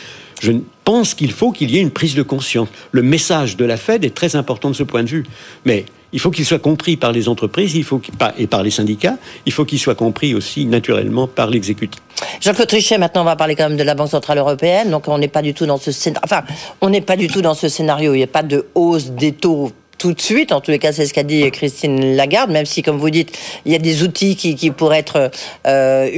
Je 0.43 0.53
pense 0.91 1.15
qu'il 1.15 1.31
faut 1.31 1.53
qu'il 1.53 1.71
y 1.71 1.79
ait 1.79 1.81
une 1.81 1.93
prise 1.93 2.17
de 2.17 2.23
conscience. 2.25 2.67
Le 2.91 3.03
message 3.03 3.57
de 3.57 3.65
la 3.65 3.77
Fed 3.77 4.05
est 4.05 4.13
très 4.13 4.35
important 4.35 4.71
de 4.71 4.75
ce 4.75 4.83
point 4.83 5.05
de 5.05 5.09
vue. 5.09 5.25
Mais 5.65 5.85
il 6.13 6.19
faut 6.19 6.33
qu'il 6.33 6.45
soit 6.45 6.59
compris 6.59 6.97
par 6.97 7.13
les 7.13 7.29
entreprises 7.29 7.77
il 7.77 7.85
faut 7.85 8.03
et 8.37 8.49
par 8.49 8.65
les 8.65 8.73
syndicats. 8.73 9.17
Il 9.47 9.53
faut 9.53 9.65
qu'il 9.65 9.79
soit 9.79 9.95
compris 9.95 10.35
aussi 10.35 10.67
naturellement 10.67 11.29
par 11.29 11.49
l'exécutif. 11.49 12.01
Jean-Claude 12.41 12.67
Trichet, 12.67 12.99
maintenant 12.99 13.21
on 13.21 13.25
va 13.25 13.37
parler 13.37 13.55
quand 13.55 13.69
même 13.69 13.79
de 13.79 13.85
la 13.85 13.95
Banque 13.95 14.11
Centrale 14.11 14.39
Européenne. 14.39 14.91
Donc 14.91 15.07
on 15.07 15.17
n'est 15.17 15.29
pas 15.29 15.43
du 15.43 15.55
tout 15.55 15.65
dans 15.65 15.79
ce. 15.79 15.93
Enfin, 16.25 16.43
on 16.81 16.91
n'est 16.91 17.03
pas 17.03 17.15
du 17.15 17.29
tout 17.29 17.41
dans 17.41 17.55
ce 17.55 17.69
scénario. 17.69 18.13
Il 18.15 18.17
n'y 18.17 18.25
a 18.25 18.27
pas 18.27 18.43
de 18.43 18.67
hausse 18.75 19.11
des 19.13 19.31
taux 19.31 19.71
tout 20.01 20.15
de 20.15 20.21
suite. 20.21 20.51
En 20.51 20.61
tous 20.61 20.71
les 20.71 20.79
cas, 20.79 20.93
c'est 20.93 21.05
ce 21.05 21.13
qu'a 21.13 21.23
dit 21.23 21.49
Christine 21.51 22.17
Lagarde, 22.17 22.51
même 22.51 22.65
si, 22.65 22.83
comme 22.83 22.97
vous 22.97 23.11
dites, 23.11 23.39
il 23.67 23.73
y 23.73 23.75
a 23.75 23.79
des 23.79 24.03
outils 24.03 24.35
qui, 24.35 24.71
pourraient 24.71 24.99
être 24.99 25.31
euh, 25.67 26.09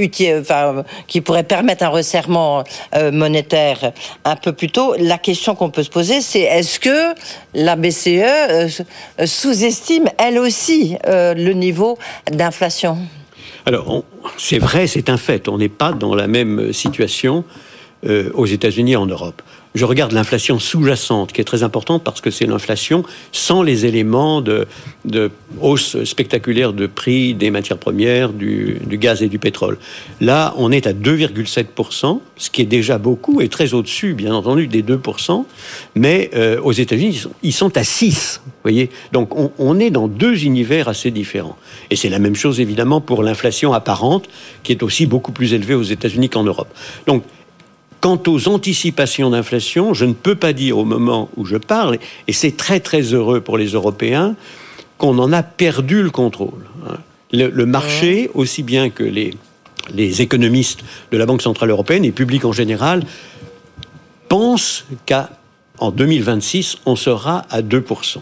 permettre 1.49 1.83
un 1.83 1.89
resserrement 1.89 2.63
euh, 2.95 3.11
monétaire 3.11 3.93
un 4.25 4.37
peu 4.37 4.53
plus 4.53 4.71
tôt. 4.71 4.95
La 4.99 5.19
question 5.19 5.57
qu'on 5.57 5.71
peut 5.71 5.83
se 5.83 5.91
poser, 5.91 6.21
c'est 6.21 6.43
est-ce 6.43 6.79
que 6.79 7.13
la 7.55 7.75
BCE 7.75 8.09
euh, 8.09 8.69
sous-estime 9.27 10.09
elle 10.17 10.39
aussi 10.39 10.97
le 11.05 11.53
niveau 11.53 11.99
d'inflation? 12.31 12.99
Alors, 13.67 14.05
c'est 14.39 14.59
vrai, 14.59 14.87
c'est 14.87 15.11
un 15.11 15.17
fait. 15.17 15.49
On 15.49 15.59
n'est 15.59 15.69
pas 15.69 15.93
dans 15.93 16.15
la 16.15 16.29
même 16.29 16.73
situation 16.73 17.45
aux 18.35 18.47
États-Unis 18.47 18.93
et 18.93 18.97
en 18.97 19.07
Europe. 19.07 19.43
Je 19.75 19.85
regarde 19.85 20.13
l'inflation 20.13 20.59
sous-jacente, 20.59 21.33
qui 21.33 21.41
est 21.41 21.45
très 21.45 21.63
importante 21.63 22.05
parce 22.05 22.21
que 22.21 22.31
c'est 22.31 22.47
l'inflation 22.47 23.05
sans 23.33 23.63
les 23.63 23.87
éléments 23.87 24.43
de, 24.43 24.67
hausse 25.61 26.03
spectaculaire 26.05 26.73
de 26.73 26.87
prix 26.87 27.35
des 27.35 27.51
matières 27.51 27.79
premières, 27.79 28.33
du, 28.33 28.79
du 28.87 28.99
gaz 28.99 29.23
et 29.23 29.29
du 29.29 29.39
pétrole. 29.39 29.79
Là, 30.21 30.55
on 30.57 30.71
est 30.73 30.87
à 30.87 30.93
2,7%, 30.93 32.21
ce 32.37 32.51
qui 32.51 32.63
est 32.63 32.67
déjà 32.67 32.99
beaucoup 32.99 33.41
et 33.41 33.49
très 33.49 33.75
au-dessus, 33.75 34.15
bien 34.15 34.35
entendu, 34.35 34.67
des 34.67 34.83
2%. 34.83 35.45
Mais 35.95 36.31
euh, 36.35 36.61
aux 36.61 36.73
États-Unis, 36.73 37.25
ils 37.43 37.53
sont 37.53 37.77
à 37.77 37.85
6. 37.85 38.43
Voyez 38.63 38.91
Donc, 39.13 39.35
on, 39.37 39.53
on 39.59 39.79
est 39.79 39.91
dans 39.91 40.09
deux 40.09 40.45
univers 40.45 40.89
assez 40.89 41.11
différents. 41.11 41.57
Et 41.91 41.97
c'est 41.97 42.11
la 42.11 42.19
même 42.19 42.35
chose, 42.35 42.61
évidemment, 42.61 43.01
pour 43.01 43.23
l'inflation 43.23 43.73
apparente, 43.73 44.29
qui 44.63 44.73
est 44.73 44.83
aussi 44.83 45.07
beaucoup 45.07 45.33
plus 45.33 45.55
élevée 45.55 45.75
aux 45.75 45.83
États-Unis 45.83 46.29
qu'en 46.29 46.45
Europe. 46.45 46.69
Donc, 47.07 47.25
Quant 48.03 48.21
aux 48.27 48.49
anticipations 48.49 49.31
d'inflation, 49.31 49.95
je 49.95 50.05
ne 50.05 50.13
peux 50.13 50.35
pas 50.35 50.53
dire 50.53 50.77
au 50.77 50.85
moment 50.85 51.31
où 51.37 51.47
je 51.47 51.57
parle, 51.57 51.99
et 52.27 52.33
c'est 52.35 52.57
très 52.57 52.81
très 52.81 53.01
heureux 53.15 53.41
pour 53.41 53.57
les 53.57 53.69
Européens, 53.69 54.35
qu'on 54.99 55.19
en 55.19 55.33
a 55.33 55.43
perdu 55.43 56.03
le 56.03 56.11
contrôle. 56.11 56.67
hein. 56.89 56.97
Le, 57.33 57.49
le 57.49 57.65
marché, 57.65 58.29
aussi 58.35 58.63
bien 58.63 58.91
que 58.91 59.05
les, 59.05 59.33
les 59.95 60.21
économistes 60.21 60.81
de 61.13 61.17
la 61.17 61.25
Banque 61.27 61.41
Centrale 61.43 61.71
Européenne 61.71 62.05
et 62.05 62.13
public 62.13 62.45
en 62.45 62.53
général, 62.53 63.05
pensent 64.29 64.85
qu'en 65.09 65.91
2026, 65.93 66.79
on 66.85 66.97
sera 66.97 67.47
à 67.51 67.63
2%. 67.63 68.19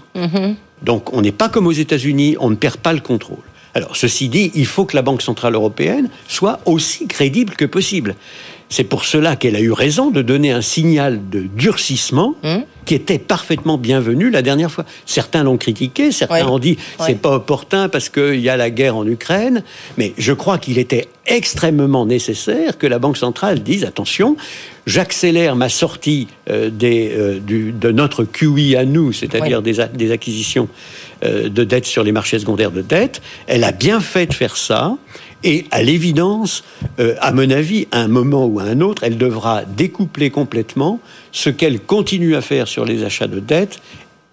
Donc 0.82 1.12
on 1.12 1.22
n'est 1.22 1.32
pas 1.32 1.48
comme 1.48 1.66
aux 1.66 1.72
États-Unis, 1.72 2.36
on 2.38 2.50
ne 2.50 2.54
perd 2.54 2.76
pas 2.76 2.92
le 2.92 3.00
contrôle. 3.00 3.38
Alors, 3.74 3.96
ceci 3.96 4.28
dit, 4.28 4.50
il 4.56 4.66
faut 4.66 4.84
que 4.84 4.96
la 4.96 5.02
Banque 5.02 5.22
Centrale 5.22 5.54
Européenne 5.54 6.08
soit 6.26 6.58
aussi 6.66 7.06
crédible 7.06 7.54
que 7.54 7.64
possible. 7.64 8.16
C'est 8.72 8.84
pour 8.84 9.04
cela 9.04 9.34
qu'elle 9.34 9.56
a 9.56 9.60
eu 9.60 9.72
raison 9.72 10.10
de 10.12 10.22
donner 10.22 10.52
un 10.52 10.60
signal 10.60 11.28
de 11.28 11.40
durcissement 11.40 12.36
qui 12.86 12.94
était 12.94 13.18
parfaitement 13.18 13.76
bienvenu 13.78 14.30
la 14.30 14.42
dernière 14.42 14.70
fois. 14.70 14.84
Certains 15.06 15.42
l'ont 15.42 15.56
critiqué, 15.56 16.12
certains 16.12 16.44
Ouais. 16.46 16.50
ont 16.52 16.58
dit 16.60 16.78
Ouais. 17.00 17.06
c'est 17.06 17.18
pas 17.20 17.34
opportun 17.34 17.88
parce 17.88 18.08
qu'il 18.08 18.38
y 18.40 18.48
a 18.48 18.56
la 18.56 18.70
guerre 18.70 18.96
en 18.96 19.04
Ukraine, 19.06 19.64
mais 19.98 20.12
je 20.18 20.32
crois 20.32 20.58
qu'il 20.58 20.78
était 20.78 21.08
extrêmement 21.26 22.06
nécessaire 22.06 22.78
que 22.78 22.86
la 22.86 23.00
Banque 23.00 23.16
centrale 23.16 23.60
dise 23.60 23.84
attention, 23.84 24.36
j'accélère 24.86 25.56
ma 25.56 25.68
sortie 25.68 26.28
euh, 26.48 26.70
des, 26.70 27.10
euh, 27.12 27.38
du- 27.40 27.72
de 27.72 27.90
notre 27.90 28.22
QI 28.24 28.76
à 28.76 28.84
nous, 28.84 29.12
c'est-à-dire 29.12 29.62
Ouais. 29.64 29.88
des 29.92 30.10
acquisitions 30.12 30.68
euh, 31.24 31.48
de 31.48 31.64
dettes 31.64 31.86
sur 31.86 32.02
les 32.04 32.12
marchés 32.12 32.38
secondaires 32.38 32.70
de 32.70 32.82
dettes. 32.82 33.20
Elle 33.46 33.64
a 33.64 33.72
bien 33.72 34.00
fait 34.00 34.26
de 34.26 34.32
faire 34.32 34.56
ça. 34.56 34.96
Et 35.42 35.64
à 35.70 35.82
l'évidence, 35.82 36.64
euh, 36.98 37.14
à 37.20 37.32
mon 37.32 37.50
avis, 37.50 37.88
à 37.92 38.00
un 38.00 38.08
moment 38.08 38.46
ou 38.46 38.60
à 38.60 38.64
un 38.64 38.80
autre, 38.80 39.04
elle 39.04 39.16
devra 39.16 39.64
découpler 39.64 40.30
complètement 40.30 41.00
ce 41.32 41.48
qu'elle 41.48 41.80
continue 41.80 42.36
à 42.36 42.42
faire 42.42 42.68
sur 42.68 42.84
les 42.84 43.04
achats 43.04 43.26
de 43.26 43.40
dettes 43.40 43.80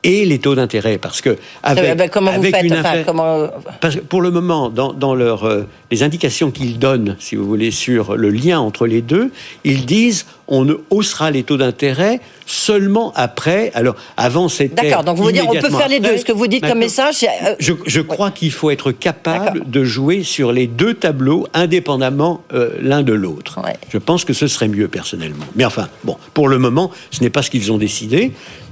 et 0.03 0.25
les 0.25 0.39
taux 0.39 0.55
d'intérêt. 0.55 0.97
Parce 0.97 1.21
que 1.21 1.37
avec, 1.63 1.83
Eh 1.91 1.95
ben, 1.95 2.09
comment 2.09 2.31
vous 2.31 2.39
avec 2.39 2.55
faites 2.55 2.65
une 2.65 2.73
enfin, 2.73 2.89
affaire- 2.89 3.05
comment... 3.05 3.47
parce 3.81 3.95
que 3.95 3.99
pour 4.01 4.21
le 4.21 4.31
moment, 4.31 4.69
dans, 4.69 4.93
dans 4.93 5.15
leur, 5.15 5.43
euh, 5.45 5.63
les 5.91 6.03
indications 6.03 6.51
qu'ils 6.51 6.79
donnent, 6.79 7.15
si 7.19 7.35
vous 7.35 7.45
voulez, 7.45 7.71
sur 7.71 8.15
le 8.15 8.29
lien 8.29 8.59
entre 8.59 8.85
les 8.87 9.01
deux, 9.01 9.31
ils 9.63 9.85
disent 9.85 10.25
on 10.49 10.63
ne 10.63 10.75
haussera 10.91 11.29
les 11.31 11.43
taux 11.43 11.57
d'intérêt 11.57 12.21
seulement 12.45 13.11
après. 13.15 13.71
Alors, 13.73 13.95
avant, 14.15 14.47
c'était. 14.47 14.83
D'accord, 14.87 15.03
donc 15.03 15.17
vous 15.17 15.23
voulez 15.23 15.33
dire 15.41 15.45
on 15.49 15.53
peut 15.53 15.69
faire 15.69 15.89
les 15.89 15.99
deux. 15.99 16.05
après. 16.05 16.17
Ce 16.19 16.25
que 16.25 16.31
vous 16.31 16.47
dites 16.47 16.65
comme 16.65 16.79
message, 16.79 17.23
euh, 17.23 17.55
je, 17.59 17.73
je 17.85 17.99
crois 17.99 18.31
qu'il 18.31 18.51
faut 18.51 18.69
être 18.69 18.91
capable 18.93 19.69
de 19.69 19.83
jouer 19.83 20.23
sur 20.23 20.53
les 20.53 20.67
deux 20.67 20.93
tableaux 20.93 21.47
indépendamment 21.53 22.43
euh, 22.53 22.69
l'un 22.81 23.03
de 23.03 23.11
l'autre. 23.13 23.59
Ouais. 23.61 23.73
Je 23.89 23.97
pense 23.97 24.23
que 24.23 24.31
ce 24.33 24.47
serait 24.47 24.69
mieux 24.69 24.87
personnellement. 24.87 25.45
Mais 25.55 25.65
enfin, 25.65 25.89
bon, 26.05 26.15
pour 26.33 26.47
le 26.47 26.59
moment, 26.59 26.91
ce 27.11 27.21
n'est 27.21 27.29
pas 27.29 27.41
ce 27.41 27.49
qu'ils 27.49 27.71
ont 27.73 27.77
décidé. 27.77 28.31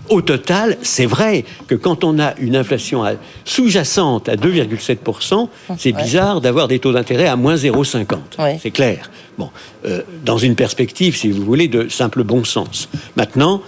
Au 0.09 0.21
total, 0.21 0.77
c'est 0.81 1.05
vrai 1.05 1.45
que 1.67 1.75
quand 1.75 2.03
on 2.03 2.19
a 2.19 2.35
une 2.37 2.55
inflation 2.55 3.03
sous-jacente 3.43 4.29
à 4.29 4.35
2,7%, 4.35 5.47
c'est 5.77 5.91
bizarre 5.91 6.41
d'avoir 6.41 6.67
des 6.67 6.79
taux 6.79 6.93
d'intérêt 6.93 7.27
à 7.27 7.35
moins 7.35 7.55
0,50. 7.55 8.17
Ouais. 8.37 8.59
C'est 8.61 8.71
clair. 8.71 9.09
Bon, 9.37 9.49
euh, 9.85 10.01
dans 10.23 10.37
une 10.37 10.55
perspective, 10.55 11.17
si 11.17 11.29
vous 11.29 11.43
voulez, 11.43 11.67
de 11.67 11.89
simple 11.89 12.23
bon 12.23 12.43
sens. 12.43 12.89
Maintenant, 13.15 13.61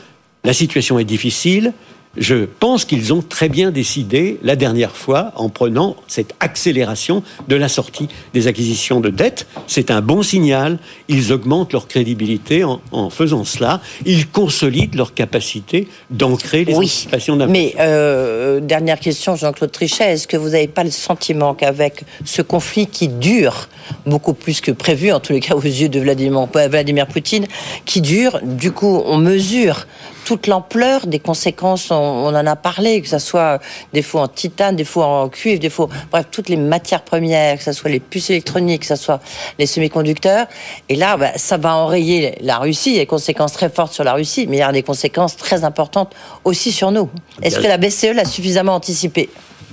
la 0.44 0.54
situation 0.54 1.00
est 1.00 1.04
difficile. 1.06 1.74
Je 2.18 2.46
pense 2.46 2.86
qu'ils 2.86 3.14
ont 3.14 3.22
très 3.22 3.48
bien 3.48 3.72
décidé 3.72 4.40
la 4.42 4.56
dernière 4.56 4.96
fois 4.96 5.32
en 5.36 5.50
prenant 5.50 5.96
cette 6.08 6.34
accélération 6.40 7.24
de 7.48 7.56
la 7.56 7.70
sortie 7.70 8.08
des 8.34 8.48
acquisitions 8.48 9.00
de 9.00 9.10
dettes. 9.10 9.48
C'est 9.68 9.92
un 9.92 10.02
bon 10.02 10.24
signal. 10.24 10.80
Ils 11.08 11.32
augmentent 11.32 11.74
leur 11.74 11.88
crédibilité 11.88 12.64
en, 12.64 12.82
en 12.92 13.10
faisant 13.10 13.44
cela. 13.44 13.82
Ils 14.06 14.28
consolident 14.28 14.98
leur 14.98 15.14
capacité 15.14 15.88
d'ancrer 16.10 16.66
les 16.66 16.74
oui. 16.74 16.86
anticipations. 16.86 17.36
Mais 17.48 17.76
euh, 17.80 18.60
dernière 18.60 19.00
question, 19.00 19.36
Jean-Claude 19.36 19.72
Trichet, 19.72 20.14
est-ce 20.14 20.28
que 20.28 20.38
vous 20.38 20.50
n'avez 20.50 20.68
pas 20.68 20.84
le 20.84 20.92
sentiment 20.92 21.54
qu'avec 21.54 22.04
ce 22.26 22.42
conflit 22.42 22.88
qui 22.88 23.08
dure 23.08 23.70
beaucoup 24.06 24.34
plus 24.34 24.60
que 24.62 24.72
prévu, 24.72 25.12
en 25.12 25.20
tous 25.20 25.34
les 25.34 25.40
cas 25.40 25.56
aux 25.56 25.62
yeux 25.62 25.90
de 25.90 26.00
Vladimir, 26.00 26.48
Vladimir 26.70 27.08
Poutine, 27.08 27.46
qui 27.86 28.02
dure, 28.02 28.40
du 28.44 28.72
coup, 28.72 29.02
on 29.06 29.18
mesure 29.18 29.86
toute 30.28 30.48
l'ampleur 30.48 31.08
des 31.08 31.20
conséquences, 31.20 31.90
on, 31.90 31.96
en 31.96 32.46
a 32.46 32.56
parlé, 32.58 33.02
que 33.02 33.08
ce 33.08 33.18
soit 33.18 33.62
des 33.94 34.02
fois 34.02 34.24
en 34.24 34.28
titane, 34.28 34.76
des 34.76 34.84
fois 34.84 35.06
en 35.06 35.30
cuivre, 35.30 35.62
des 35.62 35.70
fois, 35.70 35.88
bref, 36.12 36.26
toutes 36.30 36.50
les 36.50 36.58
matières 36.58 37.04
premières, 37.04 37.58
que 37.58 37.64
ce 37.64 37.72
soit 37.72 37.90
les 37.90 38.02
puces 38.02 38.30
électroniques, 38.30 38.82
que 38.82 38.88
ce 38.88 38.98
soit 38.98 39.22
les 39.58 39.66
semi-conducteurs. 39.66 40.48
Et 40.90 40.98
là, 40.98 41.16
bah, 41.16 41.32
ça 41.38 41.56
va 41.56 41.78
enrayer 41.78 42.38
la 42.42 42.58
Russie, 42.58 42.96
il 42.96 42.98
des 42.98 43.06
conséquences 43.06 43.54
très 43.54 43.70
fortes 43.70 43.94
sur 43.94 44.04
la 44.04 44.16
Russie, 44.16 44.48
mais 44.50 44.58
il 44.58 44.60
y 44.60 44.64
a 44.64 44.72
des 44.74 44.84
conséquences 44.84 45.38
très 45.38 45.64
importantes 45.64 46.14
aussi 46.44 46.74
sur 46.74 46.92
nous. 46.92 47.10
Est-ce 47.42 47.60
que 47.60 47.68
la 47.68 47.78
BCE 47.78 48.14
l'a 48.14 48.26
suffisamment 48.26 48.76
anticipé? 48.76 49.30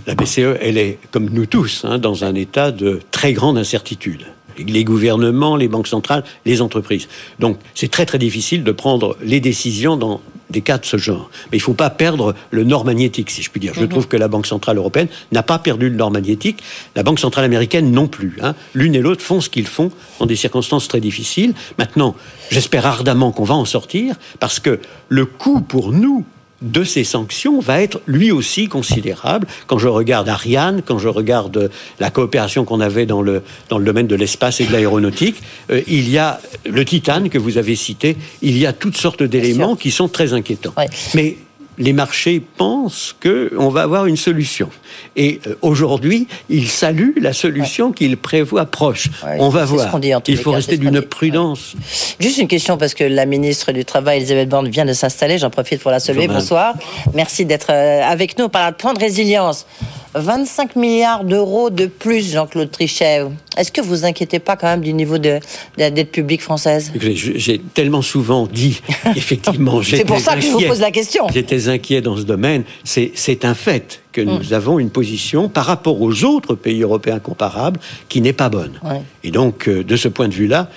La 0.07 0.15
BCE, 0.15 0.57
elle 0.61 0.79
est, 0.79 1.01
comme 1.11 1.31
nous 1.31 1.47
tous, 1.47 1.85
hein, 1.85 1.99
dans 1.99 2.23
un 2.23 2.37
état 2.37 2.71
de 2.71 3.01
très 3.11 3.33
grande 3.33 3.59
incertitude. 3.59 4.25
Les 4.57 4.85
gouvernements, 4.85 5.57
les 5.57 5.67
banques 5.67 5.89
centrales, 5.89 6.23
les 6.47 6.63
entreprises. 6.63 7.09
Donc, 7.41 7.59
c'est 7.75 7.91
très 7.91 8.07
très 8.07 8.19
difficile 8.19 8.63
de 8.63 8.71
prendre 8.71 9.17
les 9.21 9.41
décisions 9.41 9.97
dans 9.97 10.21
des 10.51 10.61
cas 10.61 10.79
de 10.79 10.85
ce 10.85 10.97
genre. 10.97 11.31
Mais 11.51 11.59
il 11.59 11.61
ne 11.61 11.65
faut 11.65 11.75
pas 11.75 11.91
perdre 11.91 12.35
le 12.51 12.65
nord 12.65 12.85
magnétique, 12.85 13.31
si 13.31 13.43
je 13.43 13.51
puis 13.51 13.61
dire. 13.61 13.73
Je 13.75 13.85
trouve 13.85 14.09
que 14.09 14.17
la 14.17 14.29
Banque 14.29 14.47
centrale 14.47 14.77
européenne 14.77 15.09
n'a 15.33 15.43
pas 15.43 15.59
perdu 15.59 15.89
le 15.89 15.97
nord 15.97 16.11
magnétique. 16.11 16.63
La 16.95 17.03
Banque 17.03 17.19
centrale 17.19 17.45
américaine 17.45 17.91
non 17.91 18.07
plus. 18.07 18.39
hein. 18.43 18.55
L'une 18.75 18.95
et 18.95 19.01
l'autre 19.01 19.23
font 19.23 19.41
ce 19.41 19.49
qu'ils 19.49 19.67
font 19.67 19.91
dans 20.21 20.27
des 20.27 20.37
circonstances 20.37 20.89
très 20.89 21.01
difficiles. 21.01 21.55
Maintenant, 21.79 22.15
j'espère 22.51 22.87
ardemment 22.87 23.33
qu'on 23.33 23.45
va 23.45 23.55
en 23.55 23.65
sortir 23.65 24.17
parce 24.41 24.61
que 24.61 24.81
le 25.09 25.27
coût 25.27 25.61
pour 25.61 25.93
nous 25.93 26.25
de 26.65 26.83
ces 26.83 27.05
sanctions 27.05 27.61
va 27.61 27.83
être 27.83 28.01
lui 28.07 28.33
aussi 28.33 28.69
considérable. 28.69 29.47
Quand 29.67 29.79
je 29.79 29.89
regarde 29.89 30.29
Ariane, 30.29 30.83
quand 30.85 30.99
je 30.99 31.09
regarde 31.09 31.71
la 32.01 32.11
coopération 32.11 32.65
qu'on 32.65 32.81
avait 32.81 33.07
dans 33.07 33.23
le, 33.23 33.43
dans 33.69 33.79
le 33.79 33.85
domaine 33.85 34.07
de 34.07 34.17
l'espace 34.17 34.61
et 34.61 34.67
de 34.67 34.73
l'aéronautique, 34.73 35.37
euh, 35.71 35.83
il 35.87 36.09
y 36.11 36.19
a 36.19 36.41
le 36.65 36.85
titane 36.85 37.29
que 37.29 37.39
vous 37.39 37.59
avez 37.59 37.77
cité, 37.77 38.17
il 38.43 38.59
y 38.59 38.67
a 38.67 38.73
toutes 38.73 38.97
sortes 38.97 39.23
d'éléments 39.23 39.77
qui 39.77 39.91
sont 39.91 40.09
très 40.09 40.33
inquiétants. 40.33 40.73
Ouais. 40.77 40.89
Mais 41.15 41.37
les 41.79 41.93
marchés 41.93 42.41
pensent 42.57 43.15
qu'on 43.23 43.69
va 43.69 43.83
avoir 43.83 44.07
une 44.07 44.17
solution. 44.17 44.69
Et 45.17 45.41
euh, 45.47 45.55
aujourd'hui, 45.63 46.27
ils 46.49 46.69
saluent 46.69 47.15
la 47.21 47.33
solution 47.33 47.93
qu'ils 47.93 48.17
prévoient 48.17 48.67
proche. 48.67 49.09
Ouais, 49.25 49.37
On 49.41 49.49
va 49.49 49.65
voir. 49.65 49.91
qu'on 49.91 49.99
dit 49.99 50.13
Il 50.29 50.37
faut 50.37 50.51
cas, 50.51 50.57
rester 50.57 50.77
d'une 50.77 51.03
prudence. 51.03 51.75
Juste 52.21 52.39
une 52.39 52.49
question, 52.49 52.77
parce 52.77 52.95
que 52.95 53.05
la 53.05 53.27
ministre 53.27 53.73
du 53.73 53.85
Travail, 53.85 54.19
Elisabeth 54.19 54.49
Borne, 54.49 54.69
vient 54.69 54.85
de 54.85 54.93
s'installer. 54.93 55.39
J'en 55.39 55.51
profite 55.51 55.81
pour 55.81 55.91
la 55.91 56.01
saluer. 56.01 56.29
Bonsoir. 56.29 56.75
Merci 57.15 57.45
d'être 57.45 57.71
euh, 57.71 58.03
avec 58.03 58.39
nous. 58.39 58.47
On 58.47 58.49
parle 58.49 58.73
de 58.73 58.77
plan 58.77 58.93
de 58.93 59.01
résilience. 59.01 59.67
25 60.15 60.77
milliards 60.77 61.25
d'euros 61.25 61.71
de 61.71 61.87
plus, 61.87 62.33
Jean-Claude 62.33 62.71
Trichet. 62.71 63.23
Est-ce 63.57 63.73
que 63.73 63.81
vous 63.81 64.05
inquiétez 64.05 64.39
pas 64.39 64.57
quand 64.57 64.69
même 64.69 64.81
du 64.81 64.93
niveau 64.93 65.19
de, 65.19 65.39
de 65.39 65.41
la 65.79 65.91
dette 65.91 66.13
publique 66.13 66.43
française? 66.43 66.93
J'ai 66.97 67.61
tellement 67.75 68.03
souvent 68.03 68.47
dit, 68.47 68.81
effectivement, 69.17 69.83
C'est 69.83 70.05
pour 70.05 70.21
ça 70.21 70.37
que 70.37 70.43
je 70.43 70.49
vous 70.49 70.61
pose 70.61 70.81
la 70.81 70.93
question. 70.93 71.27
J'étais 71.33 71.64
inquiet 71.69 72.01
dans 72.01 72.17
ce 72.17 72.23
domaine. 72.23 72.65
C'est 72.85 73.45
un 73.45 73.55
fait 73.55 74.01
que 74.13 74.21
Mm. 74.21 74.39
nous 74.39 74.53
avons 74.53 74.79
une 74.79 74.91
position 74.91 75.49
par 75.49 75.67
rapport 75.67 76.01
aux 76.01 76.25
autres 76.25 76.55
pays 76.55 76.83
européens 76.83 77.19
comparables 77.19 77.81
qui 78.09 78.21
n'est 78.21 78.33
pas 78.33 78.49
bonne. 78.49 78.73
Ouais. 78.83 79.03
Et 79.23 79.31
donc, 79.31 79.69
euh, 79.69 79.83
de 79.85 79.97
ce 79.97 80.09
point 80.09 80.29
de 80.29 80.35
vue-là, 80.35 80.69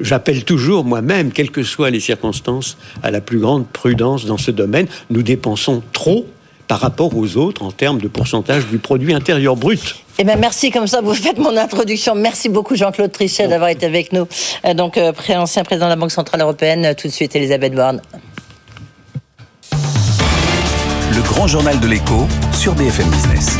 j'appelle 0.00 0.44
toujours 0.44 0.84
moi-même, 0.84 1.30
quelles 1.32 1.50
que 1.50 1.62
soient 1.62 1.90
les 1.90 2.00
circonstances, 2.00 2.76
à 3.02 3.10
la 3.10 3.20
plus 3.20 3.38
grande 3.38 3.66
prudence 3.66 4.24
dans 4.26 4.38
ce 4.38 4.50
domaine. 4.50 4.86
Nous 5.10 5.22
dépensons 5.22 5.82
trop 5.92 6.26
par 6.68 6.80
rapport 6.80 7.16
aux 7.16 7.36
autres 7.36 7.62
en 7.62 7.70
termes 7.70 8.00
de 8.00 8.08
pourcentage 8.08 8.66
du 8.66 8.78
produit 8.78 9.14
intérieur 9.14 9.54
brut. 9.56 9.96
Eh 10.18 10.24
bien, 10.24 10.36
merci, 10.36 10.70
comme 10.70 10.86
ça, 10.86 11.00
vous 11.00 11.14
faites 11.14 11.38
mon 11.38 11.56
introduction. 11.56 12.14
Merci 12.14 12.48
beaucoup, 12.48 12.74
Jean-Claude 12.74 13.12
Trichet, 13.12 13.46
d'avoir 13.46 13.68
été 13.70 13.86
avec 13.86 14.12
nous. 14.12 14.26
Euh, 14.64 14.74
Donc, 14.74 14.96
euh, 14.96 15.12
ancien 15.36 15.62
président 15.62 15.86
de 15.86 15.90
la 15.90 15.96
Banque 15.96 16.10
Centrale 16.10 16.40
Européenne, 16.40 16.94
tout 16.96 17.06
de 17.06 17.12
suite, 17.12 17.36
Elisabeth 17.36 17.74
Borne. 17.74 18.00
Grand 21.36 21.46
journal 21.46 21.78
de 21.80 21.86
l'écho 21.86 22.26
sur 22.54 22.74
BFM 22.74 23.10
Business. 23.10 23.58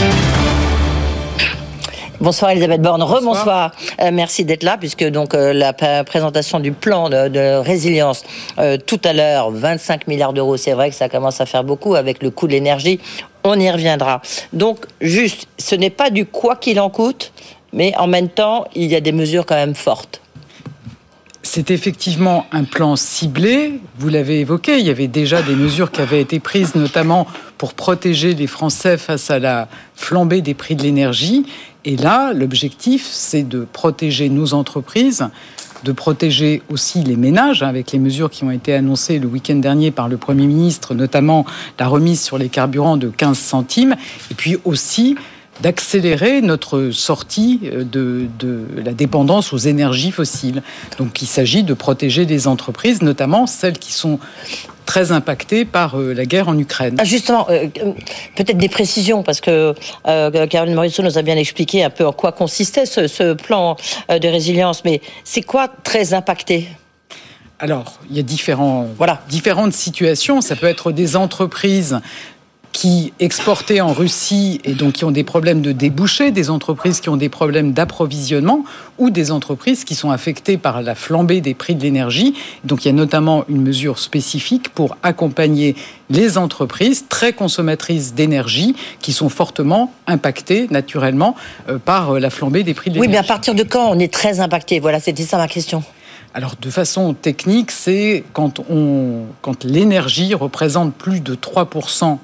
Bonsoir 2.18 2.52
Elisabeth 2.52 2.80
Borne, 2.80 3.02
rebonsoir. 3.02 3.72
Euh, 4.00 4.08
merci 4.14 4.46
d'être 4.46 4.62
là 4.62 4.78
puisque 4.78 5.04
donc 5.04 5.34
euh, 5.34 5.52
la 5.52 5.74
présentation 5.74 6.58
du 6.58 6.72
plan 6.72 7.10
de, 7.10 7.58
résilience 7.58 8.24
euh, 8.58 8.78
tout 8.78 9.00
à 9.04 9.12
l'heure, 9.12 9.50
25 9.50 10.08
milliards 10.08 10.32
d'euros, 10.32 10.56
c'est 10.56 10.72
vrai 10.72 10.88
que 10.88 10.96
ça 10.96 11.10
commence 11.10 11.42
à 11.42 11.44
faire 11.44 11.64
beaucoup 11.64 11.96
avec 11.96 12.22
le 12.22 12.30
coût 12.30 12.46
de 12.46 12.52
l'énergie. 12.52 12.98
On 13.44 13.60
y 13.60 13.70
reviendra. 13.70 14.22
Donc 14.54 14.86
juste, 15.02 15.46
ce 15.58 15.74
n'est 15.74 15.90
pas 15.90 16.08
du 16.08 16.24
quoi 16.24 16.56
qu'il 16.56 16.80
en 16.80 16.88
coûte, 16.88 17.30
mais 17.74 17.94
en 17.98 18.06
même 18.06 18.30
temps, 18.30 18.64
il 18.74 18.86
y 18.86 18.96
a 18.96 19.02
des 19.02 19.12
mesures 19.12 19.44
quand 19.44 19.54
même 19.54 19.74
fortes. 19.74 20.22
C'est 21.48 21.70
effectivement 21.70 22.44
un 22.50 22.64
plan 22.64 22.96
ciblé. 22.96 23.80
Vous 24.00 24.08
l'avez 24.08 24.40
évoqué, 24.40 24.80
il 24.80 24.84
y 24.84 24.90
avait 24.90 25.06
déjà 25.06 25.42
des 25.42 25.54
mesures 25.54 25.92
qui 25.92 26.00
avaient 26.00 26.20
été 26.20 26.40
prises, 26.40 26.74
notamment 26.74 27.24
pour 27.56 27.74
protéger 27.74 28.34
les 28.34 28.48
Français 28.48 28.98
face 28.98 29.30
à 29.30 29.38
la 29.38 29.68
flambée 29.94 30.42
des 30.42 30.54
prix 30.54 30.74
de 30.74 30.82
l'énergie. 30.82 31.46
Et 31.84 31.96
là, 31.96 32.32
l'objectif, 32.32 33.06
c'est 33.08 33.44
de 33.44 33.64
protéger 33.72 34.28
nos 34.28 34.54
entreprises, 34.54 35.28
de 35.84 35.92
protéger 35.92 36.62
aussi 36.68 37.04
les 37.04 37.16
ménages, 37.16 37.62
hein, 37.62 37.68
avec 37.68 37.92
les 37.92 38.00
mesures 38.00 38.28
qui 38.28 38.42
ont 38.42 38.50
été 38.50 38.74
annoncées 38.74 39.20
le 39.20 39.28
week-end 39.28 39.54
dernier 39.54 39.92
par 39.92 40.08
le 40.08 40.16
Premier 40.16 40.48
ministre, 40.48 40.94
notamment 40.94 41.46
la 41.78 41.86
remise 41.86 42.20
sur 42.20 42.38
les 42.38 42.48
carburants 42.48 42.96
de 42.96 43.08
15 43.08 43.38
centimes, 43.38 43.94
et 44.32 44.34
puis 44.34 44.56
aussi 44.64 45.14
d'accélérer 45.60 46.42
notre 46.42 46.90
sortie 46.90 47.60
euh, 47.64 47.84
de, 47.84 48.28
la 48.84 48.92
dépendance 48.92 49.52
aux 49.52 49.58
énergies 49.58 50.10
fossiles. 50.10 50.62
Donc 50.98 51.22
il 51.22 51.26
s'agit 51.26 51.62
de 51.62 51.74
protéger 51.74 52.24
les 52.24 52.48
entreprises, 52.48 53.02
notamment 53.02 53.46
celles 53.46 53.78
qui 53.78 53.92
sont 53.92 54.18
très 54.84 55.12
impactées 55.12 55.64
par 55.64 55.98
euh, 55.98 56.12
la 56.12 56.26
guerre 56.26 56.48
en 56.48 56.58
Ukraine. 56.58 56.96
Ah, 56.98 57.04
justement, 57.04 57.46
euh, 57.50 57.66
peut-être 58.36 58.58
des 58.58 58.68
précisions, 58.68 59.22
parce 59.22 59.40
que 59.40 59.74
Caroline 60.46 60.74
Morisseau 60.74 61.02
nous 61.02 61.18
a 61.18 61.22
bien 61.22 61.36
expliqué 61.36 61.82
un 61.82 61.90
peu 61.90 62.06
en 62.06 62.12
quoi 62.12 62.32
consistait 62.32 62.86
ce, 62.86 63.32
plan 63.34 63.76
de 64.08 64.28
résilience, 64.28 64.84
mais 64.84 65.00
c'est 65.24 65.42
quoi 65.42 65.68
très 65.68 66.14
impacté? 66.14 66.68
Alors, 67.58 67.98
il 68.10 68.16
y 68.16 68.20
a 68.20 68.22
différents, 68.22 68.86
voilà. 68.98 69.22
différentes 69.30 69.72
situations. 69.72 70.42
Ça 70.42 70.56
peut 70.56 70.66
être 70.66 70.92
des 70.92 71.16
entreprises 71.16 72.00
qui 72.72 73.12
exportaient 73.20 73.80
en 73.80 73.92
Russie 73.92 74.60
et 74.64 74.72
donc 74.74 74.94
qui 74.94 75.04
ont 75.04 75.10
des 75.10 75.24
problèmes 75.24 75.62
de 75.62 75.72
débouchés, 75.72 76.30
des 76.30 76.50
entreprises 76.50 77.00
qui 77.00 77.08
ont 77.08 77.16
des 77.16 77.28
problèmes 77.28 77.72
d'approvisionnement 77.72 78.64
ou 78.98 79.10
des 79.10 79.30
entreprises 79.30 79.84
qui 79.84 79.94
sont 79.94 80.10
affectées 80.10 80.58
par 80.58 80.82
la 80.82 80.94
flambée 80.94 81.40
des 81.40 81.54
prix 81.54 81.74
de 81.74 81.82
l'énergie. 81.82 82.34
Donc 82.64 82.84
il 82.84 82.88
y 82.88 82.90
a 82.90 82.94
notamment 82.94 83.44
une 83.48 83.62
mesure 83.62 83.98
spécifique 83.98 84.68
pour 84.70 84.96
accompagner 85.02 85.74
les 86.10 86.38
entreprises 86.38 87.06
très 87.08 87.32
consommatrices 87.32 88.14
d'énergie 88.14 88.76
qui 89.00 89.12
sont 89.12 89.28
fortement 89.28 89.92
impactées 90.06 90.68
naturellement 90.70 91.34
euh, 91.68 91.78
par 91.78 92.12
euh, 92.16 92.20
la 92.20 92.30
flambée 92.30 92.62
des 92.62 92.74
prix 92.74 92.90
de 92.90 92.94
l'énergie. 92.94 93.08
Oui, 93.08 93.12
mais 93.12 93.18
à 93.18 93.26
partir 93.26 93.54
de 93.54 93.62
quand 93.62 93.90
on 93.90 93.98
est 93.98 94.12
très 94.12 94.40
impacté? 94.40 94.80
Voilà, 94.80 95.00
c'était 95.00 95.24
ça 95.24 95.38
ma 95.38 95.48
question. 95.48 95.82
Alors, 96.36 96.56
de 96.60 96.68
façon 96.68 97.14
technique, 97.14 97.70
c'est 97.70 98.22
quand, 98.34 98.60
on, 98.68 99.22
quand 99.40 99.64
l'énergie 99.64 100.34
représente 100.34 100.92
plus 100.92 101.20
de 101.20 101.34
3% 101.34 102.18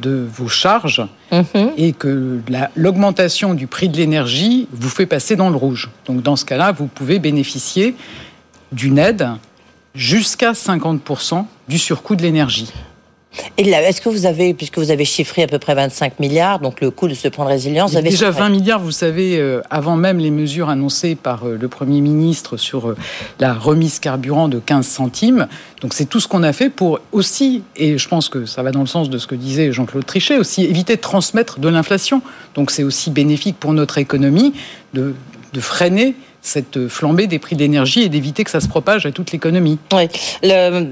de 0.00 0.26
vos 0.32 0.48
charges 0.48 1.06
mhm. 1.32 1.72
et 1.76 1.92
que 1.92 2.40
l'augmentation 2.76 3.54
du 3.54 3.66
prix 3.66 3.88
de 3.88 3.96
l'énergie 3.96 4.68
vous 4.72 4.88
fait 4.88 5.06
passer 5.06 5.36
dans 5.36 5.50
le 5.50 5.56
rouge. 5.56 5.90
Donc 6.06 6.22
dans 6.22 6.36
ce 6.36 6.44
cas-là, 6.44 6.72
vous 6.72 6.86
pouvez 6.86 7.18
bénéficier 7.18 7.94
d'une 8.72 8.98
aide 8.98 9.28
jusqu'à 9.94 10.52
50% 10.52 11.44
du 11.68 11.78
surcoût 11.78 12.16
de 12.16 12.22
l'énergie. 12.22 12.72
Et 13.58 13.68
est-ce 13.68 14.00
que 14.00 14.08
vous 14.08 14.26
avez, 14.26 14.54
puisque 14.54 14.78
vous 14.78 14.90
avez 14.90 15.04
chiffré 15.04 15.42
à 15.42 15.46
peu 15.46 15.58
près 15.58 15.74
25 15.74 16.20
milliards, 16.20 16.60
donc 16.60 16.80
le 16.80 16.90
coût 16.90 17.08
de 17.08 17.14
ce 17.14 17.28
plan 17.28 17.44
de 17.44 17.50
résilience, 17.50 17.92
vous 17.92 17.96
avez 17.96 18.10
déjà 18.10 18.30
20 18.30 18.48
milliards, 18.50 18.80
vous 18.80 18.92
savez, 18.92 19.38
euh, 19.38 19.62
avant 19.70 19.96
même 19.96 20.18
les 20.18 20.30
mesures 20.30 20.68
annoncées 20.68 21.14
par 21.14 21.46
euh, 21.46 21.56
le 21.60 21.68
Premier 21.68 22.00
ministre 22.00 22.56
sur 22.56 22.90
euh, 22.90 22.96
la 23.40 23.54
remise 23.54 23.98
carburant 23.98 24.48
de 24.48 24.58
15 24.58 24.86
centimes. 24.86 25.48
Donc 25.80 25.94
c'est 25.94 26.06
tout 26.06 26.20
ce 26.20 26.28
qu'on 26.28 26.42
a 26.42 26.52
fait 26.52 26.70
pour 26.70 27.00
aussi, 27.12 27.62
et 27.76 27.98
je 27.98 28.08
pense 28.08 28.28
que 28.28 28.46
ça 28.46 28.62
va 28.62 28.72
dans 28.72 28.80
le 28.80 28.86
sens 28.86 29.10
de 29.10 29.18
ce 29.18 29.26
que 29.26 29.34
disait 29.34 29.72
Jean-Claude 29.72 30.06
Trichet, 30.06 30.38
aussi 30.38 30.64
éviter 30.64 30.96
de 30.96 31.00
transmettre 31.00 31.58
de 31.58 31.68
l'inflation. 31.68 32.22
Donc 32.54 32.70
c'est 32.70 32.82
aussi 32.82 33.10
bénéfique 33.10 33.56
pour 33.58 33.72
notre 33.72 33.98
économie 33.98 34.54
de, 34.94 35.14
de 35.52 35.60
freiner 35.60 36.14
cette 36.42 36.88
flambée 36.88 37.26
des 37.26 37.38
prix 37.38 37.56
d'énergie 37.56 38.02
et 38.02 38.08
d'éviter 38.08 38.44
que 38.44 38.50
ça 38.50 38.60
se 38.60 38.68
propage 38.68 39.04
à 39.04 39.12
toute 39.12 39.32
l'économie. 39.32 39.78
Oui, 39.92 40.08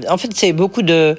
en 0.09 0.17
fait, 0.17 0.29
c'est 0.33 0.51
beaucoup 0.51 0.81
de 0.81 1.15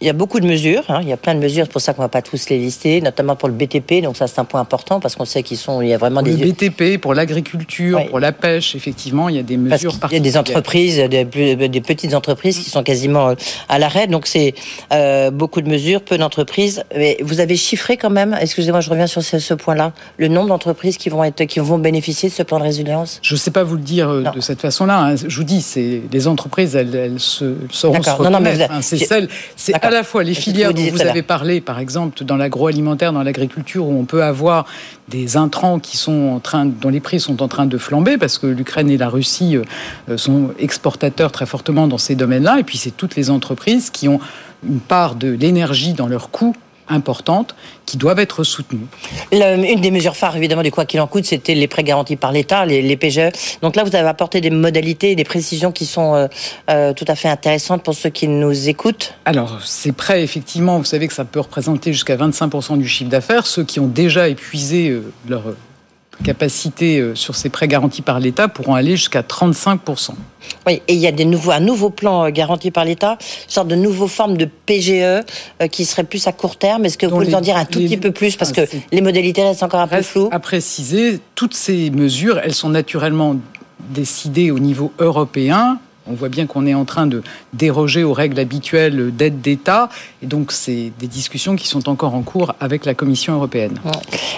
il 0.00 0.06
y 0.06 0.10
a 0.10 0.14
beaucoup 0.14 0.40
de 0.40 0.46
mesures, 0.46 0.84
hein. 0.88 1.00
il 1.02 1.08
y 1.08 1.12
a 1.12 1.16
plein 1.18 1.34
de 1.34 1.40
mesures, 1.40 1.64
c'est 1.66 1.72
pour 1.72 1.80
ça 1.80 1.92
qu'on 1.92 2.02
ne 2.02 2.06
va 2.06 2.08
pas 2.08 2.22
tous 2.22 2.48
les 2.48 2.58
lister, 2.58 3.02
notamment 3.02 3.36
pour 3.36 3.48
le 3.48 3.54
BTP, 3.54 4.02
donc 4.02 4.16
ça 4.16 4.26
c'est 4.26 4.38
un 4.38 4.46
point 4.46 4.60
important 4.60 4.98
parce 4.98 5.14
qu'on 5.14 5.26
sait 5.26 5.42
qu'ils 5.42 5.58
sont, 5.58 5.82
il 5.82 5.88
y 5.88 5.94
a 5.94 5.98
vraiment 5.98 6.22
des... 6.22 6.36
Le 6.36 6.52
BTP, 6.52 6.98
pour 6.98 7.12
l'agriculture, 7.12 8.06
pour 8.06 8.18
la 8.18 8.32
pêche, 8.32 8.74
effectivement, 8.74 9.28
il 9.28 9.36
y 9.36 9.38
a 9.38 9.42
des 9.42 9.58
mesures 9.58 9.98
parce 10.00 10.12
Il 10.12 10.16
y 10.16 10.20
a 10.20 10.22
des 10.22 10.38
entreprises, 10.38 10.96
des, 10.96 11.24
des, 11.24 11.80
petites 11.80 12.14
entreprises 12.14 12.58
qui 12.58 12.70
sont 12.70 12.82
quasiment 12.82 13.30
euh, 13.30 13.34
à 13.68 13.78
l'arrêt, 13.78 14.06
donc 14.06 14.26
c'est 14.26 14.54
euh, 14.92 15.30
beaucoup 15.30 15.60
de 15.60 15.68
mesures, 15.68 16.02
peu 16.02 16.16
d'entreprises. 16.16 16.82
Mais 16.96 17.18
vous 17.20 17.40
avez 17.40 17.56
chiffré 17.56 17.96
quand 17.96 18.10
même, 18.10 18.36
excusez-moi, 18.40 18.80
je 18.80 18.88
reviens 18.88 19.06
sur 19.06 19.22
ce, 19.22 19.54
point-là, 19.54 19.92
le 20.16 20.28
nombre 20.28 20.48
d'entreprises 20.48 20.96
qui 20.96 21.10
vont 21.10 21.24
être, 21.24 21.44
qui 21.44 21.58
vont 21.58 21.78
bénéficier 21.78 22.30
de 22.30 22.34
ce 22.34 22.42
plan 22.42 22.58
de 22.58 22.64
résilience? 22.64 23.18
Je 23.22 23.34
ne 23.34 23.38
sais 23.38 23.50
pas 23.50 23.64
vous 23.64 23.76
le 23.76 23.82
dire 23.82 24.08
euh, 24.08 24.22
de 24.22 24.40
cette 24.40 24.60
façon-là. 24.60 24.98
Hein. 24.98 25.16
Je 25.16 25.36
vous 25.36 25.44
dis, 25.44 25.64
les 26.10 26.26
entreprises, 26.26 26.74
elles, 26.74 27.14
se, 27.18 27.54
sauront 27.70 28.02
se 28.02 28.10
reconnaître. 28.10 28.72
Hein. 28.72 28.80
C'est 28.82 28.96
celle, 28.96 29.28
c'est 29.56 29.74
à 29.90 29.92
la 29.92 30.04
fois 30.04 30.22
les 30.22 30.34
filières 30.34 30.72
dont 30.72 30.82
vous 30.82 31.02
avez 31.02 31.22
parlé, 31.22 31.60
par 31.60 31.78
exemple, 31.78 32.24
dans 32.24 32.36
l'agroalimentaire, 32.36 33.12
dans 33.12 33.22
l'agriculture, 33.22 33.86
où 33.86 33.98
on 33.98 34.04
peut 34.04 34.22
avoir 34.22 34.66
des 35.08 35.36
intrants 35.36 35.80
qui 35.80 35.96
sont 35.96 36.30
en 36.34 36.40
train, 36.40 36.64
dont 36.64 36.88
les 36.88 37.00
prix 37.00 37.18
sont 37.18 37.42
en 37.42 37.48
train 37.48 37.66
de 37.66 37.76
flamber, 37.76 38.16
parce 38.16 38.38
que 38.38 38.46
l'Ukraine 38.46 38.88
et 38.90 38.96
la 38.96 39.08
Russie 39.08 39.56
euh, 39.56 40.16
sont 40.16 40.50
exportateurs 40.58 41.32
très 41.32 41.46
fortement 41.46 41.88
dans 41.88 41.98
ces 41.98 42.14
domaines-là. 42.14 42.60
Et 42.60 42.62
puis 42.62 42.78
c'est 42.78 42.96
toutes 42.96 43.16
les 43.16 43.30
entreprises 43.30 43.90
qui 43.90 44.08
ont 44.08 44.20
une 44.64 44.80
part 44.80 45.16
de 45.16 45.28
l'énergie 45.28 45.92
dans 45.92 46.06
leurs 46.06 46.30
coûts 46.30 46.54
importantes 46.90 47.54
qui 47.86 47.96
doivent 47.96 48.18
être 48.18 48.44
soutenues. 48.44 48.86
une 49.32 49.80
des 49.80 49.90
mesures 49.90 50.16
phares, 50.16 50.36
évidemment, 50.36 50.62
du 50.62 50.70
quoi 50.70 50.84
qu'il 50.84 51.00
en 51.00 51.06
coûte, 51.06 51.24
c'était 51.24 51.54
les 51.54 51.68
prêts 51.68 51.82
garantis 51.82 52.16
par 52.16 52.32
l'État, 52.32 52.66
les, 52.66 52.96
PGE. 52.96 53.30
Donc 53.62 53.76
là, 53.76 53.84
vous 53.84 53.94
avez 53.94 54.08
apporté 54.08 54.40
des 54.40 54.50
modalités, 54.50 55.14
des 55.14 55.24
précisions 55.24 55.72
qui 55.72 55.86
sont 55.86 56.14
euh, 56.14 56.26
euh, 56.68 56.92
tout 56.92 57.04
à 57.08 57.14
fait 57.14 57.28
intéressantes 57.28 57.82
pour 57.82 57.94
ceux 57.94 58.10
qui 58.10 58.28
nous 58.28 58.68
écoutent. 58.68 59.14
Alors, 59.24 59.60
ces 59.64 59.92
prêts, 59.92 60.22
effectivement, 60.22 60.78
vous 60.78 60.84
savez 60.84 61.08
que 61.08 61.14
ça 61.14 61.24
peut 61.24 61.40
représenter 61.40 61.92
jusqu'à 61.92 62.16
25% 62.16 62.78
du 62.78 62.86
chiffre 62.86 63.10
d'affaires. 63.10 63.46
Ceux 63.46 63.64
qui 63.64 63.80
ont 63.80 63.86
déjà 63.86 64.28
épuisé 64.28 64.90
euh, 64.90 65.12
leur 65.28 65.42
capacité 66.22 66.98
euh, 66.98 67.14
sur 67.14 67.34
ces 67.34 67.48
prêts 67.48 67.68
garantis 67.68 68.02
par 68.02 68.20
l'État 68.20 68.48
pourront 68.48 68.74
aller 68.74 68.96
jusqu'à 68.96 69.22
35%. 69.22 70.10
Oui, 70.66 70.82
et 70.88 70.94
il 70.94 70.98
y 70.98 71.06
a 71.06 71.12
des 71.12 71.24
nouveaux, 71.24 71.50
un 71.52 71.60
nouveau 71.60 71.90
plan 71.90 72.26
euh, 72.26 72.30
garanti 72.30 72.70
par 72.70 72.84
l'État, 72.84 73.12
une 73.12 73.50
sorte 73.50 73.68
de 73.68 73.74
nouvelle 73.74 74.08
forme 74.08 74.36
de 74.36 74.44
PGE 74.44 74.90
euh, 74.90 75.22
qui 75.70 75.84
serait 75.84 76.04
plus 76.04 76.26
à 76.26 76.32
court 76.32 76.56
terme. 76.56 76.84
Est-ce 76.84 76.98
que 76.98 77.06
vous 77.06 77.16
pouvez 77.16 77.28
nous 77.28 77.34
en 77.34 77.40
dire 77.40 77.56
un 77.56 77.64
tout 77.64 77.80
petit 77.80 77.96
peu 77.96 78.12
plus? 78.12 78.36
Parce 78.36 78.52
ah, 78.56 78.66
que 78.66 78.76
les 78.92 79.00
modalités 79.00 79.42
restent 79.42 79.62
encore 79.62 79.80
un 79.80 79.88
peu 79.88 80.02
floues. 80.02 80.28
À 80.32 80.38
préciser, 80.38 81.20
toutes 81.34 81.54
ces 81.54 81.90
mesures, 81.90 82.38
elles 82.42 82.54
sont 82.54 82.68
naturellement 82.68 83.36
décidées 83.90 84.50
au 84.50 84.58
niveau 84.58 84.92
européen 84.98 85.78
on 86.10 86.14
voit 86.14 86.28
bien 86.28 86.46
qu'on 86.46 86.66
est 86.66 86.74
en 86.74 86.84
train 86.84 87.06
de 87.06 87.22
déroger 87.52 88.04
aux 88.04 88.12
règles 88.12 88.38
habituelles 88.40 89.14
d'aide 89.14 89.40
d'État. 89.40 89.88
Et 90.22 90.26
donc, 90.26 90.52
c'est 90.52 90.92
des 90.98 91.06
discussions 91.06 91.56
qui 91.56 91.68
sont 91.68 91.88
encore 91.88 92.14
en 92.14 92.22
cours 92.22 92.54
avec 92.60 92.84
la 92.84 92.94
Commission 92.94 93.34
européenne. 93.34 93.78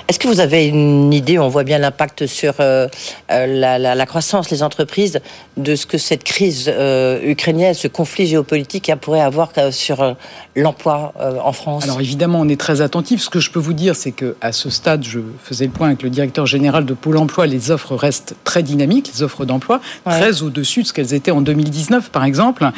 Est-ce 0.08 0.18
que 0.18 0.28
vous 0.28 0.40
avez 0.40 0.66
une 0.66 1.12
idée, 1.12 1.38
on 1.38 1.48
voit 1.48 1.64
bien 1.64 1.78
l'impact 1.78 2.26
sur 2.26 2.54
euh, 2.60 2.88
euh, 3.30 3.46
la, 3.46 4.06
croissance, 4.06 4.50
les 4.50 4.62
entreprises, 4.62 5.20
de 5.56 5.74
ce 5.74 5.86
que 5.86 5.98
cette 5.98 6.24
crise 6.24 6.66
euh, 6.68 7.20
ukrainienne, 7.22 7.74
ce 7.74 7.88
conflit 7.88 8.26
géopolitique 8.26 8.92
pourrait 9.00 9.20
avoir 9.20 9.52
sur 9.70 10.16
l'emploi 10.54 11.14
en 11.42 11.52
France? 11.52 11.84
Alors 11.84 12.00
évidemment, 12.00 12.40
on 12.40 12.48
est 12.48 12.60
très 12.60 12.80
attentif. 12.80 13.22
Ce 13.22 13.30
que 13.30 13.40
je 13.40 13.50
peux 13.50 13.60
vous 13.60 13.72
dire, 13.72 13.96
c'est 13.96 14.12
qu'à 14.12 14.52
ce 14.52 14.70
stade, 14.70 15.04
je 15.04 15.20
faisais 15.42 15.66
le 15.66 15.70
point 15.70 15.88
avec 15.88 16.02
le 16.02 16.10
directeur 16.10 16.46
général 16.46 16.84
de 16.84 16.94
Pôle 16.94 17.16
emploi, 17.16 17.46
les 17.46 17.70
offres 17.70 17.94
restent 17.96 18.34
très 18.44 18.62
dynamiques, 18.62 19.10
les 19.14 19.22
offres 19.22 19.44
d'emploi, 19.44 19.80
très 20.04 20.42
au-dessus 20.42 20.82
de 20.82 20.88
ce 20.88 20.92
qu'elles 20.92 21.14
étaient 21.14 21.30
en 21.30 21.40
2000 21.40 21.61
2019, 21.62 22.10
par 22.10 22.24
exemple. 22.24 22.70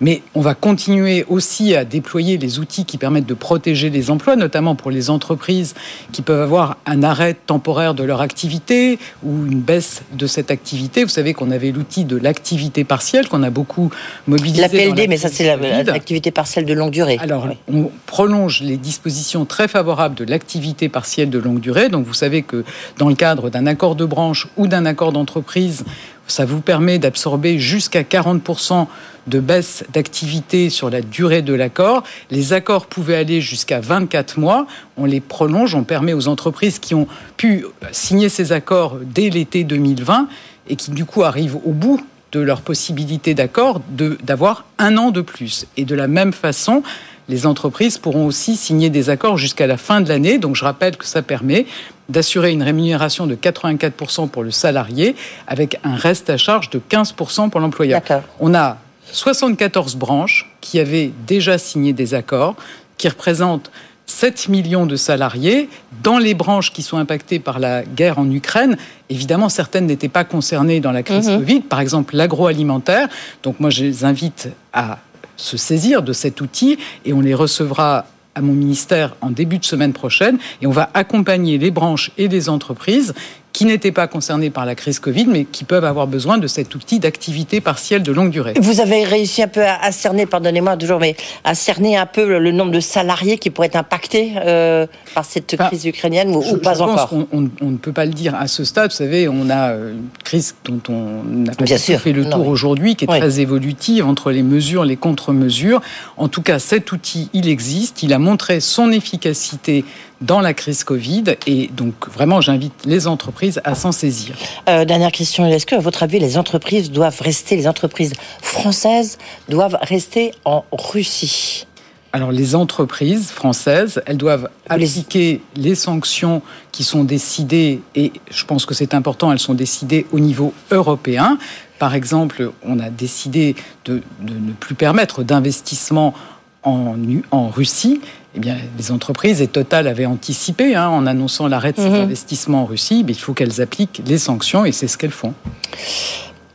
Mais 0.00 0.22
on 0.34 0.40
va 0.40 0.54
continuer 0.54 1.24
aussi 1.28 1.74
à 1.74 1.84
déployer 1.84 2.38
les 2.38 2.60
outils 2.60 2.84
qui 2.84 2.98
permettent 2.98 3.26
de 3.26 3.34
protéger 3.34 3.90
les 3.90 4.10
emplois, 4.10 4.36
notamment 4.36 4.76
pour 4.76 4.90
les 4.90 5.10
entreprises 5.10 5.74
qui 6.12 6.22
peuvent 6.22 6.40
avoir 6.40 6.76
un 6.86 7.02
arrêt 7.02 7.34
temporaire 7.34 7.94
de 7.94 8.04
leur 8.04 8.20
activité 8.20 8.98
ou 9.24 9.46
une 9.46 9.60
baisse 9.60 10.02
de 10.12 10.26
cette 10.26 10.50
activité. 10.50 11.02
Vous 11.02 11.10
savez 11.10 11.34
qu'on 11.34 11.50
avait 11.50 11.72
l'outil 11.72 12.04
de 12.04 12.16
l'activité 12.16 12.84
partielle 12.84 13.28
qu'on 13.28 13.42
a 13.42 13.50
beaucoup 13.50 13.90
mobilisé. 14.26 14.62
La 14.62 14.68
PLD, 14.68 15.08
mais 15.08 15.16
ça 15.16 15.28
c'est 15.28 15.56
l'activité 15.84 16.30
partielle 16.30 16.64
de 16.64 16.74
longue 16.74 16.92
durée. 16.92 17.18
Alors, 17.20 17.48
on 17.72 17.90
prolonge 18.06 18.60
les 18.60 18.76
dispositions 18.76 19.44
très 19.44 19.66
favorables 19.66 20.14
de 20.14 20.24
l'activité 20.24 20.88
partielle 20.88 21.30
de 21.30 21.38
longue 21.38 21.60
durée. 21.60 21.88
Donc, 21.88 22.06
vous 22.06 22.14
savez 22.14 22.42
que 22.42 22.64
dans 22.98 23.08
le 23.08 23.14
cadre 23.14 23.50
d'un 23.50 23.66
accord 23.66 23.96
de 23.96 24.04
branche 24.04 24.46
ou 24.56 24.66
d'un 24.66 24.86
accord 24.86 25.12
d'entreprise, 25.12 25.84
ça 26.28 26.44
vous 26.44 26.60
permet 26.60 26.98
d'absorber 26.98 27.58
jusqu'à 27.58 28.02
40% 28.02 28.86
de 29.26 29.40
baisse 29.40 29.84
d'activité 29.92 30.70
sur 30.70 30.90
la 30.90 31.00
durée 31.00 31.42
de 31.42 31.52
l'accord. 31.52 32.02
Les 32.30 32.52
accords 32.52 32.86
pouvaient 32.86 33.16
aller 33.16 33.40
jusqu'à 33.40 33.80
24 33.80 34.38
mois. 34.38 34.66
On 34.96 35.04
les 35.04 35.20
prolonge, 35.20 35.74
on 35.74 35.84
permet 35.84 36.12
aux 36.12 36.28
entreprises 36.28 36.78
qui 36.78 36.94
ont 36.94 37.06
pu 37.36 37.66
signer 37.92 38.28
ces 38.28 38.52
accords 38.52 38.98
dès 39.02 39.30
l'été 39.30 39.64
2020 39.64 40.28
et 40.68 40.76
qui 40.76 40.90
du 40.90 41.04
coup 41.04 41.24
arrivent 41.24 41.58
au 41.64 41.72
bout 41.72 42.00
de 42.32 42.40
leur 42.40 42.60
possibilité 42.60 43.34
d'accord 43.34 43.80
d'avoir 43.90 44.66
un 44.78 44.96
an 44.98 45.10
de 45.10 45.22
plus. 45.22 45.66
Et 45.76 45.84
de 45.84 45.94
la 45.94 46.08
même 46.08 46.32
façon, 46.32 46.82
les 47.28 47.46
entreprises 47.46 47.98
pourront 47.98 48.26
aussi 48.26 48.56
signer 48.56 48.90
des 48.90 49.10
accords 49.10 49.36
jusqu'à 49.36 49.66
la 49.66 49.76
fin 49.76 50.00
de 50.00 50.08
l'année. 50.08 50.38
Donc 50.38 50.56
je 50.56 50.64
rappelle 50.64 50.96
que 50.96 51.06
ça 51.06 51.22
permet 51.22 51.66
d'assurer 52.08 52.52
une 52.52 52.62
rémunération 52.62 53.26
de 53.26 53.34
84% 53.34 54.28
pour 54.28 54.42
le 54.42 54.50
salarié 54.50 55.14
avec 55.46 55.78
un 55.84 55.96
reste 55.96 56.30
à 56.30 56.36
charge 56.36 56.70
de 56.70 56.80
15% 56.90 57.50
pour 57.50 57.60
l'employeur. 57.60 58.00
On 58.40 58.54
a 58.54 58.78
74 59.12 59.96
branches 59.96 60.50
qui 60.60 60.78
avaient 60.78 61.10
déjà 61.26 61.58
signé 61.58 61.92
des 61.92 62.14
accords 62.14 62.56
qui 62.96 63.08
représentent 63.08 63.70
7 64.06 64.48
millions 64.48 64.86
de 64.86 64.96
salariés 64.96 65.68
dans 66.02 66.18
les 66.18 66.34
branches 66.34 66.72
qui 66.72 66.82
sont 66.82 66.96
impactées 66.96 67.38
par 67.38 67.58
la 67.58 67.82
guerre 67.82 68.18
en 68.18 68.30
Ukraine. 68.30 68.76
Évidemment, 69.10 69.50
certaines 69.50 69.86
n'étaient 69.86 70.08
pas 70.08 70.24
concernées 70.24 70.80
dans 70.80 70.92
la 70.92 71.02
crise 71.02 71.28
mhm. 71.28 71.38
Covid, 71.38 71.60
par 71.60 71.80
exemple 71.80 72.16
l'agroalimentaire. 72.16 73.08
Donc 73.42 73.60
moi, 73.60 73.70
je 73.70 73.84
les 73.84 74.04
invite 74.04 74.48
à 74.72 74.98
se 75.36 75.56
saisir 75.56 76.02
de 76.02 76.12
cet 76.12 76.40
outil 76.40 76.78
et 77.04 77.12
on 77.12 77.20
les 77.20 77.34
recevra 77.34 78.06
à 78.38 78.40
mon 78.40 78.52
ministère 78.52 79.16
en 79.20 79.30
début 79.30 79.58
de 79.58 79.64
semaine 79.64 79.92
prochaine 79.92 80.38
et 80.62 80.66
on 80.68 80.70
va 80.70 80.90
accompagner 80.94 81.58
les 81.58 81.72
branches 81.72 82.12
et 82.16 82.28
les 82.28 82.48
entreprises 82.48 83.12
qui 83.58 83.64
n'étaient 83.64 83.90
pas 83.90 84.06
concernés 84.06 84.50
par 84.50 84.64
la 84.66 84.76
crise 84.76 85.00
Covid, 85.00 85.26
mais 85.26 85.44
qui 85.44 85.64
peuvent 85.64 85.84
avoir 85.84 86.06
besoin 86.06 86.38
de 86.38 86.46
cet 86.46 86.76
outil 86.76 87.00
d'activité 87.00 87.60
partielle 87.60 88.04
de 88.04 88.12
longue 88.12 88.30
durée. 88.30 88.54
Vous 88.60 88.80
avez 88.80 89.02
réussi 89.02 89.42
un 89.42 89.48
peu 89.48 89.64
à, 89.64 89.90
cerner, 89.90 90.26
pardonnez-moi 90.26 90.76
toujours, 90.76 91.00
mais 91.00 91.16
à 91.42 91.56
cerner 91.56 91.96
un 91.96 92.06
peu 92.06 92.38
le, 92.38 92.52
nombre 92.52 92.70
de 92.70 92.78
salariés 92.78 93.36
qui 93.36 93.50
pourraient 93.50 93.66
être 93.66 93.74
impactés 93.74 94.34
euh, 94.36 94.86
par 95.12 95.24
cette 95.24 95.56
crise 95.56 95.86
ukrainienne 95.86 96.30
ou, 96.36 96.58
pas 96.58 96.74
je 96.74 96.82
encore 96.82 97.08
pense 97.08 97.26
on, 97.32 97.50
on, 97.60 97.70
ne 97.72 97.76
peut 97.78 97.90
pas 97.90 98.04
le 98.04 98.12
dire 98.12 98.36
à 98.36 98.46
ce 98.46 98.62
stade. 98.62 98.92
Vous 98.92 98.96
savez, 98.96 99.26
on 99.28 99.50
a 99.50 99.72
une 99.72 100.06
crise 100.22 100.54
dont 100.64 100.80
on 100.88 101.24
n'a 101.24 101.52
pas 101.52 101.66
fait 101.66 102.12
le 102.12 102.30
tour 102.30 102.46
aujourd'hui, 102.46 102.94
qui 102.94 103.06
est 103.06 103.08
très 103.08 103.40
évolutive 103.40 104.06
entre 104.06 104.30
les 104.30 104.44
mesures, 104.44 104.84
les 104.84 104.96
contre-mesures. 104.96 105.80
En 106.16 106.28
tout 106.28 106.42
cas, 106.42 106.60
cet 106.60 106.92
outil, 106.92 107.28
il 107.32 107.48
existe. 107.48 108.04
Il 108.04 108.12
a 108.12 108.20
montré 108.20 108.60
son 108.60 108.92
efficacité 108.92 109.84
dans 110.20 110.40
la 110.40 110.54
crise 110.54 110.84
Covid. 110.84 111.24
Et 111.46 111.68
donc, 111.68 112.08
vraiment, 112.08 112.40
j'invite 112.40 112.74
les 112.84 113.06
entreprises 113.06 113.60
à 113.64 113.74
s'en 113.74 113.92
saisir. 113.92 114.36
Euh, 114.68 114.84
dernière 114.84 115.12
question, 115.12 115.46
est-ce 115.46 115.66
que, 115.66 115.76
à 115.76 115.80
votre 115.80 116.02
avis, 116.02 116.18
les 116.18 116.36
entreprises 116.38 116.90
doivent 116.90 117.20
rester, 117.20 117.56
les 117.56 117.68
entreprises 117.68 118.12
françaises 118.42 119.18
doivent 119.48 119.78
rester 119.82 120.32
en 120.44 120.64
Russie? 120.72 121.66
Alors 122.12 122.32
les 122.32 122.54
entreprises 122.54 123.30
françaises, 123.30 124.02
elles 124.06 124.16
doivent 124.16 124.48
appliquer 124.68 125.42
les 125.56 125.74
sanctions 125.74 126.40
qui 126.72 126.82
sont 126.82 127.04
décidées, 127.04 127.82
et 127.94 128.12
je 128.30 128.44
pense 128.46 128.64
que 128.64 128.72
c'est 128.72 128.94
important, 128.94 129.30
elles 129.30 129.38
sont 129.38 129.54
décidées 129.54 130.06
au 130.10 130.18
niveau 130.18 130.54
européen. 130.70 131.38
Par 131.78 131.94
exemple, 131.94 132.52
on 132.64 132.80
a 132.80 132.88
décidé 132.88 133.56
de, 133.84 134.00
ne 134.22 134.52
plus 134.52 134.74
permettre 134.74 135.22
d'investissement 135.22 136.14
en, 136.62 136.96
en 137.30 137.50
Russie, 137.50 138.00
eh 138.38 138.40
bien, 138.40 138.56
les 138.78 138.92
entreprises, 138.92 139.42
et 139.42 139.48
Total 139.48 139.88
avait 139.88 140.06
anticipé 140.06 140.76
hein, 140.76 140.88
en 140.88 141.06
annonçant 141.06 141.48
l'arrêt 141.48 141.72
de 141.72 141.78
ces 141.78 141.88
mhm. 141.88 142.02
investissements 142.02 142.62
en 142.62 142.66
Russie, 142.66 143.02
mais 143.04 143.12
il 143.12 143.18
faut 143.18 143.34
qu'elles 143.34 143.60
appliquent 143.60 144.00
les 144.06 144.18
sanctions 144.18 144.64
et 144.64 144.70
c'est 144.70 144.86
ce 144.86 144.96
qu'elles 144.96 145.10
font. 145.10 145.34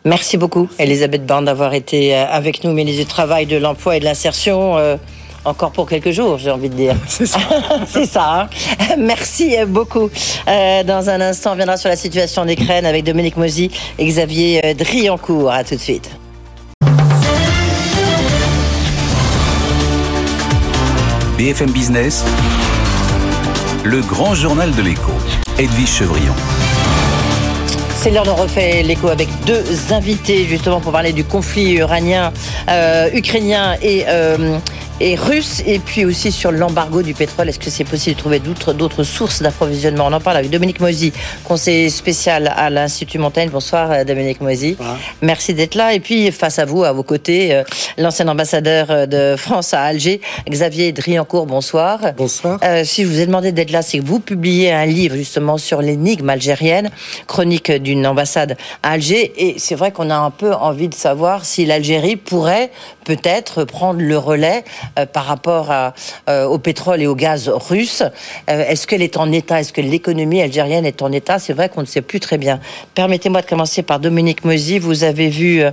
Merci 0.06 0.38
beaucoup, 0.38 0.70
Elisabeth 0.80 1.26
Borne, 1.26 1.46
d'avoir 1.46 1.74
été 1.74 2.16
euh, 2.16 2.26
avec 2.30 2.64
nous, 2.64 2.72
ministre 2.72 3.02
du 3.02 3.08
Travail, 3.08 3.46
de 3.48 3.58
l'Emploi 3.58 3.98
et 3.98 4.00
de 4.00 4.06
l'Insertion. 4.06 4.78
Euh, 4.78 4.96
encore 5.44 5.72
pour 5.72 5.90
quelques 5.90 6.12
jours, 6.12 6.38
j'ai 6.38 6.52
envie 6.52 6.70
de 6.70 6.76
dire. 6.76 6.96
C'est 7.08 7.26
ça. 7.26 7.40
Ça. 8.06 8.42
Hein. 8.42 8.50
Merci 8.98 9.58
beaucoup. 9.68 10.10
Euh, 10.48 10.84
dans 10.84 11.10
un 11.10 11.20
instant, 11.20 11.52
on 11.52 11.56
viendra 11.56 11.76
sur 11.76 11.90
la 11.90 11.98
situation 11.98 12.44
en 12.44 12.48
Ukraine 12.48 12.86
avec 12.86 13.04
Dominique 13.04 13.36
Mozy 13.36 13.70
et 14.00 14.06
Xavier 14.06 14.74
Driancourt. 14.74 15.52
À 15.52 15.66
tout 15.66 15.76
de 15.76 15.82
suite. 15.82 16.10
BFM 21.44 21.72
Business, 21.72 22.24
le 23.84 24.00
grand 24.00 24.34
journal 24.34 24.74
de 24.74 24.82
l'écho, 24.82 25.12
Edwige 25.60 25.90
Chevrillon. 25.90 26.34
C'est 27.98 28.12
l'heure 28.12 28.24
de 28.24 28.30
refait 28.30 28.82
l'écho 28.82 29.10
avec 29.10 29.28
deux 29.46 29.92
invités 29.92 30.46
justement 30.46 30.80
pour 30.80 30.94
parler 30.94 31.12
du 31.12 31.26
conflit 31.26 31.74
iranien, 31.74 32.32
euh, 32.70 33.10
ukrainien 33.14 33.76
et 33.82 34.06
euh, 34.08 34.58
et 35.04 35.16
russe, 35.16 35.62
et 35.68 35.80
puis 35.80 36.06
aussi 36.06 36.32
sur 36.32 36.54
l'embargo 36.54 37.02
du 37.02 37.14
pétrole. 37.14 37.50
Est-ce 37.50 37.60
que 37.60 37.70
c'est 37.70 37.84
possible 37.84 38.16
de 38.16 38.20
trouver 38.22 38.40
d'autres 38.40 39.04
sources 39.04 39.42
d'approvisionnement? 39.42 40.06
On 40.08 40.14
en 40.14 40.22
parle 40.22 40.38
avec 40.38 40.50
Dominique 40.50 40.80
Moisy, 40.80 41.12
conseiller 41.44 41.90
spécial 41.90 42.54
à 42.56 42.70
l'Institut 42.70 43.18
Montaigne. 43.20 43.50
Bonsoir 43.50 43.92
euh, 43.92 44.04
Dominique 44.06 44.40
Moisy. 44.40 44.78
Merci 45.22 45.54
d'être 45.54 45.76
là. 45.76 45.94
Et 45.94 46.00
puis 46.00 46.32
face 46.32 46.58
à 46.58 46.64
vous, 46.64 46.86
à 46.86 46.94
vos 46.94 47.04
côtés, 47.04 47.54
euh, 47.54 47.64
l'ancien 47.98 48.30
ambassadeur 48.30 48.88
euh, 48.92 49.06
de 49.06 49.36
France 49.36 49.74
à 49.74 49.82
Alger, 49.82 50.22
Xavier 50.50 50.94
Driancourt. 50.94 51.48
Bonsoir. 51.48 52.00
Bonsoir. 52.16 52.60
si 52.86 53.04
je 53.04 53.08
vous 53.10 53.20
ai 53.20 53.26
demandé 53.26 53.52
d'être 53.52 53.72
là, 53.72 53.82
c'est 53.82 54.00
que 54.00 54.06
vous 54.06 54.22
publiez 54.22 54.72
un 54.72 54.86
livre 54.86 55.18
justement 55.18 55.58
sur 55.58 55.82
l'énigme 55.82 56.30
algérienne, 56.30 56.90
chronique 57.28 57.70
d'une 57.74 58.08
ambassade 58.08 58.56
à 58.84 58.92
Alger. 58.92 59.34
Et 59.36 59.56
c'est 59.58 59.76
vrai 59.76 59.92
qu'on 59.92 60.10
a 60.10 60.16
un 60.16 60.32
peu 60.32 60.54
envie 60.54 60.88
de 60.88 60.96
savoir 60.96 61.44
si 61.44 61.66
l'Algérie 61.66 62.16
pourrait 62.16 62.72
peut-être 63.04 63.66
prendre 63.66 64.00
le 64.00 64.18
relais 64.18 64.64
par 65.12 65.26
rapport 65.26 65.72
euh, 66.30 66.46
au 66.46 66.58
pétrole 66.58 67.02
et 67.02 67.08
au 67.08 67.16
gaz 67.16 67.50
russe. 67.50 68.04
Euh, 68.50 68.66
est-ce 68.68 68.88
qu'elle 68.88 69.02
est 69.02 69.18
en 69.18 69.32
état? 69.32 69.60
Est-ce 69.60 69.74
que 69.74 69.82
l'économie 69.82 70.42
algérienne 70.42 70.86
est 70.86 71.02
en 71.02 71.12
état? 71.12 71.40
C'est 71.40 71.54
vrai 71.54 71.70
qu'on 71.70 71.82
ne 71.82 71.86
sait 71.86 72.02
plus 72.02 72.20
très 72.20 72.38
bien. 72.38 72.60
Permettez-moi 72.96 73.42
de 73.42 73.48
commencer 73.48 73.84
par 73.84 74.00
Dominique 74.00 74.46
Moisy. 74.46 74.80
Vous 74.80 75.04
avez 75.04 75.30
vu 75.30 75.64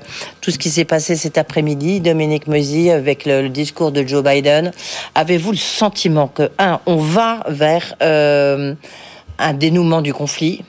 tout 0.41 0.51
ce 0.51 0.59
qui 0.59 0.71
s'est 0.71 0.85
passé 0.85 1.17
cet 1.17 1.39
après-midi, 1.39 2.01
Dominique 2.01 2.47
Moisy, 2.47 2.91
avec 2.91 3.27
le, 3.27 3.49
discours 3.49 3.93
de 3.93 4.07
Joe 4.07 4.23
Biden. 4.23 4.73
Avez-vous 5.15 5.53
le 5.53 5.57
sentiment 5.57 6.29
que, 6.29 6.51
un, 6.59 6.81
on 6.87 6.97
va 6.97 7.45
vers 7.49 7.95
un 8.01 9.53
dénouement 9.55 10.03
du 10.03 10.13
conflit? 10.13 10.63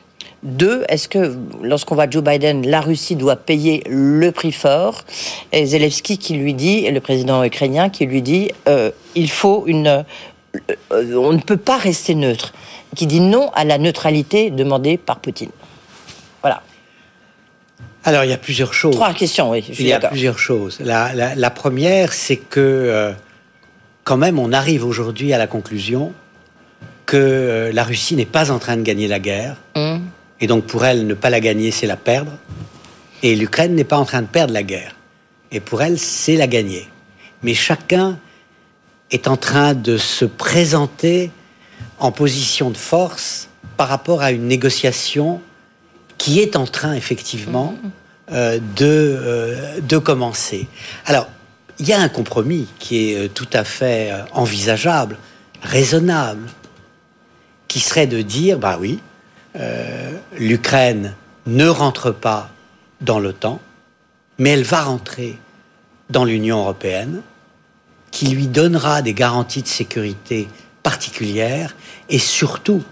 Deux, 0.44 0.84
est-ce 0.90 1.08
que 1.08 1.36
lorsqu'on 1.62 1.96
voit 1.96 2.10
Joe 2.10 2.24
Biden, 2.24 2.68
la 2.68 2.82
Russie 2.82 3.16
doit 3.16 3.36
payer 3.36 3.84
le 3.88 4.32
prix 4.32 4.52
fort? 4.52 5.04
Et 5.52 5.66
Zelensky 5.66 6.18
qui 6.18 6.34
lui 6.36 6.54
dit, 6.54 6.90
le 6.90 7.00
président 7.00 7.44
ukrainien 7.44 7.90
qui 7.90 8.06
lui 8.06 8.22
dit, 8.22 8.52
euh, 8.68 8.92
il 9.16 9.30
faut 9.30 9.66
une, 9.68 10.04
euh, 10.56 11.16
on 11.16 11.34
ne 11.34 11.40
peut 11.40 11.58
pas 11.58 11.78
rester 11.78 12.16
neutre, 12.16 12.54
qui 12.96 13.06
dit 13.06 13.20
non 13.20 13.52
à 13.54 13.64
la 13.66 13.78
neutralité 13.78 14.50
demandée 14.50 14.98
par 14.98 15.20
Poutine. 15.20 15.52
Voilà. 16.42 16.64
Alors 18.04 18.24
il 18.24 18.32
y 18.32 18.34
a 18.34 18.38
plusieurs 18.38 18.74
choses. 18.74 18.96
Trois 18.96 19.14
questions, 19.14 19.52
oui. 19.52 19.64
il 19.78 19.86
y 19.86 19.94
a 19.94 20.00
plusieurs 20.00 20.40
choses. 20.40 20.80
La, 20.80 21.50
première, 21.52 22.14
c'est 22.14 22.38
que 22.38 22.60
euh, 22.60 23.12
quand 24.04 24.18
même, 24.18 24.40
on 24.40 24.52
arrive 24.52 24.86
aujourd'hui 24.86 25.34
à 25.34 25.38
la 25.38 25.46
conclusion 25.46 26.14
que 27.06 27.70
la 27.74 27.84
Russie 27.84 28.16
n'est 28.16 28.26
pas 28.26 28.52
en 28.52 28.58
train 28.58 28.78
de 28.78 28.82
gagner 28.82 29.08
la 29.08 29.20
guerre. 29.20 29.58
Hum. 29.76 30.02
Et 30.42 30.48
donc 30.48 30.66
pour 30.66 30.84
elle, 30.86 31.08
ne 31.08 31.14
pas 31.14 31.30
la 31.30 31.40
gagner, 31.40 31.72
c'est 31.72 31.88
la 31.88 31.96
perdre. 31.96 32.34
Et 33.24 33.36
l'Ukraine 33.36 33.76
n'est 33.76 33.84
pas 33.84 33.98
en 33.98 34.06
train 34.06 34.24
de 34.24 34.28
perdre 34.28 34.54
la 34.54 34.64
guerre. 34.64 34.96
Et 35.52 35.60
pour 35.60 35.82
elle, 35.82 36.00
c'est 36.00 36.36
la 36.36 36.48
gagner. 36.48 36.88
Mais 37.44 37.54
chacun 37.54 38.18
est 39.12 39.28
en 39.28 39.38
train 39.38 39.74
de 39.76 39.98
se 39.98 40.26
présenter 40.26 41.32
en 42.00 42.12
position 42.12 42.72
de 42.72 42.78
force 42.78 43.50
par 43.78 43.88
rapport 43.88 44.22
à 44.22 44.32
une 44.32 44.48
négociation 44.48 45.42
qui 46.18 46.40
est 46.40 46.56
en 46.56 46.66
train 46.66 46.94
effectivement 46.94 47.76
euh, 48.32 48.60
de, 48.76 48.86
euh, 48.86 49.82
de 49.82 49.98
commencer. 49.98 50.68
Alors, 51.06 51.28
il 51.80 51.88
y 51.88 51.94
a 51.94 52.00
un 52.00 52.10
compromis 52.10 52.68
qui 52.80 53.12
est 53.12 53.18
euh, 53.18 53.28
tout 53.28 53.50
à 53.54 53.64
fait 53.64 54.12
envisageable, 54.32 55.18
raisonnable, 55.62 56.48
qui 57.68 57.80
serait 57.80 58.08
de 58.08 58.22
dire, 58.22 58.58
bah 58.58 58.78
oui, 58.80 59.00
euh, 59.56 60.12
l'Ukraine 60.38 61.16
ne 61.46 61.68
rentre 61.68 62.12
pas 62.12 62.50
dans 63.02 63.20
l'OTAN, 63.20 63.60
mais 64.38 64.52
elle 64.52 64.64
va 64.64 64.82
rentrer 64.82 65.38
dans 66.10 66.26
l'Union 66.26 66.60
européenne, 66.60 67.22
qui 68.12 68.28
lui 68.28 68.48
donnera 68.48 69.02
des 69.02 69.14
garanties 69.14 69.62
de 69.62 69.68
sécurité 69.68 70.48
particulières, 70.84 71.76
et 72.10 72.20
surtout, 72.20 72.84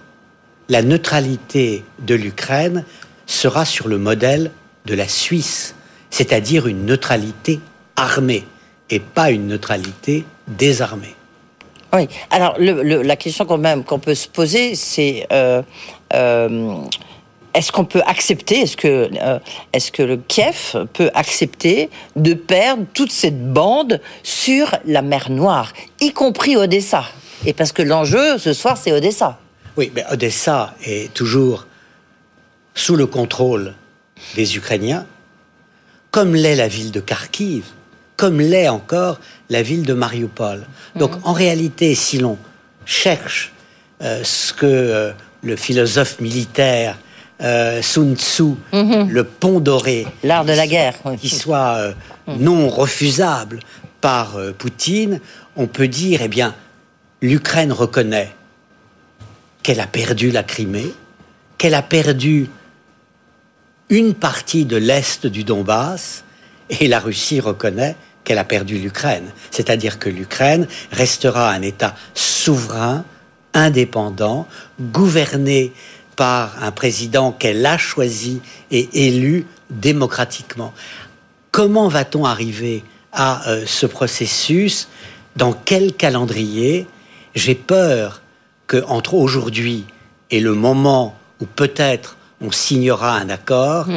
la 0.69 0.81
neutralité 0.81 1.83
de 1.99 2.15
l'Ukraine 2.15 2.85
sera 3.25 3.65
sur 3.65 3.87
le 3.87 3.97
modèle 3.97 4.51
de 4.85 4.95
la 4.95 5.07
Suisse, 5.07 5.75
c'est-à-dire 6.09 6.67
une 6.67 6.85
neutralité 6.85 7.59
armée, 7.95 8.45
et 8.89 8.99
pas 8.99 9.31
une 9.31 9.47
neutralité 9.47 10.25
désarmée. 10.47 11.15
Oui. 11.93 12.07
Alors, 12.29 12.55
la 12.59 13.15
question 13.15 13.45
quand 13.45 13.57
même 13.57 13.83
qu'on 13.83 13.99
peut 13.99 14.15
se 14.15 14.27
poser, 14.27 14.75
c'est 14.75 15.27
euh, 15.31 15.63
est-ce 16.11 17.71
qu'on 17.71 17.85
peut 17.85 18.01
accepter, 18.05 18.61
est-ce 18.61 18.77
que, 18.77 19.09
euh, 19.21 19.39
est-ce 19.73 19.91
que 19.91 20.03
le 20.03 20.17
Kiev 20.17 20.87
peut 20.93 21.09
accepter 21.13 21.89
de 22.15 22.33
perdre 22.33 22.85
toute 22.93 23.11
cette 23.11 23.51
bande 23.51 24.01
sur 24.23 24.75
la 24.85 25.01
mer 25.01 25.29
Noire, 25.29 25.73
y 25.99 26.11
compris 26.11 26.55
Odessa? 26.55 27.03
Et 27.45 27.53
parce 27.53 27.71
que 27.71 27.81
l'enjeu 27.81 28.37
ce 28.37 28.53
soir, 28.53 28.77
c'est 28.77 28.91
Odessa. 28.91 29.39
Oui, 29.77 29.91
mais 29.95 30.05
Odessa 30.11 30.75
est 30.85 31.13
toujours 31.13 31.65
sous 32.75 32.95
le 32.95 33.07
contrôle 33.07 33.75
des 34.35 34.57
Ukrainiens, 34.57 35.05
comme 36.11 36.35
l'est 36.35 36.55
la 36.55 36.67
ville 36.67 36.91
de 36.91 36.99
Kharkiv, 36.99 37.65
comme 38.15 38.41
l'est 38.41 38.67
encore 38.67 39.19
la 39.49 39.61
ville 39.61 39.83
de 39.83 39.93
Mariupol. 39.93 40.67
Donc 40.95 41.11
en 41.23 41.33
réalité, 41.33 41.95
si 41.95 42.17
l'on 42.17 42.37
cherche 42.85 43.53
euh, 44.01 44.23
ce 44.23 44.53
que 44.53 44.65
euh, 44.65 45.11
le 45.43 45.55
philosophe 45.55 46.19
militaire 46.19 46.97
euh, 47.41 47.81
Sun 47.81 48.15
Tzu, 48.17 48.55
le 48.73 49.23
pont 49.23 49.59
doré, 49.59 50.05
L'art 50.23 50.43
de 50.43 50.51
la 50.51 50.67
guerre. 50.67 50.95
qui 51.19 51.29
soit 51.29 51.75
euh, 51.75 51.93
non 52.27 52.67
refusable 52.67 53.59
par 54.01 54.35
euh, 54.35 54.51
Poutine, 54.51 55.21
on 55.55 55.67
peut 55.67 55.87
dire, 55.87 56.21
eh 56.21 56.27
bien, 56.27 56.53
l'Ukraine 57.21 57.71
reconnaît 57.71 58.33
qu'elle 59.63 59.79
a 59.79 59.87
perdu 59.87 60.31
la 60.31 60.43
Crimée, 60.43 60.93
qu'elle 61.57 61.75
a 61.75 61.81
perdu 61.81 62.49
une 63.89 64.13
partie 64.13 64.65
de 64.65 64.77
l'Est 64.77 65.25
du 65.25 65.43
Donbass, 65.43 66.23
et 66.69 66.87
la 66.87 66.99
Russie 66.99 67.39
reconnaît 67.39 67.95
qu'elle 68.23 68.37
a 68.37 68.43
perdu 68.43 68.77
l'Ukraine. 68.77 69.31
C'est-à-dire 69.49 69.97
que 69.97 70.09
l'Ukraine 70.09 70.67
restera 70.91 71.51
un 71.51 71.61
État 71.61 71.95
souverain, 72.13 73.05
indépendant, 73.53 74.47
gouverné 74.79 75.73
par 76.15 76.61
un 76.63 76.71
président 76.71 77.31
qu'elle 77.31 77.65
a 77.65 77.77
choisi 77.77 78.41
et 78.71 79.07
élu 79.07 79.45
démocratiquement. 79.69 80.73
Comment 81.51 81.87
va-t-on 81.87 82.25
arriver 82.25 82.83
à 83.11 83.49
euh, 83.49 83.63
ce 83.65 83.85
processus? 83.85 84.89
Dans 85.35 85.53
quel 85.53 85.93
calendrier? 85.93 86.87
J'ai 87.35 87.55
peur 87.55 88.21
que 88.67 88.83
entre 88.87 89.13
aujourd'hui 89.13 89.85
et 90.29 90.39
le 90.39 90.53
moment 90.53 91.17
où 91.39 91.45
peut-être 91.45 92.17
on 92.41 92.51
signera 92.51 93.17
un 93.17 93.29
accord, 93.29 93.87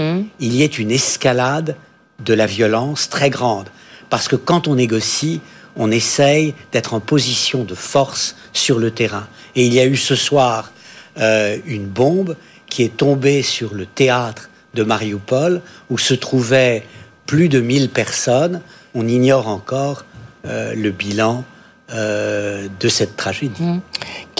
il 0.40 0.55
y 0.55 0.62
ait 0.62 0.66
une 0.66 0.90
escalade 0.90 1.76
de 2.24 2.34
la 2.34 2.46
violence 2.46 3.09
très 3.09 3.30
grande. 3.30 3.68
Parce 4.11 4.28
que 4.28 4.36
quand 4.36 4.68
on 4.68 4.74
négocie, 4.74 5.40
on 5.76 5.90
essaye 5.90 6.54
d'être 6.72 6.94
en 6.94 7.00
position 7.00 7.64
de 7.64 7.74
force 7.74 8.36
sur 8.52 8.78
le 8.78 8.90
terrain. 8.90 9.26
Et 9.56 9.66
il 9.66 9.74
y 9.74 9.80
a 9.80 9.86
eu 9.86 9.96
ce 9.96 10.14
soir 10.14 10.72
euh, 11.18 11.58
une 11.66 11.86
bombe 11.86 12.36
qui 12.68 12.82
est 12.82 12.96
tombée 12.96 13.42
sur 13.42 13.74
le 13.74 13.86
théâtre 13.86 14.50
de 14.74 14.82
Mariupol, 14.82 15.60
où 15.90 15.98
se 15.98 16.14
trouvaient 16.14 16.84
plus 17.26 17.48
de 17.48 17.60
1000 17.60 17.90
personnes. 17.90 18.62
On 18.94 19.06
ignore 19.06 19.48
encore 19.48 20.04
euh, 20.46 20.74
le 20.74 20.90
bilan 20.90 21.44
euh, 21.92 22.68
de 22.80 22.88
cette 22.88 23.16
tragédie. 23.16 23.80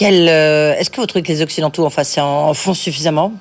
Euh, 0.02 0.74
est-ce 0.74 0.90
que 0.90 1.00
vous 1.00 1.06
trouvez 1.06 1.22
que 1.22 1.28
les 1.28 1.42
Occidentaux 1.42 1.86
en, 1.86 1.90
en, 1.90 2.22
en 2.22 2.54
font 2.54 2.74
suffisamment? 2.74 3.34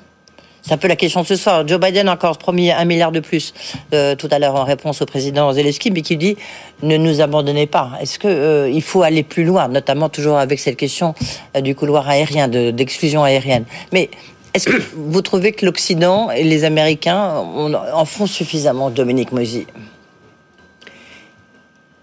C'est 0.64 0.72
un 0.74 0.76
peu 0.76 0.86
la 0.86 0.94
question 0.94 1.22
de 1.22 1.26
ce 1.26 1.34
soir. 1.34 1.66
Joe 1.66 1.80
Biden 1.80 2.08
a 2.08 2.12
encore 2.12 2.38
promis 2.38 2.70
un 2.70 2.84
milliard 2.84 3.10
de 3.10 3.18
plus 3.18 3.52
euh, 3.92 4.14
tout 4.14 4.28
à 4.30 4.38
l'heure 4.38 4.54
en 4.54 4.64
réponse 4.64 5.02
au 5.02 5.06
président 5.06 5.52
Zelensky, 5.52 5.90
mais 5.90 6.02
qui 6.02 6.16
dit 6.16 6.36
ne 6.82 6.96
nous 6.96 7.20
abandonnez 7.20 7.66
pas. 7.66 7.90
Est-ce 8.00 8.18
que 8.18 8.28
euh, 8.28 8.70
il 8.70 8.80
faut 8.82 9.02
aller 9.02 9.24
plus 9.24 9.42
loin, 9.44 9.66
notamment 9.66 10.08
toujours 10.08 10.38
avec 10.38 10.60
cette 10.60 10.76
question 10.76 11.14
euh, 11.56 11.60
du 11.62 11.74
couloir 11.74 12.08
aérien, 12.08 12.46
de- 12.46 12.70
d'exclusion 12.70 13.24
aérienne? 13.24 13.64
Mais 13.92 14.08
est-ce 14.54 14.68
que 14.68 14.80
vous 14.94 15.20
trouvez 15.22 15.50
que 15.50 15.66
l'Occident 15.66 16.30
et 16.30 16.44
les 16.44 16.62
Américains 16.62 17.34
en 17.36 18.04
font 18.04 18.26
suffisamment, 18.28 18.90
Dominique 18.90 19.32
Moisy? 19.32 19.66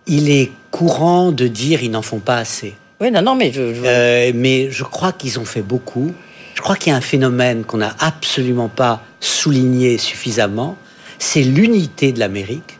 Il 0.08 0.30
est 0.30 0.50
courant 0.72 1.32
de 1.32 1.48
dire 1.48 1.84
ils 1.84 1.92
n'en 1.92 2.02
font 2.02 2.20
pas 2.20 2.38
assez. 2.38 2.74
Oui, 3.00 3.12
non, 3.12 3.22
non, 3.22 3.36
mais 3.36 3.52
je, 3.54 3.74
je- 3.74 4.32
mais 4.34 4.70
je 4.70 4.84
crois 4.84 5.12
qu'ils 5.14 5.40
ont 5.40 5.46
fait 5.46 5.62
beaucoup. 5.62 6.12
Je 6.60 6.62
crois 6.62 6.76
qu'il 6.76 6.92
y 6.92 6.94
a 6.94 6.98
un 6.98 7.02
phénomène 7.02 7.64
qu'on 7.64 7.78
n'a 7.78 7.96
absolument 8.00 8.68
pas 8.68 9.02
souligné 9.22 9.98
suffisamment, 9.98 10.78
c'est 11.18 11.42
l'unité 11.42 12.12
de 12.12 12.20
l'Amérique 12.20 12.80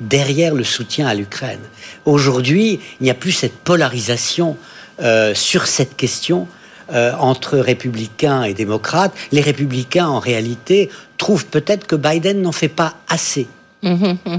derrière 0.00 0.56
le 0.56 0.64
soutien 0.64 1.06
à 1.06 1.14
l'Ukraine. 1.14 1.60
Aujourd'hui, 2.04 2.80
il 2.98 3.04
n'y 3.04 3.10
a 3.10 3.14
plus 3.14 3.30
cette 3.30 3.54
polarisation 3.54 4.56
euh, 5.00 5.36
sur 5.36 5.68
cette 5.68 5.96
question 5.96 6.48
euh, 6.92 7.12
entre 7.16 7.58
républicains 7.58 8.42
et 8.42 8.54
démocrates. 8.54 9.14
Les 9.30 9.40
républicains, 9.40 10.08
en 10.08 10.18
réalité, 10.18 10.90
trouvent 11.16 11.46
peut-être 11.46 11.86
que 11.86 11.94
Biden 11.94 12.42
n'en 12.42 12.50
fait 12.50 12.66
pas 12.66 12.96
assez 13.06 13.46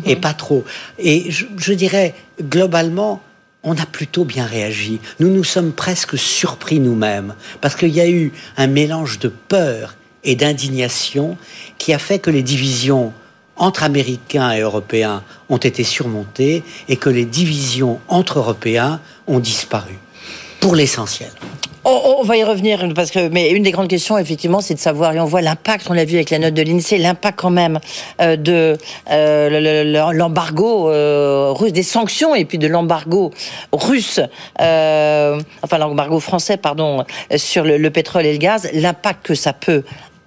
et 0.05 0.17
pas 0.17 0.33
trop. 0.33 0.65
Et 0.99 1.31
je, 1.31 1.45
je 1.55 1.71
dirais, 1.71 2.15
globalement, 2.41 3.21
on 3.63 3.77
a 3.77 3.85
plutôt 3.85 4.25
bien 4.25 4.45
réagi. 4.45 4.99
Nous 5.19 5.29
nous 5.29 5.43
sommes 5.43 5.71
presque 5.71 6.17
surpris 6.17 6.79
nous-mêmes, 6.79 7.35
parce 7.61 7.75
qu'il 7.75 7.89
y 7.89 8.01
a 8.01 8.09
eu 8.09 8.31
un 8.57 8.67
mélange 8.67 9.19
de 9.19 9.29
peur 9.29 9.95
et 10.23 10.35
d'indignation 10.35 11.37
qui 11.77 11.93
a 11.93 11.99
fait 11.99 12.19
que 12.19 12.29
les 12.29 12.43
divisions 12.43 13.13
entre 13.55 13.83
Américains 13.83 14.51
et 14.51 14.61
Européens 14.61 15.23
ont 15.49 15.57
été 15.57 15.83
surmontées 15.83 16.63
et 16.89 16.97
que 16.97 17.09
les 17.09 17.25
divisions 17.25 17.99
entre 18.07 18.39
Européens 18.39 18.99
ont 19.27 19.39
disparu, 19.39 19.93
pour 20.59 20.75
l'essentiel. 20.75 21.31
On, 21.85 22.15
on 22.19 22.23
va 22.23 22.37
y 22.37 22.43
revenir 22.45 22.87
parce 22.95 23.11
que 23.11 23.27
mais 23.27 23.51
une 23.51 23.63
des 23.63 23.71
grandes 23.71 23.89
questions 23.89 24.17
effectivement 24.17 24.61
c'est 24.61 24.73
de 24.73 24.79
savoir 24.79 25.13
et 25.13 25.19
on 25.19 25.25
voit 25.25 25.41
l'impact 25.41 25.85
on 25.89 25.93
l'a 25.93 26.05
vu 26.05 26.15
avec 26.15 26.29
la 26.29 26.39
note 26.39 26.53
de 26.53 26.61
l'Insee 26.61 26.97
l'impact 26.97 27.37
quand 27.39 27.49
même 27.49 27.79
euh, 28.21 28.37
de 28.37 28.77
euh, 29.11 29.49
le- 29.49 29.59
le- 29.59 29.91
le- 29.91 30.17
l'embargo 30.17 30.89
euh, 30.89 31.51
russe 31.51 31.73
des 31.73 31.83
sanctions 31.83 32.35
et 32.35 32.45
puis 32.45 32.57
de 32.57 32.67
l'embargo 32.67 33.31
russe 33.73 34.21
enfin 34.59 35.77
l'embargo 35.77 36.19
français 36.21 36.55
pardon 36.55 37.03
sur 37.35 37.65
le, 37.65 37.77
le 37.77 37.89
pétrole 37.89 38.25
et 38.25 38.31
le 38.31 38.37
gaz 38.37 38.69
l'impact 38.73 39.25
que 39.25 39.35
ça 39.35 39.51
peut 39.51 39.83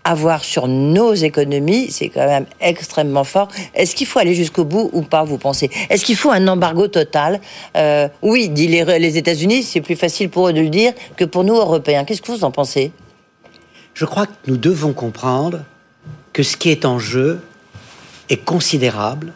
avoir 0.07 0.45
sur 0.45 0.69
nos 0.69 1.15
économies, 1.15 1.91
c'est 1.91 2.09
quand 2.09 2.27
même 2.27 2.47
extrêmement 2.61 3.25
fort. 3.25 3.49
Est-ce 3.75 3.97
qu'il 3.97 4.07
faut 4.07 4.21
aller 4.21 4.35
jusqu'au 4.35 4.65
bout 4.65 4.89
ou 4.93 5.03
pas, 5.03 5.25
vous 5.25 5.37
pensez? 5.37 5.69
Est-ce 5.91 6.05
qu'il 6.05 6.17
faut 6.17 6.31
un 6.31 6.47
embargo 6.47 6.87
total? 6.87 7.41
Euh, 7.77 8.09
Oui, 8.23 8.49
dit 8.49 8.69
les, 8.69 9.17
États-Unis, 9.17 9.65
c'est 9.65 9.81
plus 9.81 9.97
facile 9.97 10.31
pour 10.31 10.49
eux 10.49 10.53
de 10.53 10.61
le 10.61 10.69
dire 10.69 10.93
que 11.17 11.25
pour 11.25 11.43
nous, 11.43 11.57
Européens. 11.57 12.05
Qu'est-ce 12.05 12.23
que 12.23 12.31
vous 12.31 12.45
en 12.45 12.53
pensez? 12.53 12.93
Je 13.95 14.05
crois 14.05 14.27
que 14.27 14.33
nous 14.47 14.57
devons 14.57 14.93
comprendre 14.93 15.65
que 16.33 16.45
ce 16.45 16.57
qui 16.57 16.71
est 16.71 16.85
en 16.85 16.99
jeu 17.01 17.41
est 18.29 18.45
considérable 18.45 19.33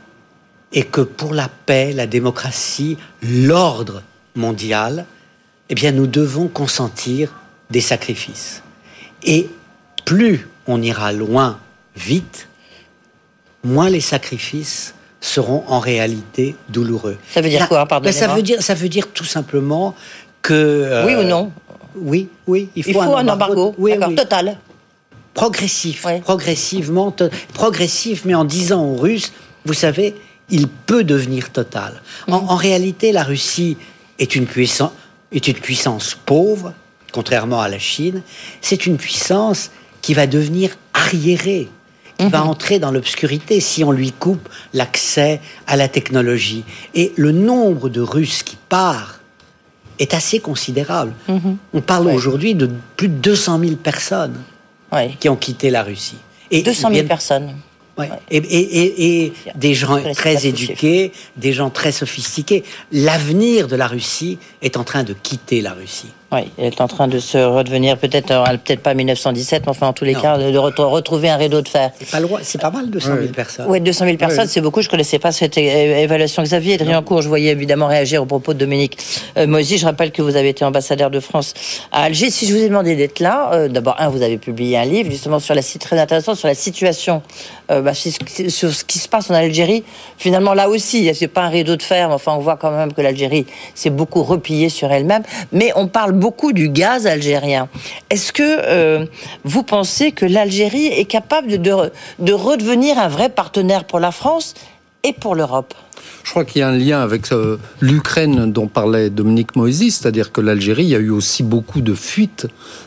et 0.72 0.84
que 0.84 1.00
pour 1.00 1.34
la 1.34 1.48
paix, 1.48 1.92
la 1.92 2.06
démocratie, 2.06 2.96
l'ordre 3.22 4.02
mondial, 4.36 5.06
eh 5.68 5.74
bien, 5.74 5.90
nous 5.90 6.06
devons 6.06 6.46
consentir 6.46 7.34
des 7.70 7.80
sacrifices. 7.80 8.62
Et 9.24 9.48
plus 10.04 10.48
on 10.72 10.80
ira 10.82 11.12
loin 11.12 11.58
vite, 11.96 12.48
moins 13.64 13.90
les 13.90 14.00
sacrifices 14.00 14.94
seront 15.20 15.64
en 15.68 15.80
réalité 15.80 16.56
douloureux. 16.68 17.18
Ça 17.30 17.40
veut 17.40 17.48
dire 17.50 17.60
Là- 17.60 17.66
quoi, 17.66 17.78
ben, 17.84 17.86
pardonnez-moi 17.88 18.18
ça 18.28 18.34
veut 18.34 18.42
dire, 18.42 18.62
ça 18.62 18.74
veut 18.74 18.88
dire 18.88 19.08
tout 19.12 19.24
simplement 19.24 19.94
que 20.42 20.54
euh, 20.54 21.04
Oui 21.06 21.14
ou 21.14 21.22
non 21.28 21.52
Oui, 21.96 22.28
oui, 22.46 22.68
il 22.74 22.82
faut, 22.84 22.90
Il 22.90 22.94
faut 22.94 23.16
un 23.16 23.28
embargo, 23.28 23.74
oui 23.76 23.92
total. 24.16 24.58
progressif, 25.34 26.06
progressivement, 26.24 27.14
progressif, 27.52 28.24
mais 28.24 28.34
en 28.34 28.44
disant 28.44 28.82
aux 28.84 28.96
Russes, 28.96 29.32
vous 29.66 29.74
savez, 29.74 30.14
il 30.48 30.66
peut 30.68 31.04
devenir 31.04 31.50
total. 31.50 32.00
En, 32.26 32.36
en 32.36 32.56
réalité, 32.56 33.12
la 33.12 33.22
Russie 33.22 33.76
est 34.18 34.34
une 34.34 34.46
puissance, 34.46 34.92
est 35.32 35.46
une 35.48 35.54
puissance 35.54 36.16
pauvre, 36.26 36.72
contrairement 37.12 37.60
à 37.60 37.68
la 37.68 37.78
Chine. 37.78 38.22
C'est 38.62 38.86
une 38.86 38.96
puissance 38.96 39.70
qui 40.02 40.14
va 40.14 40.26
devenir 40.26 40.76
arriérée, 40.94 41.68
qui 42.18 42.26
va 42.28 42.44
entrer 42.44 42.78
dans 42.78 42.90
l'obscurité 42.90 43.60
si 43.60 43.82
on 43.84 43.92
lui 43.92 44.12
coupe 44.12 44.48
l'accès 44.74 45.40
à 45.66 45.76
la 45.76 45.88
technologie. 45.88 46.64
Et 46.94 47.12
le 47.16 47.32
nombre 47.32 47.88
de 47.88 48.00
Russes 48.00 48.42
qui 48.42 48.56
part 48.68 49.20
est 49.98 50.12
assez 50.14 50.40
considérable. 50.40 51.12
On 51.72 51.80
parle 51.80 52.06
Ouais. 52.06 52.14
aujourd'hui 52.14 52.54
de 52.54 52.70
plus 52.96 53.08
de 53.08 53.14
200 53.14 53.58
000 53.60 53.76
personnes 53.76 54.36
qui 55.18 55.28
ont 55.28 55.36
quitté 55.36 55.70
la 55.70 55.82
Russie. 55.82 56.16
Et 56.50 56.62
200 56.62 56.88
000 56.88 56.92
bien- 56.92 57.04
personnes. 57.04 57.54
ouais. 57.96 58.08
Et, 58.30 58.38
et- 58.38 58.80
et- 58.82 59.24
et 59.26 59.32
des 59.54 59.74
gens 59.74 60.00
très 60.14 60.46
éduqués, 60.46 61.12
des 61.36 61.52
gens 61.52 61.70
très 61.70 61.92
sophistiqués. 61.92 62.64
L'avenir 62.92 63.68
de 63.68 63.76
la 63.76 63.86
Russie 63.86 64.38
est 64.62 64.76
en 64.76 64.84
train 64.84 65.04
de 65.04 65.12
quitter 65.14 65.60
la 65.62 65.72
Russie. 65.74 66.08
Oui, 66.32 66.42
elle 66.58 66.66
est 66.66 66.80
en 66.80 66.86
train 66.86 67.08
de 67.08 67.18
se 67.18 67.38
redevenir, 67.38 67.98
peut-être 67.98 68.28
peut-être 68.64 68.80
pas 68.80 68.94
1917, 68.94 69.64
mais 69.64 69.70
enfin 69.70 69.88
en 69.88 69.92
tous 69.92 70.04
les 70.04 70.14
cas, 70.14 70.38
de, 70.38 70.56
retrouver 70.56 71.28
un 71.28 71.36
rideau 71.36 71.60
de 71.60 71.68
fer. 71.68 71.90
C'est 71.98 72.08
pas, 72.08 72.18
c'est 72.42 72.60
pas 72.60 72.70
mal, 72.70 72.88
200 72.88 73.16
000 73.20 73.32
personnes. 73.32 73.66
Oui, 73.68 73.80
200 73.80 74.04
000 74.04 74.16
personnes, 74.16 74.46
c'est 74.46 74.60
beaucoup. 74.60 74.80
Je 74.80 74.88
connaissais 74.88 75.18
pas 75.18 75.32
cette 75.32 75.58
évaluation. 75.58 76.42
Xavier 76.44 76.76
Driancourt, 76.76 77.22
je 77.22 77.28
voyais 77.28 77.50
évidemment 77.50 77.88
réagir 77.88 78.22
au 78.22 78.26
propos 78.26 78.54
de 78.54 78.60
Dominique 78.60 78.96
euh, 79.36 79.48
Moisy. 79.48 79.76
Je 79.76 79.84
rappelle 79.84 80.12
que 80.12 80.22
vous 80.22 80.36
avez 80.36 80.50
été 80.50 80.64
ambassadeur 80.64 81.10
de 81.10 81.18
France 81.18 81.52
à 81.90 82.04
Alger. 82.04 82.30
Si 82.30 82.46
je 82.46 82.54
vous 82.54 82.60
ai 82.60 82.68
demandé 82.68 82.94
d'être 82.94 83.18
là, 83.18 83.50
euh, 83.52 83.68
d'abord, 83.68 83.96
un, 83.98 84.08
vous 84.08 84.22
avez 84.22 84.38
publié 84.38 84.78
un 84.78 84.84
livre 84.84 85.10
justement 85.10 85.40
sur 85.40 85.56
la 85.56 85.62
très 85.62 85.98
intéressant 85.98 86.36
sur 86.36 86.46
la 86.46 86.54
situation, 86.54 87.22
euh, 87.70 87.82
bah, 87.82 87.94
sur 87.94 88.72
ce 88.74 88.84
qui 88.84 88.98
se 88.98 89.08
passe 89.08 89.30
en 89.30 89.34
Algérie. 89.34 89.84
Finalement, 90.18 90.54
là 90.54 90.68
aussi, 90.68 91.10
c'est 91.14 91.28
pas 91.28 91.42
un 91.42 91.48
rideau 91.48 91.76
de 91.76 91.82
fer, 91.82 92.08
mais 92.08 92.14
enfin, 92.14 92.32
on 92.32 92.40
voit 92.40 92.56
quand 92.56 92.70
même 92.70 92.92
que 92.92 93.00
l'Algérie 93.00 93.46
s'est 93.74 93.90
beaucoup 93.90 94.22
repliée 94.22 94.68
sur 94.68 94.90
elle-même. 94.92 95.22
Mais 95.52 95.72
on 95.76 95.86
parle 95.86 96.12
beaucoup 96.12 96.52
du 96.52 96.68
gaz 96.68 97.06
algérien. 97.06 97.68
Est-ce 98.10 98.32
que 98.32 98.42
euh, 98.42 99.06
vous 99.44 99.62
pensez 99.62 100.12
que 100.12 100.26
l'Algérie 100.26 100.86
est 100.86 101.04
capable 101.04 101.60
de, 101.60 101.92
de 102.18 102.32
redevenir 102.32 102.98
un 102.98 103.08
vrai 103.08 103.28
partenaire 103.28 103.84
pour 103.84 104.00
la 104.00 104.12
France 104.12 104.54
et 105.02 105.12
pour 105.12 105.34
l'Europe 105.34 105.74
je 106.24 106.30
crois 106.30 106.44
qu'il 106.44 106.60
y 106.60 106.62
a 106.62 106.68
un 106.68 106.76
lien 106.76 107.00
avec 107.00 107.32
euh, 107.32 107.56
l'Ukraine 107.80 108.52
dont 108.52 108.68
parlait 108.68 109.10
Dominique 109.10 109.56
Moïse, 109.56 109.96
c'est-à-dire 109.96 110.32
que 110.32 110.40
l'Algérie, 110.40 110.84
il 110.84 110.90
y 110.90 110.94
a 110.94 110.98
eu 110.98 111.10
aussi 111.10 111.42
beaucoup 111.42 111.80
de 111.80 111.94
fuites 111.94 112.46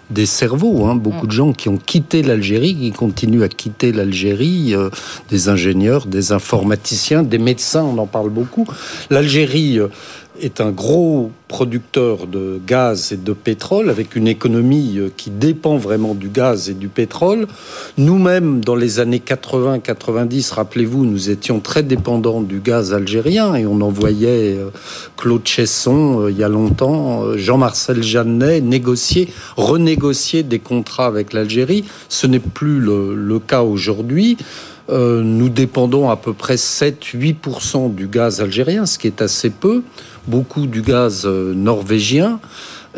des 0.10 0.26
cerveaux, 0.26 0.86
hein, 0.86 0.96
beaucoup 0.96 1.28
de 1.28 1.32
gens 1.32 1.54
qui 1.54 1.70
ont 1.70 1.78
quitté 1.78 2.22
l'Algérie, 2.22 2.76
qui 2.76 2.92
continuent 2.92 3.44
à 3.44 3.50
quitter 3.50 3.92
l'Algérie, 3.92 4.76
euh, 4.76 4.90
des 5.30 5.50
ingénieurs, 5.50 6.06
des 6.06 6.32
informaticiens, 6.32 7.24
des 7.24 7.40
médecins, 7.40 7.84
on 7.84 7.98
en 7.98 8.08
parle 8.08 8.30
beaucoup. 8.30 8.68
L'Algérie 9.10 9.80
est 10.40 10.62
un 10.62 10.72
gros 10.72 11.32
producteur 11.48 12.26
de 12.26 12.60
gaz 12.66 13.12
et 13.12 13.18
de 13.18 13.34
pétrole, 13.34 13.92
avec 13.92 14.16
une 14.16 14.28
économie 14.28 14.96
euh, 14.98 15.10
qui 15.16 15.30
dépend 15.30 15.78
vraiment 15.78 16.16
du 16.16 16.28
gaz 16.28 16.70
et 16.70 16.74
du 16.74 16.88
pétrole. 16.88 17.46
Nous-mêmes, 17.98 18.62
dans 18.62 18.76
les 18.76 19.00
années 19.00 19.22
80-90, 19.24 20.54
rappelez-vous, 20.54 21.06
nous 21.06 21.30
étions 21.30 21.60
très 21.60 21.84
dépendants 21.84 22.42
du 22.42 22.60
gaz 22.60 22.94
algérien 22.94 23.54
et 23.54 23.68
on 23.68 23.82
envoyait 23.82 24.58
euh, 24.58 24.70
Claude 25.16 25.46
Chesson, 25.46 26.22
euh, 26.22 26.32
il 26.32 26.38
y 26.38 26.44
a 26.44 26.50
longtemps, 26.50 27.38
Jean-Marcel 27.38 28.02
Jeannet, 28.02 28.62
négocier, 28.62 29.30
renégocier 29.56 30.42
des 30.42 30.60
contrats 30.60 31.06
avec 31.06 31.34
l'Algérie. 31.34 31.86
Ce 32.10 32.26
n'est 32.26 32.40
plus 32.40 32.80
le, 32.80 33.40
cas 33.46 33.62
aujourd'hui. 33.62 34.38
nous 34.90 35.50
dépendons 35.50 36.10
à 36.10 36.16
peu 36.16 36.34
près 36.34 36.56
7-8% 36.56 37.94
du 37.94 38.08
gaz 38.08 38.42
algérien, 38.42 38.86
ce 38.86 38.98
qui 38.98 39.08
est 39.08 39.22
assez 39.22 39.50
peu 39.50 39.84
beaucoup 40.28 40.68
du 40.68 40.82
gaz 40.82 41.24
euh, 41.26 41.54
norvégien 41.54 42.40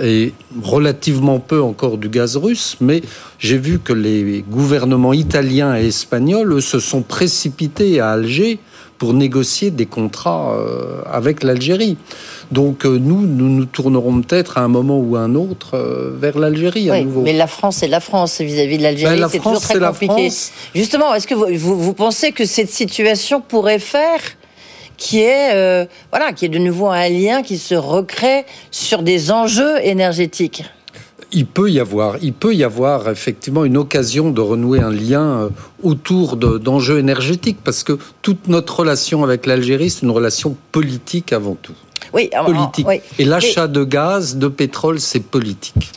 et 0.01 0.33
relativement 0.61 1.39
peu 1.39 1.61
encore 1.61 1.97
du 1.97 2.09
gaz 2.09 2.35
russe, 2.35 2.75
mais 2.81 3.01
j'ai 3.39 3.57
vu 3.57 3.79
que 3.79 3.93
les 3.93 4.43
gouvernements 4.49 5.13
italiens 5.13 5.77
et 5.77 5.87
espagnols 5.87 6.61
se 6.61 6.79
sont 6.79 7.01
précipités 7.01 8.01
à 8.01 8.11
Alger 8.11 8.59
pour 8.97 9.13
négocier 9.13 9.71
des 9.71 9.85
contrats 9.85 10.53
euh, 10.53 11.01
avec 11.09 11.43
l'Algérie. 11.43 11.97
Donc 12.51 12.85
euh, 12.85 12.97
nous, 12.97 13.21
nous 13.21 13.47
nous 13.47 13.65
tournerons 13.65 14.21
peut-être 14.21 14.57
à 14.57 14.61
un 14.61 14.67
moment 14.67 14.99
ou 14.99 15.15
à 15.15 15.21
un 15.21 15.35
autre 15.35 15.77
vers 16.17 16.37
l'Algérie 16.37 16.89
à 16.89 17.01
nouveau. 17.01 17.21
Mais 17.21 17.33
la 17.33 17.47
France, 17.47 17.77
c'est 17.77 17.87
la 17.87 18.01
France 18.01 18.41
vis-à-vis 18.41 18.77
de 18.77 18.83
l'Algérie, 18.83 19.19
ben, 19.19 19.29
c'est 19.29 19.39
toujours 19.39 19.61
très 19.61 19.79
compliqué. 19.79 20.29
Justement, 20.73 21.13
est-ce 21.13 21.27
que 21.27 21.35
vous, 21.35 21.79
vous 21.79 21.93
pensez 21.93 22.33
que 22.33 22.45
cette 22.45 22.69
situation 22.69 23.39
pourrait 23.39 23.79
faire 23.79 24.19
qui 24.97 25.21
est 25.21 25.53
euh, 25.53 25.85
voilà, 26.11 26.33
qui 26.33 26.45
est 26.45 26.49
de 26.49 26.59
nouveau 26.59 26.87
un 26.87 27.09
lien 27.09 27.41
qui 27.41 27.57
se 27.57 27.75
recrée 27.75 28.45
sur 28.71 29.03
des 29.03 29.31
enjeux 29.31 29.77
énergétiques. 29.83 30.63
Il 31.31 31.45
peut 31.45 31.69
y 31.69 31.79
avoir, 31.79 32.17
il 32.21 32.33
peut 32.33 32.53
y 32.53 32.63
avoir 32.63 33.09
effectivement 33.09 33.65
une 33.65 33.77
occasion 33.77 34.29
de 34.29 34.41
renouer 34.41 34.79
un 34.79 34.91
lien 34.91 35.23
euh, 35.23 35.49
autour 35.83 36.37
d'enjeux 36.37 36.99
énergétiques, 36.99 37.57
parce 37.63 37.83
que 37.83 37.97
toute 38.21 38.47
notre 38.47 38.79
relation 38.79 39.23
avec 39.23 39.45
l'Algérie, 39.45 39.89
c'est 39.89 40.03
une 40.03 40.11
relation 40.11 40.55
politique 40.71 41.33
avant 41.33 41.55
tout. 41.55 41.73
Oui, 42.13 42.29
politique. 42.45 42.87
Et 43.19 43.25
l'achat 43.25 43.67
de 43.67 43.83
gaz, 43.83 44.37
de 44.37 44.47
pétrole, 44.47 44.99
c'est 44.99 45.19
politique. 45.19 45.91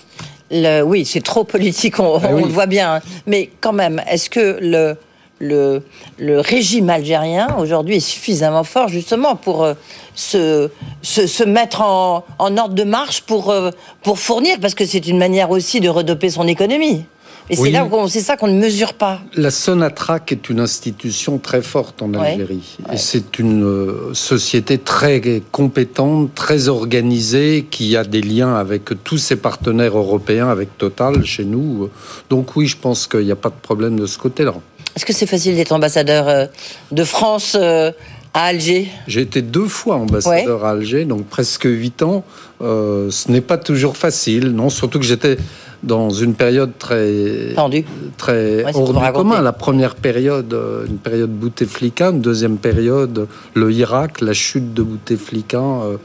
Le, 0.50 0.82
oui, 0.82 1.04
c'est 1.04 1.22
trop 1.22 1.44
politique, 1.44 2.00
on, 2.00 2.18
ah 2.22 2.28
on 2.30 2.38
le 2.38 2.50
voit 2.50 2.66
bien. 2.66 2.94
Hein. 2.94 3.00
Mais 3.26 3.50
quand 3.60 3.74
même, 3.74 4.02
est-ce 4.10 4.30
que 4.30 4.58
le, 4.60 4.96
le, 5.38 5.82
le 6.18 6.40
régime 6.40 6.90
algérien 6.90 7.56
aujourd'hui 7.58 7.96
est 7.96 8.00
suffisamment 8.00 8.64
fort 8.64 8.88
justement 8.88 9.36
pour 9.36 9.64
euh, 9.64 9.74
se, 10.14 10.68
se, 11.02 11.44
mettre 11.44 11.82
en, 11.82 12.24
en, 12.38 12.56
ordre 12.56 12.74
de 12.74 12.84
marche 12.84 13.22
pour, 13.22 13.50
euh, 13.50 13.70
pour 14.02 14.18
fournir, 14.18 14.58
parce 14.60 14.74
que 14.74 14.84
c'est 14.84 15.06
une 15.06 15.18
manière 15.18 15.50
aussi 15.50 15.80
de 15.80 15.88
redoper 15.88 16.30
son 16.30 16.46
économie. 16.48 17.04
Et 17.50 17.56
c'est 17.56 17.70
là 17.70 17.88
c'est 18.08 18.20
ça 18.20 18.36
qu'on 18.36 18.48
ne 18.48 18.60
mesure 18.60 18.92
pas. 18.92 19.20
La 19.34 19.50
Sonatrach 19.50 20.30
est 20.32 20.50
une 20.50 20.60
institution 20.60 21.38
très 21.38 21.62
forte 21.62 22.02
en 22.02 22.12
Algérie. 22.12 22.76
Et 22.92 22.98
c'est 22.98 23.38
une 23.38 23.64
euh, 23.64 24.12
société 24.12 24.76
très 24.76 25.42
compétente, 25.50 26.34
très 26.34 26.68
organisée, 26.68 27.66
qui 27.70 27.96
a 27.96 28.04
des 28.04 28.20
liens 28.20 28.54
avec 28.54 28.90
tous 29.02 29.16
ses 29.16 29.36
partenaires 29.36 29.96
européens, 29.96 30.50
avec 30.50 30.76
Total 30.76 31.24
chez 31.24 31.44
nous. 31.44 31.88
Donc 32.28 32.54
oui, 32.56 32.66
je 32.66 32.76
pense 32.76 33.06
qu'il 33.06 33.24
n'y 33.24 33.32
a 33.32 33.36
pas 33.36 33.48
de 33.48 33.60
problème 33.62 33.98
de 33.98 34.06
ce 34.06 34.18
côté-là. 34.18 34.54
Est-ce 34.96 35.04
que 35.04 35.12
c'est 35.12 35.26
facile 35.26 35.56
d'être 35.56 35.72
ambassadeur 35.72 36.28
euh, 36.28 36.46
de 36.90 37.04
France 37.04 37.56
euh, 37.58 37.92
à 38.34 38.44
Alger? 38.44 38.88
J'ai 39.06 39.22
été 39.22 39.42
deux 39.42 39.66
fois 39.66 39.96
ambassadeur 39.96 40.64
à 40.64 40.70
Alger, 40.70 41.04
donc 41.04 41.26
presque 41.26 41.64
huit 41.64 42.02
ans. 42.02 42.24
Euh, 42.60 43.10
ce 43.10 43.30
n'est 43.30 43.40
pas 43.40 43.58
toujours 43.58 43.96
facile, 43.96 44.48
non 44.48 44.70
Surtout 44.70 44.98
que 44.98 45.04
j'étais 45.04 45.36
dans 45.82 46.10
une 46.10 46.34
période 46.34 46.72
très 46.78 47.52
tendue, 47.54 47.84
très 48.16 48.64
hors 48.74 48.92
du 48.92 49.12
commun. 49.12 49.40
La 49.40 49.52
première 49.52 49.94
période, 49.94 50.52
euh, 50.52 50.86
une 50.86 50.98
période 50.98 51.30
Bouteflika, 51.30 52.10
une 52.10 52.20
deuxième 52.20 52.58
période, 52.58 53.28
le 53.54 53.72
Irak, 53.72 54.20
la 54.20 54.32
chute 54.32 54.74
de 54.74 54.82
Bouteflika. 54.82 55.58
Euh. 55.58 55.96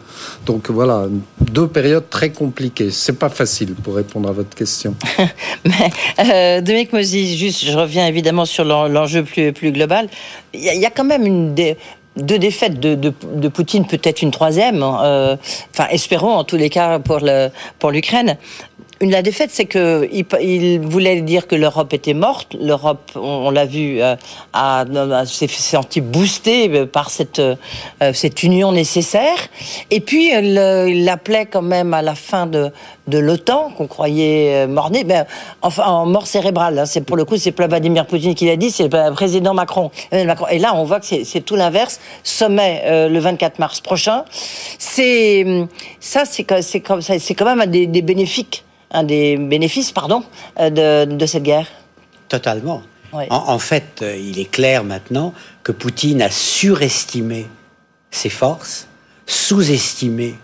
donc 0.46 0.70
voilà, 0.70 1.08
deux 1.40 1.68
périodes 1.68 2.10
très 2.10 2.32
compliquées. 2.32 2.92
C'est 2.92 3.18
pas 3.18 3.30
facile 3.30 3.74
pour 3.74 3.96
répondre 3.96 4.30
à 4.30 4.32
votre 4.32 4.56
question. 4.56 4.96
Mais 5.66 5.90
euh, 6.20 6.62
Dominique 6.62 6.94
Mosi, 6.94 7.36
juste, 7.36 7.66
je 7.66 7.76
reviens 7.76 8.06
évidemment 8.08 8.46
sur 8.46 8.66
l'enjeu 8.66 9.24
plus 9.24 9.54
plus 9.54 9.72
global. 9.72 10.08
Il 10.54 10.62
y, 10.62 10.86
a 10.86 10.92
quand 10.92 11.04
même 11.04 11.26
une 11.26 11.56
deux 12.16 12.38
défaites 12.38 12.80
de, 12.80 12.94
de, 12.94 13.48
Poutine, 13.48 13.88
peut-être 13.88 14.22
une 14.22 14.30
troisième. 14.30 14.84
Hein, 14.84 15.38
enfin, 15.72 15.88
espérons 15.90 16.34
en 16.34 16.44
tous 16.44 16.58
les 16.58 16.70
cas 16.70 17.00
pour 17.00 17.20
le 17.20 17.50
pour 17.80 17.90
la 19.10 19.22
défaite, 19.22 19.49
c'est 19.51 19.66
que 19.66 20.08
il, 20.12 20.80
voulait 20.80 21.22
dire 21.22 21.47
que 21.47 21.56
l'Europe 21.56 21.93
était 21.93 22.14
morte. 22.14 22.56
L'Europe, 22.60 23.12
on, 23.16 23.49
l'a 23.49 23.66
vu, 23.66 24.01
euh, 24.01 24.16
s'est 25.26 25.47
senti 25.47 26.01
boostée 26.01 26.86
par 26.86 27.10
cette 27.10 27.39
euh, 27.39 27.56
cette 28.14 28.43
union 28.43 28.72
nécessaire. 28.72 29.38
Et 29.91 29.99
puis 29.99 30.32
il 30.32 31.06
l'appelait 31.06 31.45
quand 31.45 31.62
même 31.62 31.93
à 31.93 32.01
la 32.01 32.16
fin 32.16 32.45
de 32.45 32.72
l'OTAN 33.08 33.72
qu'on 33.78 33.88
croyait 33.88 34.64
euh, 34.64 34.68
morné, 34.68 35.04
ben, 35.04 35.26
enfin 35.62 35.86
en 35.86 36.06
mort 36.06 36.28
cérébrale. 36.28 36.80
Hein. 36.80 36.86
C'est 36.86 37.01
pour 37.01 37.18
le 37.18 37.26
coup, 37.26 37.38
c'est 37.38 37.51
pas 37.51 37.68
Vladimir 37.68 38.06
Poutine 38.06 38.36
qui 38.36 38.45
l'a 38.45 38.56
dit, 38.56 38.72
c'est 38.72 38.84
le 38.84 39.14
président 39.14 39.54
Macron. 39.54 39.91
Et 40.12 40.60
là, 40.60 40.76
on 40.76 40.84
voit 40.84 40.99
que 40.99 41.06
c'est 41.06 41.41
tout 41.41 41.56
l'inverse. 41.56 41.99
Sommet 42.24 43.10
le 43.10 43.20
24 43.20 43.60
mars 43.60 43.82
prochain. 43.82 44.24
C'est 44.78 45.68
ça, 45.99 46.24
c'est 46.26 46.45
c'est 46.62 46.82
quand 47.36 47.56
même 47.56 47.70
des, 47.70 47.88
des 47.88 48.01
bénéfiques 48.01 48.64
un 48.94 49.04
des 49.04 49.38
bénéfices, 49.38 49.91
pardon, 49.91 50.24
euh, 50.60 51.06
de, 51.06 51.26
cette 51.26 51.44
guerre 51.44 51.68
Totalement. 52.30 52.84
En, 53.30 53.60
fait, 53.60 54.02
euh, 54.02 54.18
il 54.18 54.39
est 54.39 54.50
clair 54.50 54.84
maintenant 54.84 55.34
que 55.62 55.72
Poutine 55.72 56.22
a 56.22 56.32
surestimé 56.32 57.46
ses 58.10 58.30
forces, 58.30 58.88
sous-estimé 59.28 60.36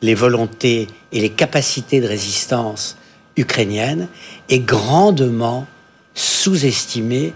les 0.00 0.14
volontés 0.14 0.86
et 1.12 1.20
les 1.20 1.30
capacités 1.30 2.00
de 2.00 2.08
résistance 2.08 2.96
ukrainiennes 3.36 4.08
et 4.48 4.60
grandement 4.60 5.66
sous-estimé 6.14 7.34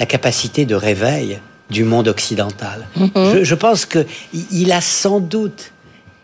la 0.00 0.06
capacité 0.06 0.64
de 0.64 0.74
réveil 0.74 1.38
du 1.70 1.84
monde 1.84 2.08
occidental. 2.08 2.88
Je, 3.14 3.44
je, 3.44 3.54
pense 3.54 3.86
qu'il 3.86 4.72
a 4.72 4.80
sans 4.80 5.20
doute 5.20 5.72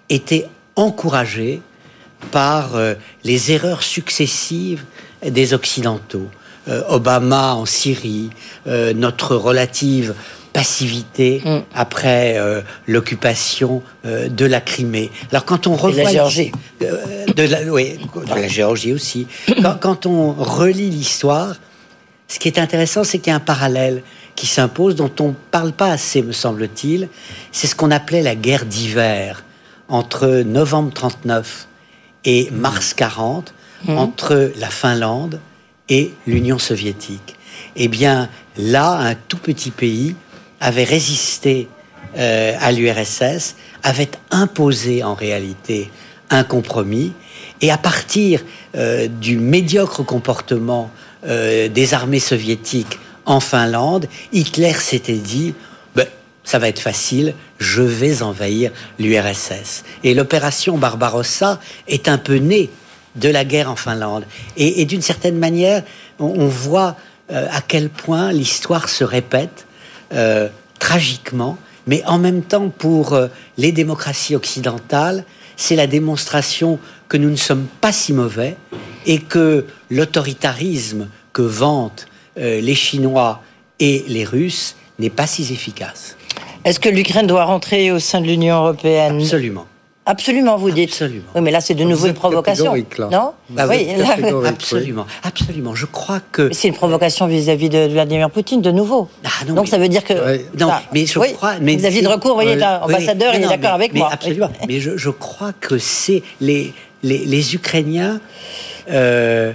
été 0.09 0.47
encouragé 0.75 1.61
par 2.31 2.77
euh, 2.77 2.95
les 3.25 3.53
erreurs 3.53 3.83
successives 3.83 4.85
des 5.25 5.55
Occidentaux. 5.55 6.29
Euh, 6.69 6.83
Obama 6.89 7.55
en 7.55 7.67
Syrie, 7.67 8.31
euh, 8.67 8.93
notre 8.95 9.37
relative 9.37 10.15
passivité 10.53 11.43
mm. 11.45 11.59
après 11.75 12.37
l'occupation 12.87 13.83
de 14.05 14.45
la 14.45 14.61
Crimée. 14.61 15.11
Alors 15.33 15.45
quand 15.45 15.67
on 15.67 15.75
revoit 15.75 16.05
la 16.05 16.13
Géorgie, 16.13 16.53
de 16.81 17.43
la, 17.43 17.63
oui, 17.65 17.99
dans 18.29 18.37
la 18.37 18.47
Géorgie 18.47 18.93
aussi, 18.93 19.27
quand, 19.61 19.77
quand 19.81 20.07
on 20.07 20.31
relit 20.33 20.91
l'histoire, 20.91 21.57
ce 22.29 22.39
qui 22.39 22.47
est 22.47 22.61
intéressant, 22.61 23.03
c'est 23.03 23.19
qu'il 23.19 23.31
y 23.31 23.33
a 23.33 23.37
un 23.37 23.41
parallèle 23.41 24.05
qui 24.37 24.47
s'impose, 24.47 24.95
dont 24.95 25.11
on 25.21 25.29
ne 25.29 25.35
parle 25.51 25.73
pas 25.73 25.89
assez, 25.89 26.23
me 26.23 26.33
semble-t-il. 26.33 27.09
C'est 27.53 27.67
ce 27.67 27.75
qu'on 27.75 27.91
appelait 27.91 28.23
la 28.23 28.35
guerre 28.35 28.65
d'hiver 28.65 29.45
entre 29.89 30.43
novembre 30.43 30.93
39 30.93 31.69
et 32.25 32.51
mars 32.51 32.95
40 32.95 33.55
mmh. 33.85 33.99
entre 33.99 34.53
la 34.57 34.69
Finlande 34.69 35.41
et 35.89 36.13
l'Union 36.27 36.59
soviétique. 36.59 37.37
Eh 37.77 37.89
bien, 37.89 38.29
là, 38.57 38.93
un 38.93 39.15
tout 39.15 39.39
petit 39.39 39.71
pays 39.71 40.15
avait 40.61 40.85
résisté 40.85 41.69
euh, 42.17 42.55
à 42.61 42.73
l'URSS, 42.73 43.57
avait 43.83 44.11
imposé 44.31 45.03
en 45.03 45.15
réalité 45.15 45.91
un 46.31 46.45
compromis, 46.45 47.13
et 47.61 47.71
à 47.71 47.79
partir 47.79 48.43
euh, 48.77 49.09
du 49.09 49.39
médiocre 49.39 50.05
comportement 50.05 50.91
euh, 51.27 51.69
des 51.69 51.95
armées 51.95 52.21
soviétiques 52.21 52.99
en 53.27 53.41
Finlande, 53.41 54.07
Hitler 54.33 54.75
s'était 54.75 55.19
dit 55.19 55.55
ça 56.45 56.59
va 56.59 56.69
être 56.69 56.79
facile, 56.79 57.35
je 57.59 57.83
vais 57.83 58.23
envahir 58.23 58.71
l'URSS. 58.99 59.83
Et 60.05 60.15
l'opération 60.15 60.77
Barbarossa 60.77 61.59
est 61.89 62.07
un 62.09 62.19
peu 62.19 62.37
née 62.37 62.71
de 63.17 63.29
la 63.29 63.45
guerre 63.45 63.71
en 63.71 63.77
Finlande. 63.77 64.25
Et, 64.57 64.85
d'une 64.85 65.03
certaine 65.03 65.39
manière, 65.39 65.83
on, 66.19 66.47
voit 66.47 66.97
euh, 67.31 67.47
à 67.51 67.61
quel 67.61 67.89
point 67.89 68.33
l'histoire 68.33 68.89
se 68.89 69.05
répète 69.05 69.67
euh, 70.13 70.49
tragiquement, 70.79 71.57
mais 71.87 72.03
en 72.07 72.19
même 72.19 72.43
temps 72.43 72.69
pour 72.69 73.15
euh, 73.15 73.29
les 73.57 73.73
démocraties 73.73 74.37
occidentales, 74.37 75.25
c'est 75.57 75.77
la 75.77 75.87
démonstration 75.87 76.79
que 77.09 77.17
nous 77.17 77.31
ne 77.31 77.37
sommes 77.37 77.67
pas 77.81 77.93
si 77.93 78.13
mauvais 78.13 78.57
et 79.07 79.21
que 79.21 79.67
l'autoritarisme 79.91 81.09
que 81.33 81.43
vantent 81.43 82.07
les 82.37 82.75
Chinois 82.75 83.43
et 83.79 84.05
les 84.09 84.25
Russes 84.25 84.75
n'est 84.99 85.11
pas 85.11 85.29
si 85.29 85.53
efficace. 85.53 86.17
Est-ce 86.65 86.81
que 86.81 86.89
l'Ukraine 86.89 87.27
doit 87.27 87.45
rentrer 87.45 87.93
au 87.93 87.99
sein 87.99 88.21
de 88.21 88.27
l'Union 88.27 88.57
européenne 88.57 89.21
Absolument. 89.21 89.67
Absolument, 90.07 90.57
vous 90.59 90.71
dites. 90.71 90.91
Absolument. 90.91 91.25
Oui, 91.35 91.41
mais 91.41 91.51
là, 91.51 91.63
c'est 91.63 91.75
de 91.75 91.85
nouveau 91.85 92.09
une 92.09 92.15
provocation. 92.15 92.75
Non 93.11 93.33
bah 93.49 93.67
oui, 93.69 93.89
absolument, 94.47 95.07
absolument. 95.23 95.75
Je 95.75 95.87
crois 95.87 96.21
que 96.31 96.53
c'est 96.53 96.69
une 96.69 96.75
provocation 96.75 97.27
vis-à-vis 97.27 97.71
de 97.71 97.89
Vladimir 97.89 98.31
Poutine, 98.31 98.61
de 98.61 98.71
nouveau. 98.71 99.09
Ah, 99.25 99.29
non, 99.47 99.55
Donc 99.55 99.69
ça 99.69 99.79
veut 99.79 99.89
dire 99.89 100.05
que 100.05 100.15
non, 100.59 100.71
mais 100.93 101.07
je 101.07 101.19
crois. 101.19 101.55
Mais 101.61 101.77
vis-à-vis 101.77 102.03
de 102.03 102.09
recours, 102.09 102.31
vous 102.31 102.43
voyez, 102.43 102.57
l'ambassadeur, 102.57 103.35
il 103.35 103.45
est 103.45 103.49
d'accord 103.49 103.73
avec 103.73 103.95
moi. 103.95 104.11
Absolument. 104.13 104.51
mais 104.69 104.81
je, 104.81 104.97
je, 104.97 105.11
crois 105.11 105.53
que 105.59 105.79
c'est 105.79 106.23
les, 106.41 106.75
les, 107.03 107.25
les 107.25 107.55
Ukrainiens 107.55 108.21
euh, 108.91 109.53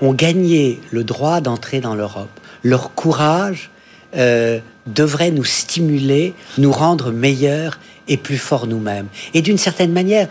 ont 0.00 0.12
gagné 0.12 0.80
le 0.90 1.04
droit 1.04 1.40
d'entrer 1.40 1.80
dans 1.80 1.94
l'Europe. 1.94 2.28
Leur 2.64 2.94
courage 2.94 3.70
euh, 4.16 4.58
devrait 4.86 5.30
nous 5.30 5.44
stimuler, 5.44 6.34
nous 6.58 6.72
rendre 6.72 7.10
meilleurs 7.10 7.78
et 8.08 8.16
plus 8.16 8.38
forts 8.38 8.66
nous-mêmes. 8.66 9.06
Et 9.34 9.42
d'une 9.42 9.58
certaine 9.58 9.92
manière, 9.92 10.28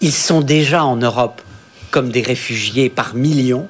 ils 0.00 0.12
sont 0.12 0.40
déjà 0.40 0.84
en 0.84 0.96
Europe 0.96 1.42
comme 1.90 2.10
des 2.10 2.22
réfugiés 2.22 2.90
par 2.90 3.14
millions. 3.14 3.66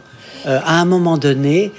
Euh, 0.47 0.61
à 0.65 0.81
un 0.81 0.85
moment 0.85 1.19
donné, 1.19 1.73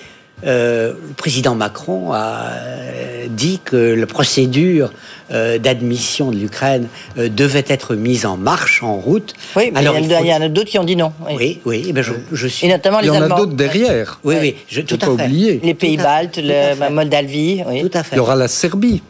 euh, 0.46 0.94
le 0.94 1.14
président 1.16 1.56
Macron 1.56 2.14
a 2.14 2.52
euh, 2.54 3.28
dit 3.30 3.60
que 3.64 3.76
la 3.76 4.06
procédure 4.06 4.92
euh, 5.32 5.58
d'admission 5.58 6.32
de 6.32 6.38
l'Ukraine 6.38 6.88
devait 7.18 7.66
être 7.68 7.96
mise 7.96 8.26
en 8.26 8.38
marche, 8.38 8.82
en 8.84 8.96
route. 8.96 9.34
Oui, 9.56 9.70
mais 9.74 9.80
Alors, 9.80 9.98
il, 9.98 10.10
y 10.10 10.34
en 10.34 10.42
a 10.42 10.50
d'autres 10.50 10.70
qui 10.70 10.80
ont 10.80 10.84
dit 10.84 10.96
non. 10.96 11.12
Oui, 11.30 11.60
oui, 11.66 11.86
eh 11.88 11.94
ben, 11.94 12.04
je, 12.32 12.48
suis... 12.48 12.68
Et 12.68 12.70
notamment 12.70 13.00
les 13.00 13.08
Il 13.08 13.14
y 13.14 13.18
en 13.18 13.22
a 13.22 13.28
d'autres 13.30 13.54
derrière. 13.54 14.20
Oui, 14.24 14.36
oui, 14.40 14.56
je, 14.68 14.82
tout 14.82 15.00
à 15.02 15.18
fait. 15.18 15.28
Les 15.28 15.74
pays 15.74 15.98
baltes, 15.98 16.38
la 16.38 16.90
Moldavie. 16.90 17.64
Oui. 17.68 17.82
Tout 17.82 17.98
à 17.98 18.04
fait. 18.04 18.16
Il 18.16 18.18
y 18.18 18.22
aura 18.22 18.36
la 18.36 18.48
Serbie. 18.48 19.04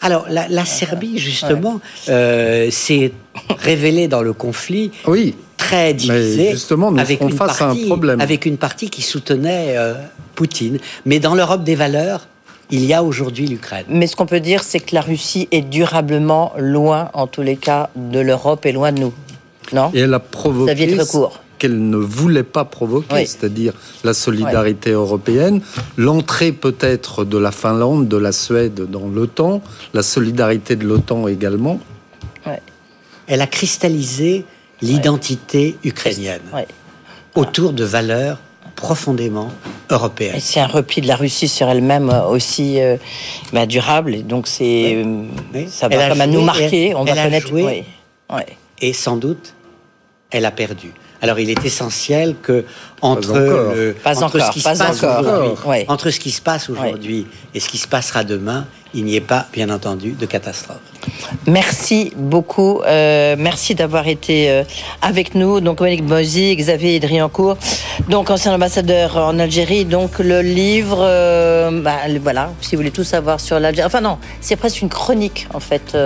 Alors, 0.00 0.26
la, 0.28 0.48
la 0.48 0.64
Serbie, 0.64 1.18
justement, 1.18 1.80
s'est 2.06 3.12
révélée 3.58 4.08
dans 4.08 4.22
le 4.22 4.32
conflit. 4.32 4.90
Oui 5.06 5.34
très 5.70 5.94
divisé, 5.94 6.50
justement, 6.50 6.94
avec, 6.96 7.20
une 7.20 7.34
partie, 7.34 7.62
un 7.62 7.86
problème. 7.86 8.20
avec 8.20 8.46
une 8.46 8.56
partie 8.56 8.90
qui 8.90 9.02
soutenait 9.02 9.76
euh, 9.76 9.94
Poutine. 10.34 10.78
Mais 11.06 11.20
dans 11.20 11.34
l'Europe 11.34 11.64
des 11.64 11.74
valeurs, 11.74 12.26
il 12.70 12.84
y 12.84 12.94
a 12.94 13.02
aujourd'hui 13.02 13.46
l'Ukraine. 13.46 13.84
Mais 13.88 14.06
ce 14.06 14.16
qu'on 14.16 14.26
peut 14.26 14.40
dire, 14.40 14.62
c'est 14.62 14.80
que 14.80 14.94
la 14.94 15.00
Russie 15.00 15.48
est 15.50 15.62
durablement 15.62 16.52
loin, 16.58 17.10
en 17.14 17.26
tous 17.26 17.42
les 17.42 17.56
cas, 17.56 17.90
de 17.96 18.20
l'Europe 18.20 18.64
et 18.66 18.72
loin 18.72 18.92
de 18.92 19.00
nous. 19.00 19.12
Non? 19.72 19.90
Et 19.94 20.00
elle 20.00 20.14
a 20.14 20.20
provoqué 20.20 20.96
qu'elle 21.58 21.90
ne 21.90 21.98
voulait 21.98 22.42
pas 22.42 22.64
provoquer, 22.64 23.26
c'est-à-dire 23.26 23.74
la 24.02 24.14
solidarité 24.14 24.92
européenne, 24.92 25.60
l'entrée 25.98 26.52
peut-être 26.52 27.24
de 27.24 27.36
la 27.36 27.52
Finlande, 27.52 28.08
de 28.08 28.16
la 28.16 28.32
Suède 28.32 28.86
dans 28.90 29.06
l'OTAN, 29.06 29.60
la 29.92 30.02
solidarité 30.02 30.74
de 30.74 30.86
l'OTAN 30.86 31.28
également. 31.28 31.78
Elle 33.26 33.42
a 33.42 33.46
cristallisé 33.46 34.44
l'identité 34.82 35.76
ukrainienne 35.84 36.40
autour 37.34 37.72
de 37.72 37.84
valeurs 37.84 38.38
profondément 38.80 39.50
européennes. 39.90 40.40
C'est 40.40 40.60
un 40.60 40.66
repli 40.66 41.02
de 41.02 41.06
la 41.06 41.16
Russie 41.16 41.48
sur 41.48 41.68
elle-même 41.68 42.08
euh, 42.08 42.24
aussi 42.24 42.80
euh, 42.80 42.96
bah, 43.52 43.66
durable, 43.66 44.14
et 44.14 44.22
donc 44.22 44.46
c'est 44.46 44.94
euh, 44.96 45.24
ça 45.68 45.88
va 45.88 46.08
comme 46.08 46.20
à 46.20 46.26
nous 46.26 46.40
marquer. 46.40 46.94
on 46.94 47.04
va 47.04 47.12
connaître. 47.12 47.48
Joué, 47.48 47.84
Et 48.80 48.92
sans 48.92 49.16
doute, 49.16 49.54
elle 50.30 50.46
a 50.46 50.50
perdu. 50.50 50.92
Alors 51.22 51.38
il 51.38 51.50
est 51.50 51.64
essentiel 51.64 52.34
que 52.40 52.64
entre, 53.02 53.34
le, 53.34 53.96
entre 54.04 54.40
ce 54.40 54.50
qui 54.50 54.60
se 54.60 54.64
passe 54.64 55.02
aujourd'hui, 55.02 55.84
entre 55.88 56.10
ce 56.10 56.18
qui 56.18 56.30
se 56.30 56.40
passe 56.40 56.70
aujourd'hui 56.70 57.26
et 57.52 57.60
ce 57.60 57.68
qui 57.68 57.76
se 57.76 57.88
passera 57.88 58.24
demain, 58.24 58.66
il 58.94 59.04
n'y 59.04 59.16
ait 59.16 59.20
pas, 59.20 59.46
bien 59.52 59.68
entendu, 59.68 60.12
de 60.12 60.24
catastrophe. 60.24 60.80
Merci 61.46 62.12
beaucoup. 62.16 62.80
Euh, 62.86 63.36
merci 63.38 63.74
d'avoir 63.74 64.06
été 64.08 64.50
euh, 64.50 64.64
avec 65.02 65.34
nous. 65.34 65.60
Donc, 65.60 65.80
Monique 65.80 66.04
Mozy, 66.04 66.54
Xavier 66.56 67.00
Driancourt, 67.00 67.56
donc 68.08 68.30
ancien 68.30 68.54
ambassadeur 68.54 69.16
en 69.16 69.38
Algérie. 69.38 69.84
Donc, 69.84 70.18
le 70.18 70.42
livre, 70.42 70.98
euh, 71.00 71.82
bah, 71.82 71.96
voilà, 72.22 72.52
si 72.60 72.74
vous 72.74 72.80
voulez 72.80 72.90
tout 72.90 73.04
savoir 73.04 73.40
sur 73.40 73.58
l'Algérie. 73.58 73.86
Enfin, 73.86 74.00
non, 74.00 74.18
c'est 74.40 74.56
presque 74.56 74.82
une 74.82 74.88
chronique, 74.88 75.46
en 75.54 75.60
fait. 75.60 75.96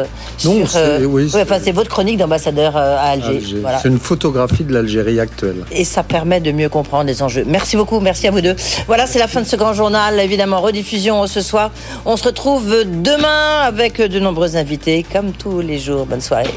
non, 0.45 0.67
c'est 0.67 1.05
oui, 1.05 1.31
enfin, 1.35 1.59
votre 1.73 1.91
chronique 1.91 2.19
d'ambassadeur 2.19 2.77
à 2.77 3.11
Alger. 3.11 3.41
C'est 3.83 3.89
une 3.89 3.99
photographie 3.99 4.65
de 4.65 4.73
l'Algérie 4.73 5.21
actuelle. 5.21 5.65
Et 5.73 5.85
ça 5.85 6.03
permet 6.03 6.41
de 6.41 6.53
mieux 6.53 6.69
comprendre 6.69 7.05
les 7.05 7.23
enjeux. 7.23 7.45
Merci 7.47 7.77
beaucoup. 7.77 8.01
Merci 8.01 8.29
à 8.29 8.31
vous 8.31 8.41
deux. 8.41 8.57
Voilà, 8.87 9.07
c'est 9.07 9.19
la 9.19 9.29
fin 9.29 9.41
de 9.41 9.47
ce 9.47 9.57
grand 9.57 9.73
journal. 9.73 10.19
Évidemment, 10.21 10.61
rediffusion 10.61 11.27
ce 11.27 11.41
soir. 11.41 11.71
On 12.05 12.17
se 12.17 12.25
retrouve 12.25 12.85
demain 12.85 13.61
avec 13.61 14.01
de 14.01 14.21
nombreux 14.21 14.57
invités, 14.57 14.84
comme 15.11 15.33
tous 15.33 15.61
les 15.61 15.79
jours. 15.79 16.05
Bonne 16.05 16.21
soirée. 16.21 16.51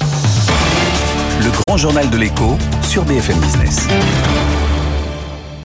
Le 0.00 1.50
grand 1.50 1.76
journal 1.76 2.08
de 2.08 2.16
l'écho 2.16 2.56
sur 2.82 3.04
BFM 3.04 3.38
Business. 3.38 3.86